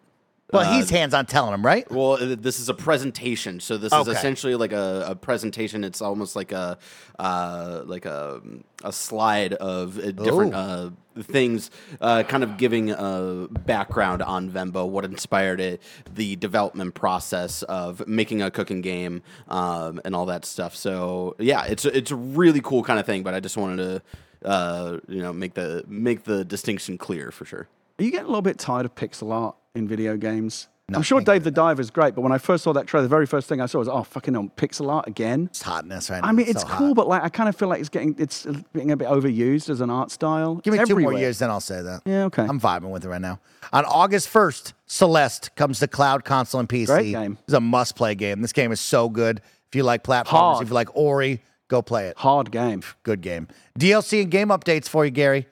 [0.55, 1.89] Well, he's hands on telling them, right?
[1.91, 4.11] Well, uh, this is a presentation, so this Okay.
[4.11, 5.83] is essentially like a, a presentation.
[5.83, 6.77] It's almost like a
[7.19, 8.41] uh, like a,
[8.83, 10.57] a slide of uh, different Ooh.
[10.57, 10.89] uh,
[11.21, 11.71] things,
[12.01, 15.81] uh, kind of giving a background on Venba, what inspired it,
[16.13, 20.75] the development process of making a cooking game, um, and all that stuff.
[20.75, 23.23] So yeah, it's a- it's a really cool kind of thing.
[23.23, 27.45] But I just wanted to uh, you know make the make the distinction clear for
[27.45, 27.67] sure.
[27.97, 30.67] Are you getting a little bit tired of pixel art in video games?
[30.87, 33.03] No, I'm sure Dave the Diver is great, but when I first saw that trailer,
[33.03, 35.45] the very first thing I saw was, oh, fucking hell, pixel art again.
[35.45, 36.27] It's hotness right now.
[36.27, 36.95] I mean, it's so cool, hot.
[36.95, 39.81] but like, I kind of feel like it's getting, it's being a bit overused as
[39.81, 40.55] an art style.
[40.57, 42.01] Give me It's two more years, then I'll say that.
[42.05, 42.43] Yeah, okay.
[42.43, 43.39] I'm vibing with it right now.
[43.73, 46.85] On August 1st, Celeste comes to cloud console and PC.
[46.85, 47.39] Great game.
[47.45, 48.41] It's a must play game.
[48.41, 49.41] This game is so good.
[49.69, 50.63] If you like platformers, Hard.
[50.63, 52.17] if you like Ori, go play it.
[52.17, 52.83] Hard game.
[53.01, 53.47] Good game.
[53.79, 55.47] DLC and game updates for you, Gary.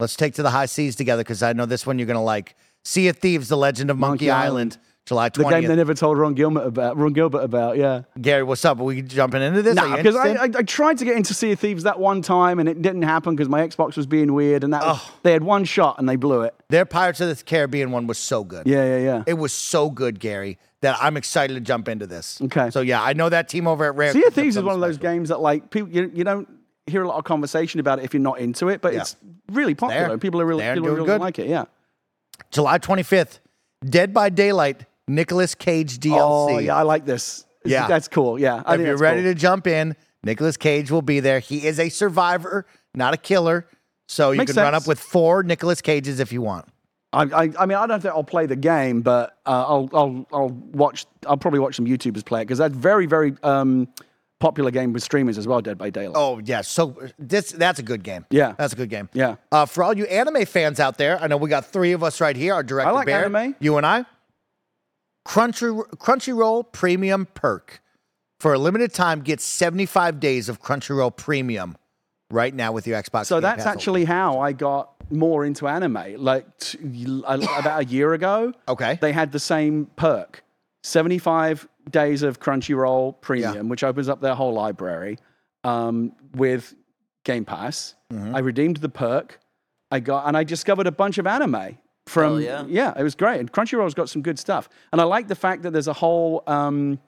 [0.00, 2.20] Let's take to the high seas together because I know this one you're going to
[2.20, 2.56] like.
[2.84, 4.78] Sea of Thieves, The Legend of Monkey, Monkey Island, Island.
[5.06, 6.96] July The game they never told Ron Gilbert about.
[6.96, 8.02] Ron Gilbert about, yeah.
[8.20, 8.80] Gary, what's up?
[8.80, 9.74] Are we jumping into this?
[9.74, 10.30] Nah, because I.
[10.30, 13.02] I, I tried to get into Sea of Thieves that one time and it didn't
[13.02, 16.08] happen because my Xbox was being weird and that was, they had one shot and
[16.08, 16.54] they blew it.
[16.70, 18.66] Their Pirates of the Caribbean one was so good.
[18.66, 19.24] Yeah, yeah, yeah.
[19.26, 22.40] It was so good, Gary, that I'm excited to jump into this.
[22.40, 22.70] Okay.
[22.70, 24.12] So yeah, I know that team over at Rare.
[24.12, 26.48] sea of Thieves is one of those games that like people you, you don't
[26.86, 29.00] hear a lot of conversation about it if you're not into it, but Yeah.
[29.00, 29.16] it's
[29.50, 30.18] really popular.
[30.18, 31.20] People are really, people really good.
[31.20, 31.48] like it.
[31.48, 31.64] Yeah.
[32.50, 33.38] July 25th,
[33.84, 36.16] Dead by Daylight, Nicolas Cage DLC.
[36.18, 37.46] Oh yeah, I like this.
[37.64, 37.86] Yeah.
[37.86, 38.38] that's cool.
[38.38, 39.32] Yeah, I if you're ready cool.
[39.32, 41.38] to jump in, Nicolas Cage will be there.
[41.40, 43.66] He is a survivor, not a killer.
[44.06, 46.66] So you Makes can run up with four Nicolas Cages if you want.
[47.14, 50.26] I, I, I mean, I don't think I'll play the game, but uh, I'll, I'll,
[50.32, 51.06] I'll watch.
[51.26, 53.88] I'll probably watch some YouTubers play it because that's very, very um,
[54.44, 55.60] popular game with streamers as well.
[55.62, 56.16] Dead by Daylight.
[56.18, 58.26] Oh yeah, so this that's a good game.
[58.30, 58.54] Yeah.
[58.58, 59.08] that's a good game.
[59.14, 59.36] Yeah.
[59.50, 62.20] Uh, for all you anime fans out there, I know we got three of us
[62.20, 62.52] right here.
[62.54, 63.54] Our director, I like Barrett, anime.
[63.60, 64.04] you and I.
[65.26, 67.80] Crunchy Crunchyroll Premium perk
[68.38, 69.22] for a limited time.
[69.22, 71.76] Get seventy five days of Crunchyroll Premium
[72.30, 73.26] right now with your Xbox.
[73.26, 73.74] So Game that's Pass.
[73.74, 76.16] actually how I got more into anime.
[76.18, 76.78] Like t-
[77.26, 78.98] about a year ago, Okay.
[79.00, 80.43] they had the same perk:
[80.84, 85.18] seventy-five days of Crunchyroll Premium, which opens up their whole library
[85.64, 86.74] um, with
[87.24, 87.94] Game Pass.
[88.12, 88.34] Mm-hmm.
[88.36, 89.40] I redeemed the perk.
[89.90, 92.92] I got and I discovered a bunch of anime from Hell yeah.
[92.98, 93.40] it was great.
[93.40, 94.68] And Crunchyroll's got some good stuff.
[94.92, 96.98] And I like the fact that there's a whole um,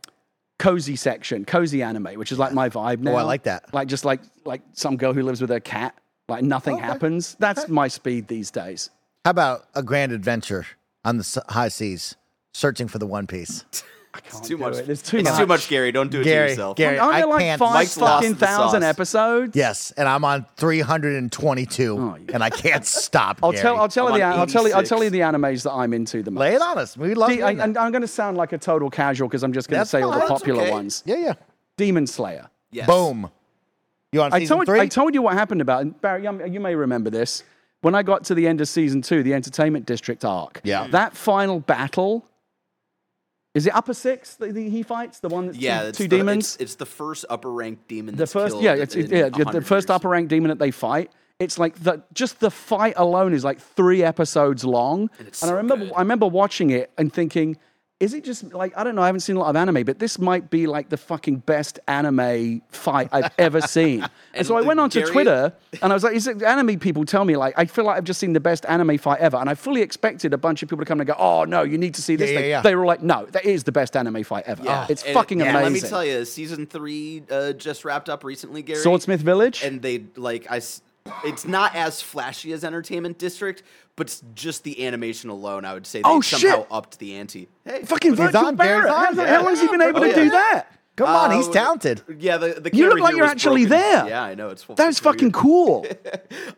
[0.59, 3.12] cozy section, cozy anime, which is like my vibe now.
[3.12, 3.73] Oh, I like that.
[3.74, 5.94] Like just like like some girl who lives with her cat.
[6.28, 6.85] Like nothing Okay.
[6.85, 7.36] happens.
[7.39, 8.90] That's my speed these days.
[9.24, 10.66] How about a grand adventure
[11.05, 12.16] on the high seas,
[12.56, 13.64] searching for the One Piece?
[14.24, 14.76] It's too much.
[14.86, 15.38] There's too it's much.
[15.38, 15.92] too much, Gary.
[15.92, 16.76] Don't do it Gary, to yourself.
[16.78, 17.58] Gary, Aren't I there like can't.
[17.58, 19.54] five Mike's fucking thousand episodes?
[19.54, 22.34] Yes, and I'm on 322, Oh, yeah.
[22.34, 23.40] and I can't stop.
[23.42, 23.62] I'll Gary.
[23.62, 23.76] tell.
[23.78, 24.20] I'll tell I'm you.
[24.20, 24.72] The, on I'll tell you.
[24.72, 26.40] I'll tell you the animes that I'm into the most.
[26.40, 26.96] Lay it on us.
[26.96, 29.52] We love De- I, and I'm going to sound like a total casual because I'm
[29.52, 30.70] just going to say all the popular okay.
[30.70, 31.02] ones.
[31.04, 31.34] Yeah, yeah.
[31.76, 32.48] Demon Slayer.
[32.70, 32.86] Yes.
[32.86, 33.30] Boom.
[34.12, 34.80] You on I season told, three?
[34.80, 36.00] I told you what happened about it.
[36.00, 36.24] Barry.
[36.24, 37.44] You, you may remember this.
[37.82, 40.62] When I got to the end of season two, the Entertainment District arc.
[40.64, 40.86] Yeah.
[40.88, 42.26] That final battle.
[43.56, 45.20] Is it upper six that he fights?
[45.20, 46.54] The one that's Yeah, two, it's two the, demons.
[46.56, 48.14] It's, it's the first upper ranked demon.
[48.14, 51.10] the first, yeah, it's, it, yeah, the first upper rank demon that they fight.
[51.38, 55.46] It's like the just the fight alone is like three episodes long, and, it's I
[55.46, 55.94] so remember good.
[55.96, 57.56] I remember watching it and thinking,
[57.98, 59.01] is it just like I don't know?
[59.02, 61.78] I haven't seen a lot of anime, but this might be like the fucking best
[61.89, 64.02] anime fight I've ever seen.
[64.02, 66.78] and, And, so I went onto Gary- Twitter and I was like, is it anime
[66.78, 69.39] people tell me like I feel like I've just seen the best anime fight ever,
[69.39, 71.78] and I fully expected a bunch of people to come and go, oh no, you
[71.78, 72.51] need to see this Yeah, yeah, thing.
[72.51, 72.60] yeah.
[72.62, 74.62] They were like, no, that is the best anime fight ever.
[74.62, 75.73] Yeah, it's and- fucking and amazing.
[75.73, 78.81] Let me tell you, season three uh, just wrapped up recently, Gary.
[78.81, 79.62] Swordsmith Village.
[79.62, 80.60] and they like I
[81.24, 83.62] It's not as flashy as Entertainment District,
[83.97, 85.64] but just the animation alone.
[85.64, 86.66] I would say they Oh, somehow shit.
[86.70, 87.48] upped the ante.
[87.64, 88.89] Hey, Fucking He's Virgil Barrett.
[88.90, 89.28] How, the yeah.
[89.28, 90.66] hell has he been able Oh, to do that?
[90.97, 92.01] Come on, he's Uh, talented.
[92.18, 93.82] Yeah, the, the You look like you're actually broken.
[93.82, 94.09] there.
[94.09, 94.77] Yeah, I know it's full.
[94.77, 95.85] That was fucking cool.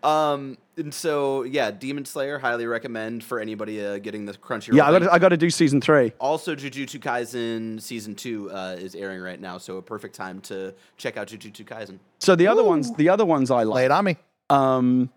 [0.02, 4.74] Um, and so yeah, Demon Slayer highly recommend for anybody uh, getting the Crunchyroll.
[4.74, 6.12] yeah, I got to I got to do season three.
[6.20, 10.73] Also, Jujutsu Kaisen season two uh, is airing right now, so a perfect time to
[10.97, 11.98] check out Jujutsu Kaisen.
[12.20, 13.85] So the other ones, the other ones I Lay like.
[13.86, 14.16] it on me.
[14.51, 15.10] Um,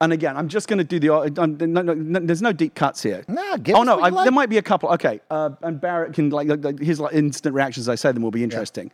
[0.00, 1.12] and again, I'm just going to do the.
[1.14, 3.24] Um, no, no, no, there's no deep cuts here.
[3.28, 4.24] Nah, give oh no, I, like.
[4.24, 4.88] there might be a couple.
[4.90, 7.84] Okay, uh, and Barrett can like, like, his like, instant reactions.
[7.88, 8.90] as I say them will be interesting.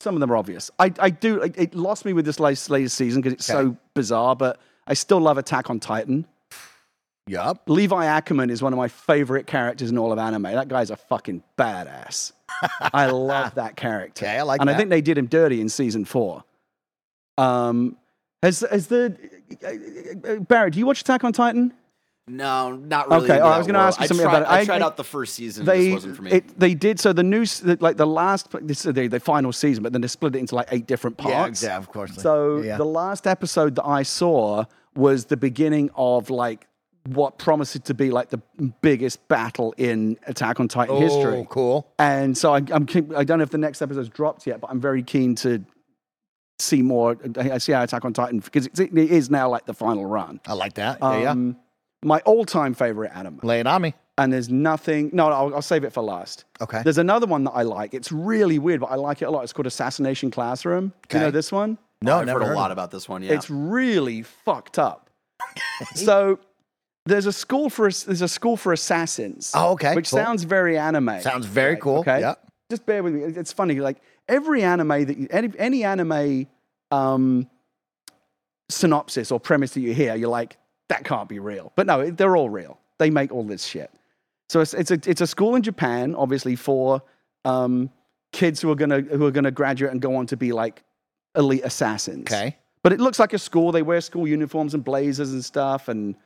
[0.00, 0.70] Some of them are obvious.
[0.78, 1.42] I, I do.
[1.42, 3.58] It, it lost me with this latest, latest season because it's Okay.
[3.70, 6.26] so bizarre, but I still love Attack on Titan.
[7.26, 7.62] Yup.
[7.68, 10.42] Levi Ackerman is one of my favorite characters in all of anime.
[10.44, 12.32] That guy's a fucking badass.
[12.92, 14.24] I love that character.
[14.26, 14.62] Okay, I like that.
[14.62, 14.74] and that.
[14.74, 16.44] I think they did him dirty in season four.
[17.38, 17.96] Um,
[18.42, 19.16] has has the
[19.64, 20.70] uh, Barry?
[20.70, 21.72] Do you watch Attack on Titan?
[22.28, 23.24] No, not really.
[23.24, 24.54] Okay, oh, I was gonna ask you something tried, about it.
[24.54, 25.64] I I- tried I- out the first season.
[25.66, 26.30] They this wasn't for me.
[26.32, 29.52] it, they did so the new s- like the last this is the, the final
[29.52, 31.62] season, but then they split it into like eight different parts.
[31.62, 32.14] Yeah, yeah, of course.
[32.16, 32.76] So Yeah.
[32.76, 34.64] the last episode that I saw
[34.94, 36.66] was the beginning of like
[37.06, 38.40] what promises to be like the
[38.82, 41.46] biggest battle in Attack on Titan oh, history.
[41.48, 41.88] cool.
[41.98, 42.86] And so I, I'm
[43.16, 45.64] I don't know if the next episode's dropped yet, but I'm very keen to
[46.60, 47.16] see more.
[47.36, 50.40] I see how Attack on Titan because it, it is now like the final run.
[50.46, 50.98] I like that.
[51.02, 51.30] Yeah, yeah.
[51.30, 51.56] Um,
[52.04, 53.94] My all-time favorite anime, Lay it on me.
[54.18, 55.10] and there's nothing.
[55.12, 56.44] No, I'll, I'll save it for last.
[56.60, 56.82] Okay.
[56.82, 57.92] There's another one that I like.
[57.94, 59.42] It's really weird, but I like it a lot.
[59.44, 60.92] It's called Assassination Classroom.
[61.08, 61.76] Do you know this one?
[62.02, 63.22] No, I've never heard a lot about this one.
[63.22, 65.10] Yeah, It's really fucked up.
[65.94, 66.38] so
[67.06, 69.52] there's a school for there's a school for assassins.
[69.54, 70.18] Oh, okay, Which cool.
[70.18, 71.20] sounds very anime.
[71.20, 71.80] Sounds very right?
[71.82, 71.98] cool.
[71.98, 72.20] Okay.
[72.20, 72.34] Yeah.
[72.70, 73.22] Just bear with me.
[73.24, 73.80] It- It's funny.
[73.80, 73.98] Like
[74.30, 76.46] every anime that you, any any anime
[76.90, 77.48] um,
[78.68, 80.56] synopsis or premise that you hear, you're like,
[80.88, 81.72] that can't be real.
[81.76, 82.78] But no, they're all real.
[82.98, 83.90] They make all this shit.
[84.48, 87.02] So it's, it's a it's a school in Japan, obviously for
[87.44, 87.90] um,
[88.32, 90.82] kids who are gonna who are gonna graduate and go on to be like
[91.36, 92.30] elite assassins.
[92.30, 92.56] Okay.
[92.82, 93.72] But it looks like a school.
[93.72, 96.16] They wear school uniforms and blazers and stuff, and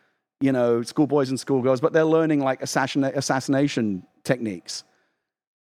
[0.40, 1.81] you know, schoolboys and schoolgirls.
[1.81, 4.85] But they're learning like assassinate, assassination techniques.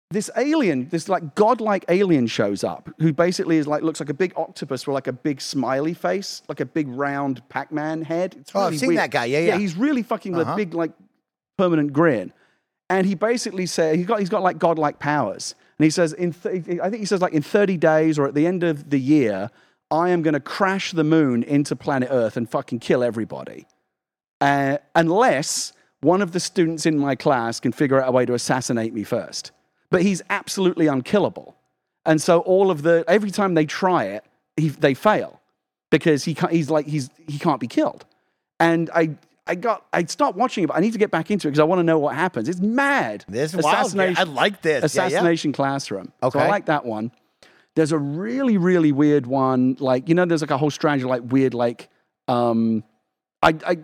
[0.09, 4.13] This alien, this like godlike alien, shows up, who basically is like looks like a
[4.13, 8.35] big octopus with like a big smiley face, like a big round Pac-Man head.
[8.39, 8.99] It's Oh, I've seen weird.
[8.99, 9.25] that guy.
[9.25, 9.57] Yeah, yeah.
[9.57, 10.53] he's really fucking with Uh-huh.
[10.53, 10.91] a big like
[11.57, 12.31] permanent grin.
[12.89, 15.55] And he basically said he's got he's got like godlike powers.
[15.77, 18.33] And he says in th- I think he says like in 30 days or at
[18.33, 19.49] the end of the year,
[19.91, 23.67] I am going to crash the moon into planet Earth and fucking kill everybody,
[24.39, 28.33] uh, unless one of the students in my class can figure out a way to
[28.33, 29.51] assassinate me first.
[29.89, 31.55] But he's absolutely unkillable.
[32.05, 35.41] And so all of the every time they try it, he, they fail
[35.91, 38.05] because he can't, he's like he's he can't be killed.
[38.59, 39.15] And I
[39.45, 41.59] I got I stopped watching it, but I need to get back into it because
[41.59, 42.49] I want to know what happens.
[42.49, 43.25] It's mad.
[43.27, 43.97] This is wild.
[43.99, 44.95] I like this.
[44.95, 45.07] Yeah, yeah.
[45.07, 46.11] Assassination Classroom.
[46.21, 46.39] So Okay.
[46.39, 47.11] I like that one.
[47.75, 49.77] There's a really, really weird one.
[49.79, 51.89] Like, you know, there's like a whole strand of like weird, like,
[52.27, 52.83] um,
[53.43, 53.77] I, I,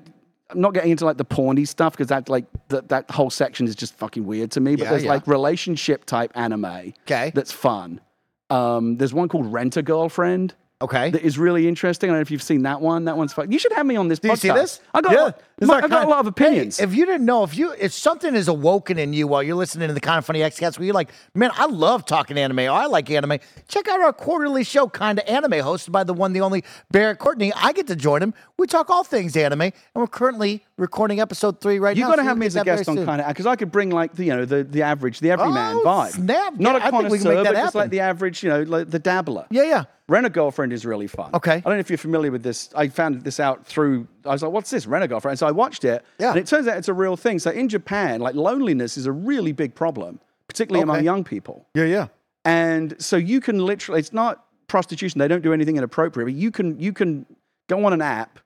[0.55, 3.67] I'm not getting into like the porny stuff because that like that that whole section
[3.67, 4.75] is just fucking weird to me.
[4.75, 5.09] But Yeah, there's yeah.
[5.09, 6.93] like relationship type anime.
[7.05, 7.31] 'Kay.
[7.33, 8.01] That's fun.
[8.49, 11.11] Um, there's one called Rent a Girlfriend Okay.
[11.11, 12.09] that is really interesting.
[12.09, 13.05] I don't know if you've seen that one.
[13.05, 13.49] That one's fun.
[13.51, 14.39] You should have me on this Do you podcast.
[14.39, 14.81] see this?
[14.93, 15.31] I got, Yeah.
[15.61, 16.77] a, lot, I got a lot of opinions.
[16.77, 19.55] Hey, if you didn't know, if you if something is awoken in you while you're
[19.55, 22.59] listening to the kind of funny XCast where you're like, man, I love talking anime,
[22.59, 23.37] or I like anime,
[23.69, 27.17] check out our quarterly show, Kind of Anime, hosted by the one, the only Barrett
[27.19, 27.53] Courtney.
[27.55, 28.33] I get to join him.
[28.57, 31.99] We talk all things anime, and we're currently recording episode three right now.
[31.99, 32.11] You've now.
[32.11, 33.05] got to so have me as a guest on soon.
[33.05, 35.77] kind of because I could bring like the you know the, the average, the everyman
[35.77, 36.11] Oh, vibe.
[36.11, 36.55] snap.
[36.59, 38.43] Not Yeah, a I think we can make connoisseur, that but just like the average,
[38.43, 39.45] you know, like the dabbler.
[39.51, 39.83] Yeah, yeah.
[40.09, 41.29] Rent a girlfriend is really fun.
[41.33, 41.53] Okay.
[41.55, 42.69] I don't know if you're familiar with this.
[42.75, 44.07] I found this out through.
[44.25, 44.85] I was like, "What's this?
[44.85, 46.31] Rent a girlfriend?" So I watched it, Yeah.
[46.31, 47.39] and it turns out it's a real thing.
[47.39, 51.65] So in Japan, like loneliness is a really big problem, particularly among young people.
[51.73, 52.07] Yeah, yeah.
[52.45, 55.19] And so you can literally, it's not prostitution.
[55.19, 57.25] They don't do anything inappropriate, but you can you can
[57.69, 58.39] go on an app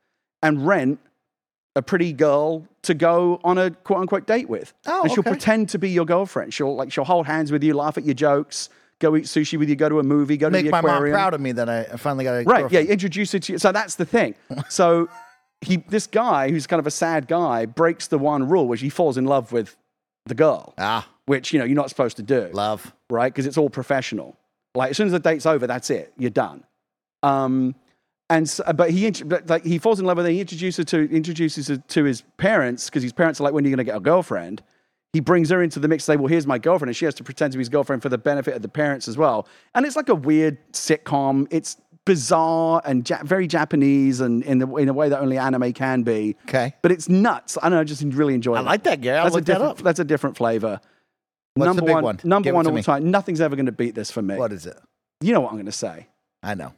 [0.43, 0.99] and rent
[1.77, 4.73] a pretty girl to go on a quote unquote date with.
[4.85, 5.31] Oh, and she'll okay.
[5.31, 6.53] pretend to be your girlfriend.
[6.53, 9.69] She'll like she'll hold hands with you, laugh at your jokes, go eat sushi with
[9.69, 11.03] you, go to a movie, go Make to the aquarium.
[11.03, 12.71] Make my mom proud of me that I finally got a Right.
[12.71, 12.81] Yeah.
[12.81, 13.59] Introduce it to you.
[13.59, 14.35] So that's the thing.
[14.69, 15.07] So
[15.61, 18.89] he, this guy who's kind of a sad guy, breaks the one rule, which he
[18.89, 19.75] falls in love with
[20.25, 22.93] the girl, Ah, which you know you're not supposed to do love.
[23.09, 23.31] right?
[23.33, 24.35] Because it's all professional.
[24.75, 26.13] Like as soon as the date's over, that's it.
[26.17, 26.63] You're done.
[27.23, 27.75] Um,
[28.29, 29.09] and so, uh, but he
[29.47, 30.31] like he falls in love with her.
[30.31, 33.63] He introduces her to introduces her to his parents because his parents are like, "When
[33.65, 34.61] are you going to get a girlfriend?"
[35.13, 36.03] He brings her into the mix.
[36.03, 38.09] Say, "Well, here's my girlfriend," and she has to pretend to be his girlfriend for
[38.09, 39.47] the benefit of the parents as well.
[39.73, 41.47] And it's like a weird sitcom.
[41.51, 45.71] It's bizarre and ja- very Japanese, and in the, in a way that only anime
[45.73, 46.35] can be.
[46.47, 46.73] Okay.
[46.81, 47.57] But it's nuts.
[47.57, 47.79] I don't know.
[47.81, 48.55] I just really enjoy.
[48.55, 49.17] I like that, Gary.
[49.17, 49.71] I'll That's a that different.
[49.71, 49.77] up.
[49.79, 50.79] That's a different flavor.
[51.55, 52.19] What's number the big one, one?
[52.23, 52.83] number Give one all me.
[52.83, 53.09] time.
[53.09, 54.35] Nothing's ever going to beat this for me.
[54.35, 54.77] What is it?
[55.21, 56.07] You know what I'm going to say.
[56.43, 56.73] I know.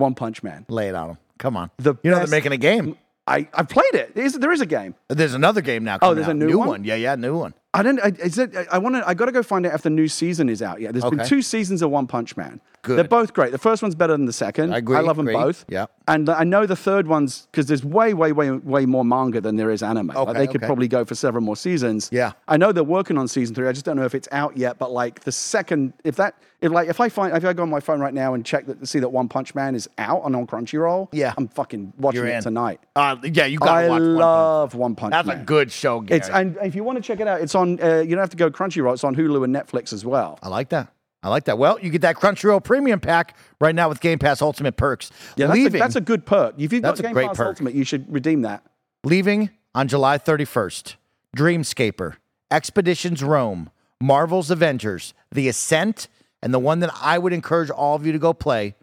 [0.00, 0.66] One Punch Man.
[0.68, 1.18] Lay it on him.
[1.38, 1.70] Come on.
[1.78, 2.96] The you know they're making a game.
[3.26, 4.14] I I've played it.
[4.14, 4.94] There is, there is a game.
[5.08, 5.98] There's another game now.
[6.02, 6.36] Oh, there's a out.
[6.36, 6.84] new one?
[6.84, 7.54] Yeah, yeah, new one.
[7.72, 8.00] I don't.
[8.00, 9.06] I, is it, I want to.
[9.08, 10.92] I got to go find out if the new season is out yet.
[10.92, 12.60] There's been two seasons of One Punch Man.
[12.82, 12.96] Good.
[12.96, 13.52] They're both great.
[13.52, 14.72] The first one's better than the second.
[14.74, 15.36] I agree, I love them agree.
[15.40, 15.66] both.
[15.68, 15.86] Yeah.
[16.08, 19.56] And I know the third one's because there's way, way, way, way more manga than
[19.56, 20.06] there is anime.
[20.08, 20.66] Like, Okay, they could okay.
[20.66, 22.08] probably go for several more seasons.
[22.10, 22.32] Yeah.
[22.48, 23.68] I know they're working on season three.
[23.68, 24.78] I just don't know if it's out yet.
[24.78, 27.68] But like the second, if that, if like, if I find, if I go on
[27.70, 30.34] my phone right now and check that, see that One Punch Man is out and
[30.34, 31.08] on Crunchyroll.
[31.12, 31.34] Yeah.
[31.36, 32.42] I'm fucking watching You're it in.
[32.42, 32.80] tonight.
[32.96, 34.18] Uh, yeah, you got I watch One Punch.
[34.18, 35.40] love One Punch That's Man.
[35.42, 36.20] a good show, Gary.
[36.20, 37.80] It's and if you want to check it out, it's on.
[37.82, 38.92] Uh, you don't have to go Crunchyroll.
[38.94, 40.38] It's on Hulu and Netflix as well.
[40.42, 40.92] I like that.
[41.22, 41.58] I like that.
[41.58, 45.10] Well, you get that Crunchyroll premium pack right now with Game Pass Ultimate perks.
[45.36, 46.54] Yeah, that's, a, leaving, that's a good perk.
[46.58, 47.46] If you've got That's a Game great Pass perk.
[47.48, 48.64] Ultimate, you should redeem that.
[49.04, 50.94] leaving on July 31st.
[51.36, 52.16] Dreamscaper,
[52.50, 53.70] Expeditions Rome,
[54.00, 56.08] Marvel's Avengers, The Ascent,
[56.42, 58.74] and the one that I would encourage all of you to go play,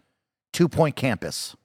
[0.52, 1.56] Two Point Campus.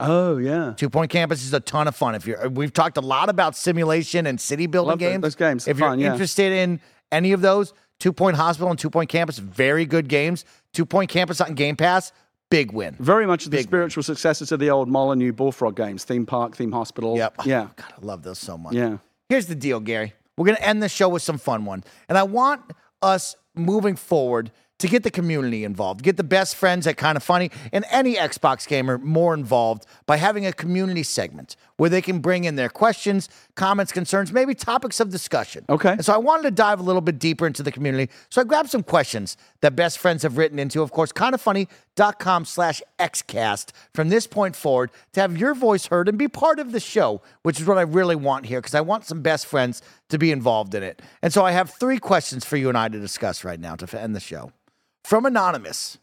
[0.00, 0.72] Oh yeah.
[0.76, 2.14] Two Point Campus is a ton of fun.
[2.14, 5.22] If you're, we've talked a lot about simulation and city building Love tho- games.
[5.22, 5.68] those games.
[5.68, 6.12] If Fun, If you're yeah.
[6.12, 6.80] interested in
[7.12, 10.44] any of those, Two Point Hospital and Two Point Campus, very good games.
[10.72, 12.12] Two Point Campus on Game Pass,
[12.50, 12.96] big win.
[12.98, 17.16] Very much the spiritual successor to the old Molyneux Bullfrog games, theme park, theme hospital.
[17.16, 17.34] Yep.
[17.44, 17.68] Yeah.
[17.68, 18.72] Oh, God, I love those so much.
[18.74, 18.98] Yeah.
[19.28, 20.14] Here's the deal, Gary.
[20.36, 21.84] We're going to end the show with some fun one.
[22.08, 22.62] And I want
[23.02, 24.50] us moving forward
[24.80, 28.16] to get the community involved, get the best friends at Kind of Funny and any
[28.16, 32.68] Xbox gamer more involved by having a community segment where they can bring in their
[32.68, 35.64] questions, comments, concerns, maybe topics of discussion.
[35.68, 35.92] Okay.
[35.92, 38.12] And so I wanted to dive a little bit deeper into the community.
[38.30, 42.82] So I grabbed some questions that best friends have written into, of course, kindoffunny.com slash
[42.98, 46.80] xcast from this point forward to have your voice heard and be part of the
[46.80, 50.18] show, which is what I really want here because I want some best friends to
[50.18, 51.02] be involved in it.
[51.22, 54.00] And so I have three questions for you and I to discuss right now to
[54.00, 54.52] end the show.
[55.04, 55.98] From Anonymous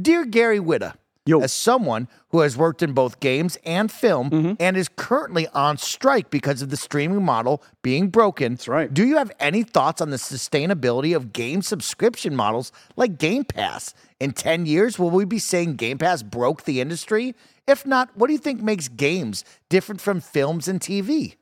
[0.00, 0.94] Dear Gary Whitta,
[1.26, 1.40] Yo.
[1.40, 4.52] as someone who has worked in both games and film Mm-hmm.
[4.60, 8.92] and is currently on strike because of the streaming model being broken, That's right.
[8.92, 13.94] Do you have any thoughts on the sustainability of game subscription models like Game Pass?
[14.20, 17.34] In 10 years, will we be saying Game Pass broke the industry?
[17.66, 21.34] If not, what do you think makes games different from films and TV?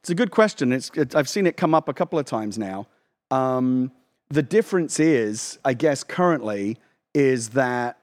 [0.00, 0.72] It's a good question.
[0.72, 2.86] It's, it, I've seen it come up a couple of times now.
[3.30, 3.92] Um,
[4.32, 6.78] the difference is, I guess, currently,
[7.14, 7.98] is that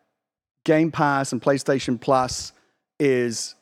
[0.64, 2.54] Game Pass and PlayStation Plus
[3.00, 3.56] is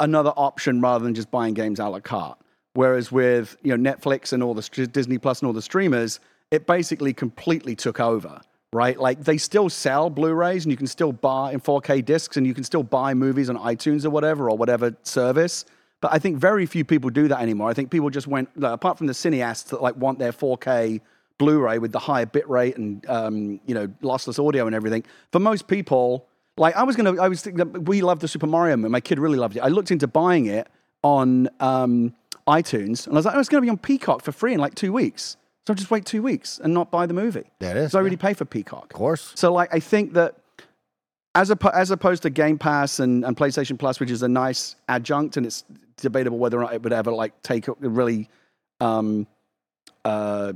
[0.00, 2.38] another option rather than just buying games a la carte.
[2.74, 6.18] Whereas with you know Netflix and all the Disney Plus and all the streamers,
[6.50, 8.40] it basically completely took over,
[8.72, 8.98] right?
[8.98, 12.52] Like they still sell Blu-rays and you can still buy in 4K discs and you
[12.52, 15.64] can still buy movies on iTunes or whatever or whatever service.
[16.00, 17.70] But I think very few people do that anymore.
[17.70, 21.00] I think people just went like, apart from the cineasts that like want their 4K
[21.38, 25.04] Blu-ray with the higher bit rate and um, you know lossless audio and everything.
[25.32, 26.26] For most people,
[26.56, 28.90] like I was gonna, I was thinking, we love the Super Mario movie.
[28.90, 29.60] My kid really loved it.
[29.60, 30.68] I looked into buying it
[31.02, 32.14] on um,
[32.48, 34.60] iTunes, and I was like, oh, it's going to be on Peacock for free in
[34.60, 35.36] like two weeks.
[35.66, 37.44] So I'll just wait two weeks and not buy the movie.
[37.58, 38.02] There it is, So I yeah.
[38.02, 38.84] already pay for Peacock.
[38.84, 39.32] Of course.
[39.34, 40.36] So like, I think that
[41.34, 44.76] as, oppo- as opposed to Game Pass and, and PlayStation Plus, which is a nice
[44.88, 45.64] adjunct, and it's
[45.96, 48.28] debatable whether or not it would ever like take really
[48.80, 49.26] um,
[50.04, 50.52] uh,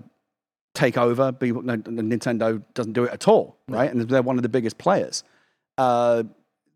[0.81, 1.33] take over.
[1.33, 3.91] Be, no, Nintendo doesn't do it at all, right?
[3.91, 5.25] And they're one of the biggest players.
[5.79, 6.25] Uh,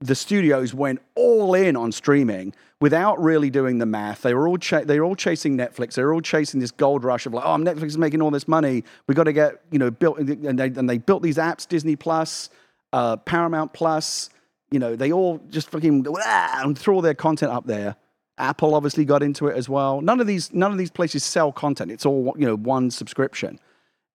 [0.00, 4.22] the studios went all in on streaming without really doing the math.
[4.22, 5.94] They were all cha- they were all chasing Netflix.
[5.94, 8.46] They were all chasing this gold rush of like, oh, Netflix is making all this
[8.46, 8.84] money.
[9.06, 11.96] We got to get you know built, and they, and they built these apps, Disney
[11.96, 12.50] Plus,
[12.92, 14.30] uh, Paramount Plus.
[14.70, 17.96] You know, they all just fucking "Wah," and threw all their content up there.
[18.36, 20.00] Apple obviously got into it as well.
[20.00, 21.90] None of these none of these places sell content.
[21.90, 23.58] It's all you know one subscription,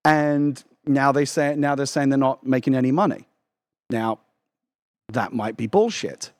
[0.05, 3.27] and now they say now they're saying they're not making any money.
[3.89, 4.19] Now
[5.09, 6.31] that might be bullshit.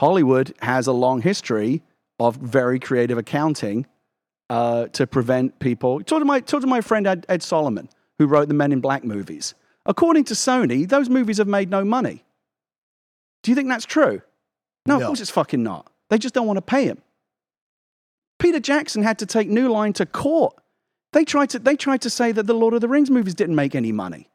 [0.00, 1.82] Hollywood has a long history
[2.20, 3.86] of very creative accounting
[4.50, 6.00] uh, to prevent people.
[6.02, 7.88] Talk to my, talk to my friend Ed, Ed Solomon,
[8.18, 9.54] who wrote the Men in Black movies.
[9.86, 12.24] According to Sony, those movies have made no money.
[13.42, 14.22] Do you think that's true?
[14.86, 15.90] No, of course it's fucking not.
[16.10, 17.02] They just don't want to pay him.
[18.38, 20.54] Peter Jackson had to take New Line to court.
[21.12, 23.54] They tried to, they tried to say that the Lord of the Rings movies didn't
[23.54, 24.28] make any money.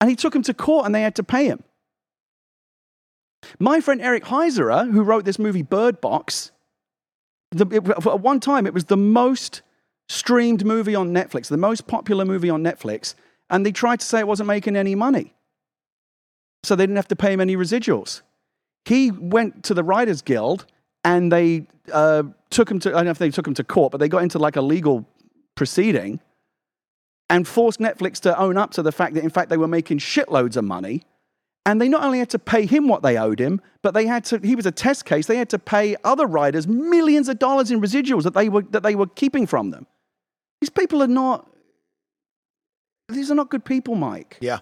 [0.00, 1.62] And he took him to court and they had to pay him.
[3.58, 6.50] My friend Eric Heisserer, who wrote this movie Bird Box,
[7.50, 9.62] the, it, at one time it was the most
[10.08, 13.14] streamed movie on Netflix, the most popular movie on Netflix,
[13.48, 15.34] and they tried to say it wasn't making any money.
[16.62, 18.22] So they didn't have to pay him any residuals.
[18.84, 20.66] He went to the Writers Guild
[21.04, 23.92] and they uh, took him to, I don't know if they took him to court,
[23.92, 25.06] but they got into like a legal
[25.60, 26.18] proceeding
[27.28, 29.98] and forced Netflix to own up to the fact that, in fact, they were making
[29.98, 31.02] shitloads of money.
[31.66, 34.24] And they not only had to pay him what they owed him, but they had
[34.24, 37.70] to, he was a test case, they had to pay other writers millions of dollars
[37.70, 39.86] in residuals that they were, that they were keeping from them.
[40.62, 41.46] These people are not,
[43.10, 44.38] these are not good people, Mike.
[44.40, 44.60] Yeah,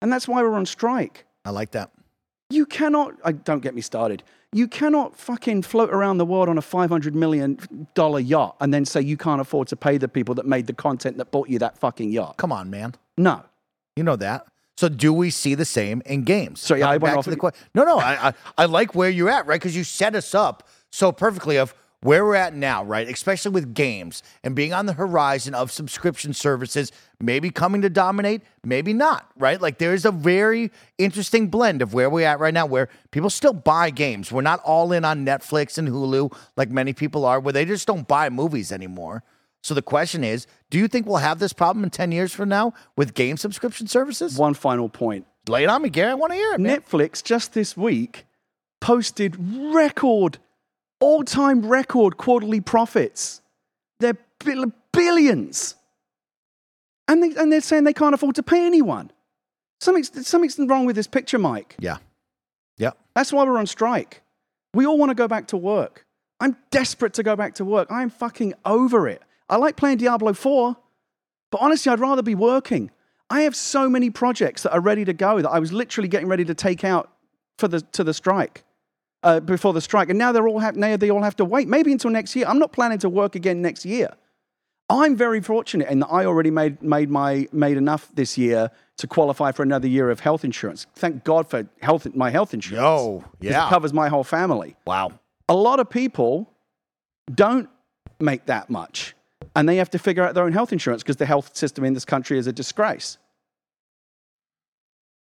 [0.00, 1.24] And that's why we're on strike.
[1.44, 1.92] I like that.
[2.50, 4.24] You cannot, I, don't get me started.
[4.54, 7.58] You cannot fucking float around the world on a $500 million
[7.96, 11.16] yacht and then say you can't afford to pay the people that made the content
[11.16, 12.36] that bought you that fucking yacht.
[12.36, 12.94] Come on, man.
[13.16, 13.42] No.
[13.96, 14.46] You know that.
[14.76, 16.60] So do we see the same in games?
[16.60, 17.66] So, yeah, I went back off- to the question.
[17.74, 19.60] No, no, I, I I like where you're at, right?
[19.60, 23.08] Because you set us up so perfectly of where we're at now, right?
[23.08, 28.42] Especially with games and being on the horizon of subscription services, maybe coming to dominate,
[28.64, 29.60] maybe not, right?
[29.60, 33.52] Like there's a very interesting blend of where we're at right now, where people still
[33.52, 34.30] buy games.
[34.30, 37.86] We're not all in on Netflix and Hulu like many people are, where they just
[37.86, 39.22] don't buy movies anymore.
[39.62, 42.48] So the question is, do you think we'll have this problem in 10 years from
[42.48, 44.36] now with game subscription services?
[44.36, 45.24] One final point.
[45.48, 46.10] Lay it on me, Gary.
[46.10, 46.80] I want to hear it, man.
[46.80, 48.26] Netflix just this week
[48.80, 50.38] posted record,
[51.02, 53.40] all time record quarterly profits.
[54.00, 55.74] They're bill- billions.
[57.08, 59.10] And, they, and they're saying they can't afford to pay anyone.
[59.80, 61.76] Something's, something's wrong with this picture, Mike.
[61.80, 61.96] Yeah.
[62.78, 62.92] Yeah.
[63.14, 64.22] That's why we're on strike.
[64.74, 66.06] We all want to go back to work.
[66.40, 67.88] I'm desperate to go back to work.
[67.90, 69.22] I'm fucking over it.
[69.48, 70.76] I like playing Diablo 4,
[71.50, 72.90] but honestly, I'd rather be working.
[73.28, 76.28] I have so many projects that are ready to go that I was literally getting
[76.28, 77.10] ready to take out
[77.58, 78.64] for the, to the strike,
[79.22, 80.08] uh, before the strike.
[80.10, 82.46] And now, they're all have, now they all have to wait, maybe until next year.
[82.46, 84.10] I'm not planning to work again next year.
[84.90, 89.06] I'm very fortunate in that I already made, made, my, made enough this year to
[89.06, 90.86] qualify for another year of health insurance.
[90.94, 92.84] Thank God for health, my health insurance.
[93.20, 93.66] 'cause yeah.
[93.66, 94.76] It covers my whole family.
[94.86, 95.12] Wow.
[95.48, 96.50] A lot of people
[97.34, 97.68] don't
[98.20, 99.14] make that much
[99.56, 101.94] and they have to figure out their own health insurance because the health system in
[101.94, 103.18] this country is a disgrace.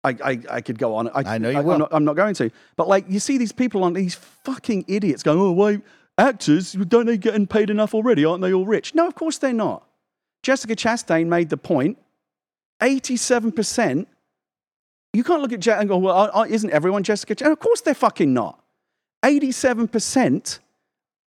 [0.03, 1.11] I, I, I could go on.
[1.15, 2.51] I know you I'm not, I'm not going to.
[2.77, 5.81] But like, you see these people on these fucking idiots going, oh, wait,
[6.17, 8.25] actors, don't they getting paid enough already?
[8.25, 8.95] Aren't they all rich?
[8.95, 9.87] No, of course they're not.
[10.43, 11.99] Jessica Chastain made the point
[12.81, 14.07] 87%.
[15.13, 17.53] You can't look at Je- and go, well, isn't everyone Jessica Chastain?
[17.53, 18.63] Of course they're fucking not.
[19.25, 20.61] 87%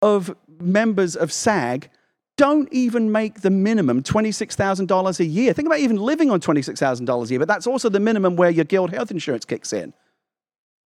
[0.02, 1.90] of members of SAG
[2.36, 5.52] don't even make the minimum $26,000 a year.
[5.52, 8.64] Think about even living on $26,000 a year, but that's also the minimum where your
[8.64, 9.92] guild health insurance kicks in.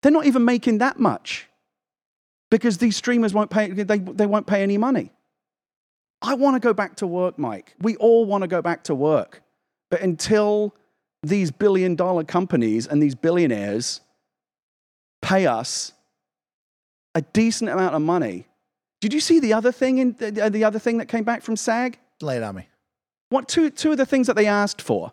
[0.03, 1.47] They're not even making that much
[2.51, 5.13] because these streamers won't pay, they, they won't pay any money.
[6.23, 7.75] I want to go back to work, Mike.
[7.81, 9.43] We all want to go back to work.
[9.91, 10.75] But until
[11.23, 14.01] these billion dollar companies and these billionaires
[15.23, 15.93] pay us
[17.15, 18.47] a decent amount of money.
[19.07, 21.55] Did you see the other thing in the, the other thing that came back from
[21.55, 21.97] SAG?
[22.21, 22.67] Lay it on me.
[23.29, 25.13] What two two of the things that they asked for?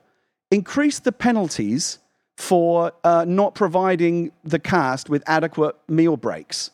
[0.50, 2.00] Increase the penalties
[2.36, 6.72] for uh, not providing the cast with adequate meal breaks,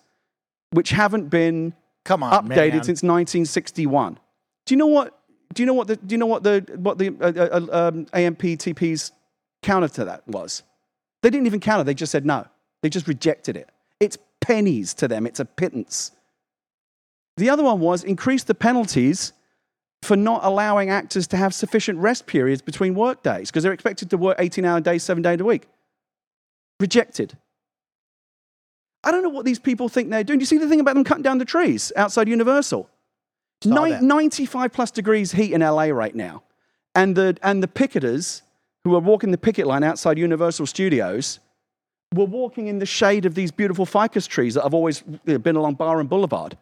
[0.72, 1.74] which haven't been
[2.06, 2.84] Come on, updated man.
[2.86, 4.18] since 1961.
[4.66, 5.20] Do you know what?
[5.54, 5.98] Do you know what the?
[5.98, 9.12] Do you know what the what the uh, uh, um, AMPTP's
[9.62, 10.64] counter to that was?
[11.22, 11.84] They didn't even counter.
[11.84, 12.48] They just said no.
[12.82, 13.70] They just rejected it.
[14.00, 15.28] It's pennies to them.
[15.28, 16.12] It's a pittance.
[17.40, 19.32] The other one was increase the penalties
[20.02, 24.10] for not allowing actors to have sufficient rest periods between work days because they're expected
[24.10, 25.68] to work 18 hour days, seven days a week.
[26.80, 27.38] Rejected.
[29.04, 30.40] I don't know what these people think they're doing.
[30.40, 32.90] Do you see the thing about them cutting down the trees outside Universal?
[33.62, 34.04] That.
[34.04, 36.44] 95 plus degrees heat in LA right now.
[36.96, 38.42] And the, and the picketers
[38.84, 41.40] who are walking the picket line outside Universal Studios
[42.14, 45.76] were walking in the shade of these beautiful ficus trees that have always been along
[45.76, 46.58] Barham Boulevard.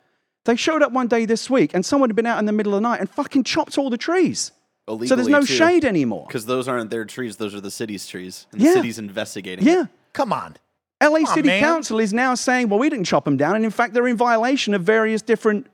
[0.48, 2.74] They showed up one day this week and someone had been out in the middle
[2.74, 4.52] of the night and fucking chopped all the trees.
[4.88, 6.26] so there's no shade anymore.
[6.28, 8.70] Because those aren't their trees; those are the city's trees, and Yeah.
[8.70, 9.68] the city's investigating.
[9.68, 9.70] it.
[9.70, 9.86] Yeah.
[10.14, 10.56] Come on.
[11.04, 11.62] LA on, City man.
[11.62, 13.56] Council is now saying, well, we didn't chop them down.
[13.56, 15.68] And in fact, they're in violation of various different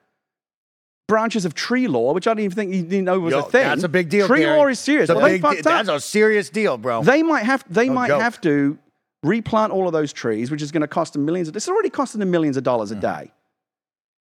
[1.07, 3.43] branches of tree law, which I didn't even think you didn't know was Yo, a
[3.43, 3.63] thing.
[3.63, 4.25] That's a big deal.
[4.25, 4.57] Tree Gary.
[4.57, 5.09] law is serious.
[5.09, 5.85] Well, they big de- fucked up.
[5.85, 7.03] That's a serious deal, bro.
[7.03, 8.21] They might have they No might joke.
[8.21, 8.77] have to
[9.21, 11.47] replant all of those trees, which is going to cost them millions.
[11.47, 13.01] Of, it's already costing them millions of dollars a mm.
[13.01, 13.31] day.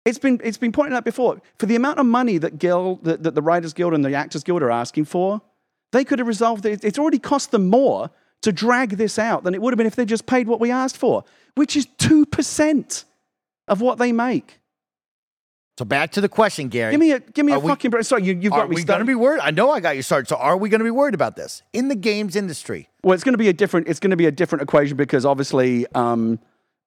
[0.05, 3.23] It's been it's been pointed out before for the amount of money that guild that,
[3.23, 5.43] that the Writers Guild and the Actors Guild are asking for.
[5.93, 6.85] They could have resolved it.
[6.85, 8.11] It's already cost them more
[8.43, 10.71] to drag this out than it would have been if they just paid what we
[10.71, 11.25] asked for,
[11.57, 13.05] which is two percent
[13.69, 14.59] of what they make.
[15.79, 16.93] so back to the question, Gary.
[16.93, 18.05] Give me a give me Are a we- fucking break.
[18.05, 19.41] Sorry, you, you've got me Are we going to be worried?
[19.43, 20.29] I know I got you started.
[20.29, 22.89] So are we going to be worried about this in the games industry?
[23.03, 23.87] Well, it's going to be a different.
[23.87, 26.39] It's going to be a different equation because obviously, um,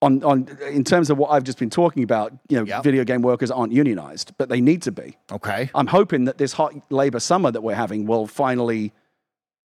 [0.04, 0.38] on on
[0.70, 2.84] in terms of what I've just been talking about, you know, Yep.
[2.84, 5.18] video game workers aren't unionized, but they need to be.
[5.32, 5.70] Okay.
[5.74, 8.92] I'm hoping that this hot labor summer that we're having will finally,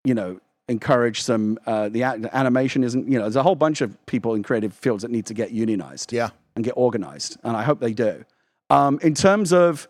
[0.05, 1.59] you know, encourage some.
[1.66, 3.10] Uh, the, a- the animation isn't.
[3.10, 5.51] You know, there's a whole bunch of people in creative fields that need to get
[5.51, 6.31] unionized Yeah.
[6.56, 8.24] and get organized, and I hope they do.
[8.70, 9.89] Um, in terms of,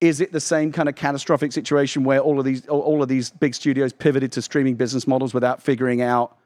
[0.00, 3.08] is it the same kind of catastrophic situation where all of these all- all of
[3.08, 6.36] these big studios pivoted to streaming business models without figuring out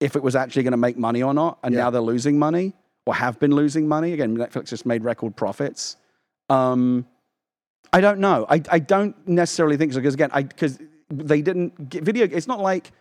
[0.00, 1.82] if it was actually going to make money or not, and Yeah.
[1.82, 2.72] now they're losing money
[3.08, 4.12] or have been losing money?
[4.12, 5.96] Again, Netflix just made record profits.
[6.50, 7.06] Um,
[7.90, 8.44] I don't know.
[8.50, 10.78] I, I don't necessarily think so because again, I because
[11.08, 12.28] they didn't get video.
[12.30, 12.92] It's not like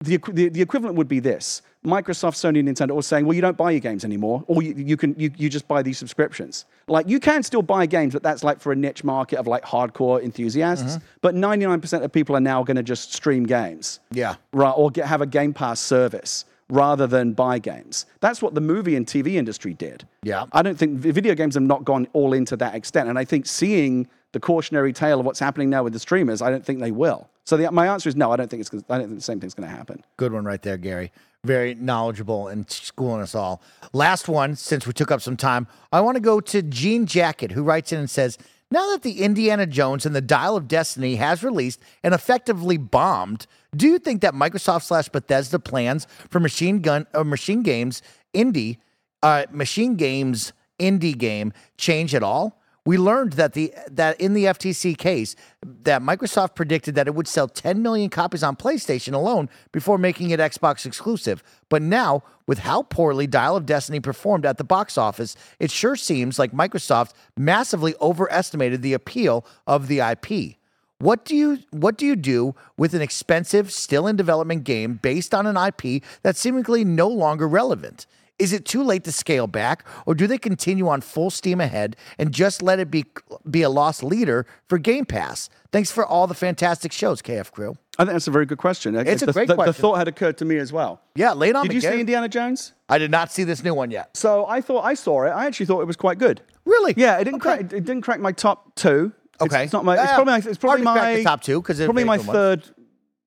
[0.00, 3.40] the, the the equivalent would be this: Microsoft, Sony, and Nintendo all saying, "Well, you
[3.40, 6.66] don't buy your games anymore, or you, you can you, you just buy these subscriptions."
[6.86, 9.64] Like you can still buy games, but that's like for a niche market of like
[9.64, 10.98] hardcore enthusiasts.
[11.20, 14.36] But ninety nine percent of people are now going to just stream games Yeah.
[14.52, 18.06] right, or get, have a Game Pass service rather than buy games.
[18.20, 20.06] That's what the movie and TV industry did.
[20.22, 20.46] Yeah.
[20.52, 23.08] I don't think video games have not gone all into that extent.
[23.08, 26.50] And I think seeing the cautionary tale of what's happening now with the streamers, I
[26.50, 27.28] don't think they will.
[27.44, 28.32] So the, my answer is no.
[28.32, 28.70] I don't think it's.
[28.88, 30.02] I don't think the same thing's going to happen.
[30.16, 31.12] Good one right there, Gary.
[31.44, 33.62] Very knowledgeable and schooling us all.
[33.92, 37.52] Last one, since we took up some time, I want to go to Gene Jacket,
[37.52, 38.38] who writes in and says,
[38.70, 43.46] Now that the Indiana Jones and the Dial of Destiny has released and effectively bombed,
[43.76, 48.02] do you think that Microsoft slash Bethesda plans for Machine Gun or Machine Games
[48.32, 48.78] Indy,
[49.22, 52.60] uh, Machine Games Indy game change at all?
[52.86, 57.26] We learned that the that in the FTC case that Microsoft predicted that it would
[57.26, 61.42] sell 10 million copies on PlayStation alone before making it Xbox exclusive.
[61.70, 65.96] But now, with how poorly Dial of Destiny performed at the box office, it sure
[65.96, 70.58] seems like Microsoft massively overestimated the appeal of the IP.
[70.98, 75.34] What do you what do you do with an expensive, still in development game based
[75.34, 78.06] on an IP that's seemingly no longer relevant?
[78.38, 81.94] Is it too late to scale back, or do they continue on full steam ahead
[82.18, 83.04] and just let it be
[83.48, 85.48] be a lost leader for Game Pass?
[85.72, 87.76] Thanks for all the fantastic shows, KF Crew.
[87.96, 88.96] I think that's a very good question.
[88.96, 91.00] It's a the, great the, The thought had occurred to me as well.
[91.14, 92.72] Yeah, it on Did you see Indiana Jones?
[92.88, 94.16] I did not see this new one yet.
[94.16, 95.30] So I thought I saw it.
[95.30, 96.40] I actually thought it was quite good.
[96.64, 96.94] Really?
[96.96, 97.58] Yeah, it didn't Okay.
[97.58, 97.72] crack.
[97.72, 99.12] It didn't crack my top two.
[99.40, 99.64] It's- Okay.
[99.64, 99.94] it's, not my.
[100.00, 100.32] It's probably.
[100.32, 102.62] my- It's probably my top two 'cause they're probably my third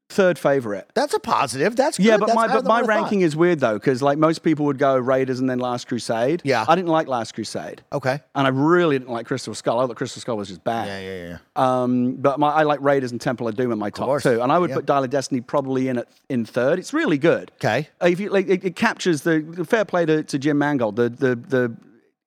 [0.09, 0.89] third favorite.
[0.93, 1.75] That's a positive.
[1.75, 2.19] That's Yeah, good.
[2.21, 4.95] but That's my but my ranking is weird though because like most people would go
[4.95, 6.41] Raiders and then Last Crusade.
[6.45, 6.63] Yeah.
[6.65, 7.81] I didn't like Last Crusade.
[7.91, 8.21] Okay.
[8.33, 9.81] And I really didn't like Crystal Skull.
[9.81, 10.87] I thought Crystal Skull was just bad.
[10.87, 11.37] Yeah, yeah, yeah.
[11.83, 14.49] Um, but my, I like Raiders and Temple of Doom in my top two, and
[14.49, 14.77] I would Yeah.
[14.77, 16.79] put Dial of Destiny probably in at, in third.
[16.79, 17.51] It's really good.
[17.57, 17.89] Okay.
[18.01, 20.95] Uh, If you like, it, it captures the, the fair play to, to Jim Mangold.
[20.95, 21.75] The the the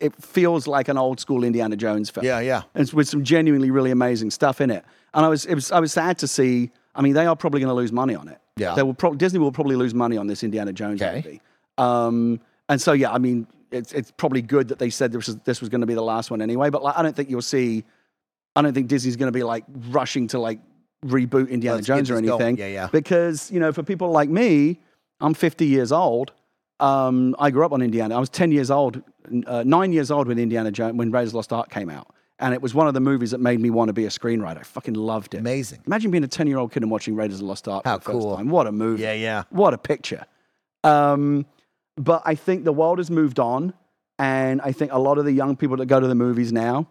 [0.01, 2.25] it feels like an old school Indiana Jones film.
[2.27, 2.63] Yeah, yeah.
[2.75, 4.85] It's with some genuinely really amazing stuff in it.
[5.15, 6.71] And I was, it was, I was sad to see.
[6.95, 8.39] I mean, they are probably going to lose money on it.
[8.57, 8.75] Yeah.
[8.75, 8.95] They will.
[8.95, 11.17] Pro- Disney will probably lose money on this Indiana Jones Okay.
[11.25, 11.41] movie.
[11.79, 15.37] Um, and so yeah, I mean, it's it's probably good that they said this was
[15.39, 16.71] this was going to be the last one anyway.
[16.71, 17.85] But like, I don't think you'll see.
[18.57, 20.59] I don't think Disney's going to be like rushing to like
[21.05, 22.41] reboot Indiana Let's Jones or this going.
[22.43, 22.59] anything.
[22.59, 22.89] Yeah, yeah.
[22.93, 24.81] Because you know, for people like me,
[25.21, 26.33] I'm 50 years old.
[26.81, 28.17] Um, I grew up on Indiana.
[28.17, 29.03] I was 10 years old,
[29.47, 32.09] uh, nine years old when Indiana Jones when Raiders of Lost Ark came out,
[32.39, 34.59] and it was one of the movies that made me want to be a screenwriter.
[34.59, 35.39] I fucking loved it.
[35.39, 35.81] Amazing.
[35.87, 37.85] Imagine being a 10 year old kid and watching Raiders of the Lost Ark.
[37.85, 38.37] How for the first cool.
[38.37, 38.49] Time.
[38.49, 39.03] What a movie.
[39.03, 39.43] Yeah, yeah.
[39.51, 40.25] What a picture.
[40.83, 41.47] Um,
[41.97, 43.75] but I think the world has moved on,
[44.19, 46.89] and I think a lot of the young people that go to the movies now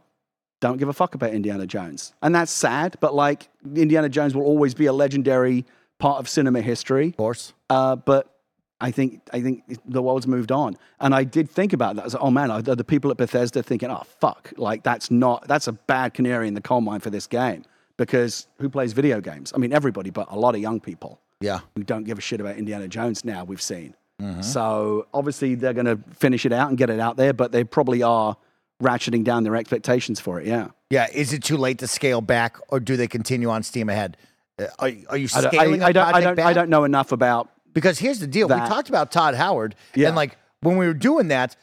[0.62, 2.98] don't give a fuck about Indiana Jones, and that's sad.
[3.00, 5.66] But like Indiana Jones will always be a legendary
[5.98, 7.08] part of cinema history.
[7.08, 7.54] Of course.
[7.70, 8.39] Uh, but
[8.82, 12.02] I think I think the world's moved on, and I did think about that.
[12.02, 15.12] I was like, oh man, are the people at Bethesda thinking, oh fuck, like that's
[15.12, 17.64] not that's a bad canary in the coal mine for this game
[17.98, 19.52] because who plays video games?
[19.54, 21.60] I mean, everybody, but a lot of young people Yeah.
[21.76, 23.44] who don't give a shit about Indiana Jones now.
[23.44, 23.94] We've seen.
[24.42, 27.64] So obviously they're going to finish it out and get it out there, but they
[27.64, 28.36] probably are
[28.84, 30.48] ratcheting down their expectations for it.
[30.48, 30.68] Yeah.
[30.90, 31.08] Yeah.
[31.14, 34.18] Is it too late to scale back, or do they continue on steam ahead?
[34.58, 35.84] Uh, Are, are you I don't, scaling?
[35.84, 37.50] I, I a don't, I don't, I don't know enough about.
[37.74, 40.08] Because here's the deal: we talked about Todd Howard, Yeah.
[40.08, 41.56] and like when we were doing that,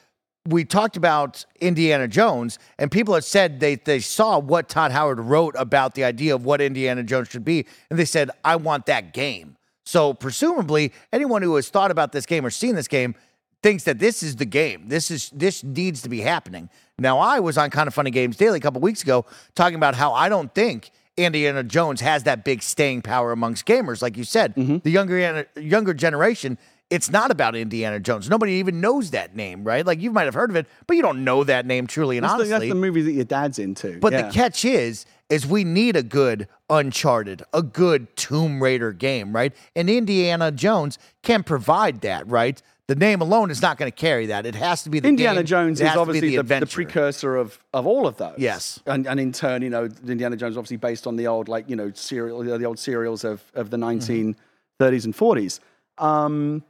[0.47, 5.21] we talked about Indiana Jones, and people had said they they saw what Todd Howard
[5.21, 8.87] wrote about the idea of what Indiana Jones should be, and they said, "I want
[8.87, 13.15] that game." So presumably, anyone who has thought about this game or seen this game
[13.63, 14.89] thinks that this is the game.
[14.89, 16.69] This is this needs to be happening.
[16.99, 19.95] Now, I was on Kind of Funny Games Daily a couple weeks ago talking about
[19.95, 24.25] how I don't think Indiana Jones has that big staying power amongst gamers, like you
[24.25, 24.55] said.
[24.55, 24.79] Mm-hmm.
[24.83, 26.59] The younger younger generation,
[26.91, 28.29] it's not about Indiana Jones.
[28.29, 29.85] Nobody even knows that name, right?
[29.85, 32.25] Like you might have heard of it, but you don't know that name truly and
[32.25, 32.69] That's, the, honestly.
[32.69, 33.99] that's the movie that your dad's into.
[33.99, 34.23] But yeah.
[34.23, 39.55] the catch is, is we need a good Uncharted, a good Tomb Raider game, right?
[39.75, 42.61] And Indiana Jones can provide that, right?
[42.89, 44.47] The name alone is not going to carry that.
[44.47, 45.47] It has to be the Indiana game.
[45.47, 46.67] Jones is has to be obviously the, the, adventure.
[46.67, 48.37] precursor of, of all of those.
[48.39, 48.81] Yes.
[48.87, 51.69] and, and in turn, you know, Indiana Jones is obviously based on the old like
[51.69, 54.37] you know serial the old serials of of the 1930s
[55.05, 55.59] and 40s.
[55.99, 56.63] Um,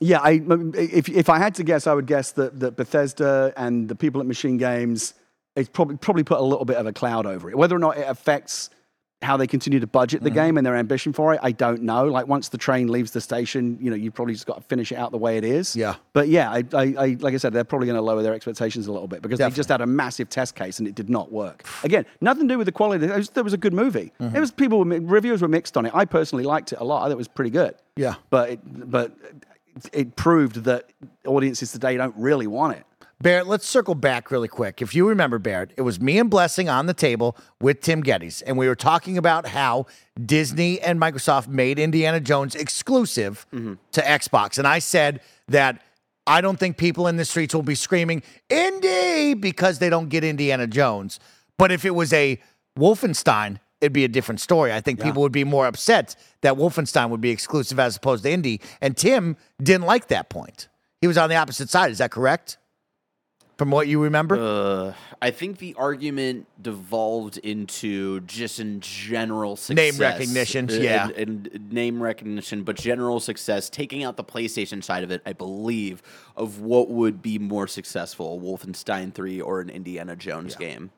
[0.00, 0.40] yeah, I
[0.74, 4.20] if if I had to guess, I would guess that that Bethesda and the people
[4.22, 5.14] at Machine Games
[5.54, 7.56] it's probably probably put a little bit of a cloud over it.
[7.56, 8.70] Whether or not it affects
[9.22, 10.34] how they continue to budget the mm.
[10.34, 12.06] game and their ambition for it, I don't know.
[12.06, 14.92] Like once the train leaves the station, you know, you probably just got to finish
[14.92, 15.76] it out the way it is.
[15.76, 15.96] Yeah.
[16.12, 18.86] But yeah, I, I, I like I said, they're probably going to lower their expectations
[18.86, 21.32] a little bit because they just had a massive test case and it did not
[21.32, 21.64] work.
[21.84, 23.06] Again, nothing to do with the quality.
[23.06, 24.12] It was, that was a good movie.
[24.20, 24.36] Mm-hmm.
[24.36, 25.94] It was people reviews were mixed on it.
[25.94, 27.02] I personally liked it a lot.
[27.02, 27.74] I thought it was pretty good.
[27.96, 28.14] Yeah.
[28.30, 29.12] But it, but
[29.92, 30.90] it proved that
[31.26, 32.84] audiences today don't really want it.
[33.22, 34.82] Barrett, let's circle back really quick.
[34.82, 38.42] If you remember, Barrett, it was me and Blessing on the table with Tim Gettys,
[38.44, 39.86] and we were talking about how
[40.26, 43.74] Disney and Microsoft made Indiana Jones exclusive mm-hmm.
[43.92, 44.58] to Xbox.
[44.58, 45.82] And I said that
[46.26, 50.24] I don't think people in the streets will be screaming, Indy, because they don't get
[50.24, 51.20] Indiana Jones.
[51.58, 52.40] But if it was a
[52.76, 54.72] Wolfenstein, it'd be a different story.
[54.72, 58.32] I think people would be more upset that Wolfenstein would be exclusive as opposed to
[58.32, 58.60] Indy.
[58.80, 60.66] And Tim didn't like that point.
[61.00, 61.92] He was on the opposite side.
[61.92, 62.58] Is that correct?
[63.58, 64.36] From what you remember?
[64.38, 69.92] Uh, I think the argument devolved into just in general success.
[69.92, 71.08] Name recognition, and- yeah.
[71.16, 75.32] And, and name recognition, but general success, taking out the PlayStation side of it, I
[75.32, 76.02] believe,
[76.36, 80.90] of what would be more successful, a Wolfenstein 3 or an Indiana Jones game.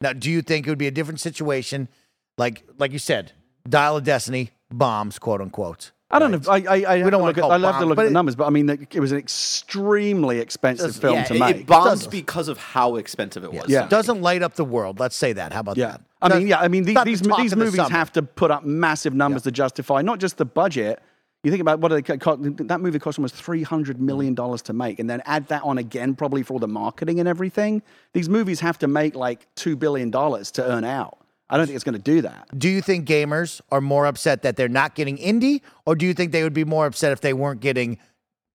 [0.00, 1.88] Now, do you think it would be a different situation?
[2.36, 3.32] Like, like you said,
[3.66, 5.92] Dial of Destiny bombs, quote unquote.
[6.10, 6.40] I don't know.
[6.48, 8.36] I, I, I have don't wanna look at, I love to look at the numbers,
[8.36, 11.56] but I mean, it was an extremely expensive film yeah, to it, make.
[11.56, 12.10] it bombs Doesn't.
[12.10, 13.68] because of how expensive it was.
[13.68, 13.84] Yeah.
[13.84, 15.00] It doesn't light up the world.
[15.00, 15.52] Let's say that.
[15.52, 15.92] How about Yeah.
[15.92, 16.00] that?
[16.22, 16.60] I Does- mean, yeah.
[16.60, 19.14] I mean, the, not the these talk these the movies have to put up massive
[19.14, 21.02] numbers to justify not just the budget.
[21.42, 24.36] You think about what they co- co- that movie cost almost three hundred million mm.
[24.36, 27.28] dollars to make, and then add that on again, probably for all the marketing and
[27.28, 27.82] everything.
[28.14, 31.18] These movies have to make like two billion dollars to earn out.
[31.50, 32.48] I don't think it's going to do that.
[32.58, 36.14] Do you think gamers are more upset that they're not getting Indy, or do you
[36.14, 37.98] think they would be more upset if they weren't getting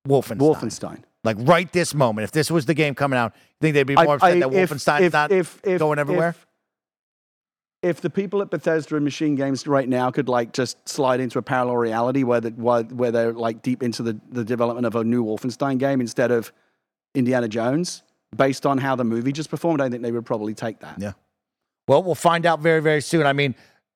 [0.07, 0.37] Wolfenstein?
[0.39, 1.03] Wolfenstein.
[1.23, 3.97] Like right this moment, if this was the game coming out, you think they'd be
[3.97, 6.29] I- more upset I- that if- Wolfenstein's if- not if- if- going everywhere?
[6.29, 6.45] If,
[7.81, 11.37] if the people at Bethesda and Machine Games right now could like just slide into
[11.39, 14.95] a parallel reality where the, where, where they're like deep into the, the development of
[14.95, 16.51] a new Wolfenstein game instead of
[17.15, 18.03] Indiana Jones,
[18.35, 20.95] based on how the movie just performed, I think they would probably take that.
[20.99, 21.13] Yeah.
[21.89, 23.25] Well, we'll find out very, very soon.
[23.25, 23.55] I mean,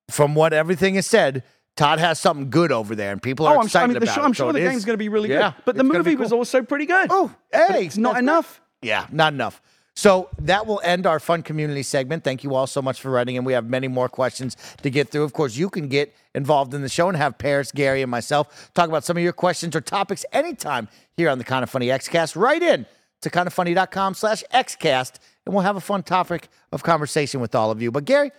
[0.10, 1.44] from what everything is said,
[1.76, 4.00] Todd has something good over there, and people are Oh, I'm, sure- I excited mean,
[4.00, 4.26] the about show, it.
[4.26, 5.62] I'm So sure the game's is- going to be really Yeah, good.
[5.66, 6.40] But the movie was cool.
[6.40, 7.10] also pretty good.
[7.12, 8.62] Oh, hey, it's not enough.
[8.82, 9.62] Yeah, not enough.
[9.96, 12.24] So that will end our fun community segment.
[12.24, 13.44] Thank you all so much for writing in.
[13.44, 15.22] We have many more questions to get through.
[15.24, 18.72] Of course, you can get involved in the show and have Parris, Gary, and myself
[18.74, 21.90] talk about some of your questions or topics anytime here on the Kind of Funny
[21.90, 22.36] Xcast.
[22.36, 22.88] Right in
[23.24, 27.82] to kindoffunny.com slash Xcast, and we'll have a fun topic of conversation with all of
[27.82, 27.92] you.
[27.92, 28.32] But Gary,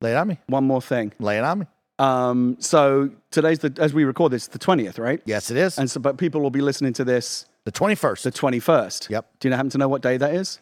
[0.00, 0.38] lay it on me.
[0.46, 1.12] One more thing.
[1.18, 1.66] Lay it on me.
[1.98, 5.20] Um, so today's the as we record this, the twentieth, right?
[5.24, 5.78] Yes, it is.
[5.78, 9.08] And so, but people will be listening to this the 21st, the twenty first.
[9.10, 9.26] Yep.
[9.38, 10.60] Do you happen to know what day that is?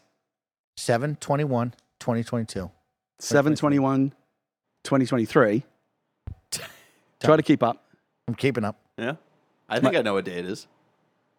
[0.76, 2.70] 7 21 2022.
[3.18, 4.12] 7 21
[4.84, 5.62] 2023.
[7.22, 7.84] Try to keep up.
[8.26, 8.78] I'm keeping up.
[8.98, 9.14] Yeah.
[9.68, 10.66] I think I know what day it is.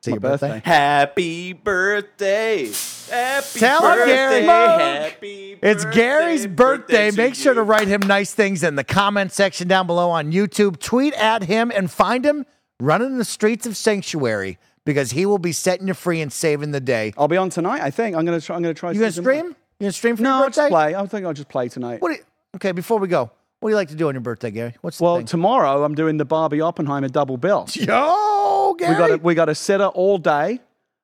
[0.04, 0.48] Is it your birthday?
[0.50, 0.62] birthday.
[0.70, 2.72] Happy birthday.
[3.10, 4.06] Happy Tell him, birthday.
[4.46, 4.46] Gary.
[4.46, 7.12] Happy It's birthday, Gary's birthday.
[7.12, 10.34] to Make sure to write him nice things in the comment section down below on
[10.34, 10.80] YouTube.
[10.80, 12.46] Tweet at him and find him
[12.82, 16.82] running the streets of Sanctuary because he will be setting you free and saving the
[16.82, 17.14] day.
[17.18, 17.82] I'll be on tonight.
[17.82, 18.58] I think I'm gonna try.
[18.58, 18.92] I'm gonna try.
[18.92, 19.46] You gonna something- stream?
[19.80, 20.96] You gonna stream for No, your I'll just play.
[20.96, 22.02] I think I'll just play tonight.
[22.02, 22.18] What you,
[22.56, 23.32] okay, before we go,
[23.64, 24.76] what do you like to do on your birthday, Gary?
[24.82, 25.26] What's the well, thing?
[25.26, 27.66] tomorrow I'm doing the Barbie Oppenheimer double bill.
[27.72, 28.92] Yo, Gary.
[28.92, 30.60] We got a, we got a sitter all day.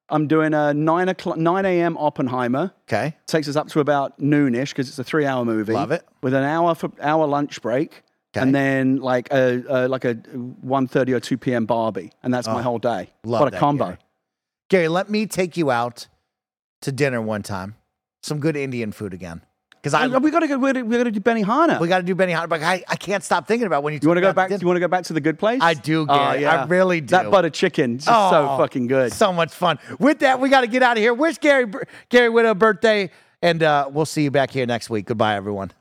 [0.10, 1.98] I'm doing a nine o'clock, nine a.m.
[1.98, 2.74] Oppenheimer.
[2.84, 3.16] okay.
[3.28, 5.72] Takes us up to about noonish because it's a three-hour movie.
[5.72, 6.06] Love it.
[6.22, 8.04] With an hour for hour lunch break,
[8.36, 8.42] Okay.
[8.42, 11.66] and then like a, a like a 1.30 or two p.m.
[11.66, 13.10] Barbie, and that's my oh, whole day.
[13.26, 13.86] Oh, Love what a that, combo!
[13.86, 13.98] Gary.
[14.70, 16.08] Gary, let me take you out
[16.82, 17.76] to dinner one time.
[18.22, 19.44] Some good Indian food again.
[19.82, 20.58] Because I we got to go.
[20.58, 21.80] We got to do Benny Benihana.
[21.80, 24.00] we got to do Benny But I, I can't stop thinking about when you.
[24.02, 24.50] you want to go back?
[24.50, 24.60] dinner.
[24.62, 25.62] You want to go back to the good place?
[25.62, 26.46] I do, Oh, Gary.
[26.46, 27.08] I really do.
[27.08, 29.14] That butter chicken, is just so Oh, fucking good.
[29.14, 29.80] So much fun.
[29.98, 31.14] With that, we got to get out of here.
[31.14, 31.66] Wish Gary
[32.10, 33.10] Gary Whitta birthday,
[33.42, 35.06] and uh, we'll see you back here next week.
[35.06, 35.72] Goodbye, everyone.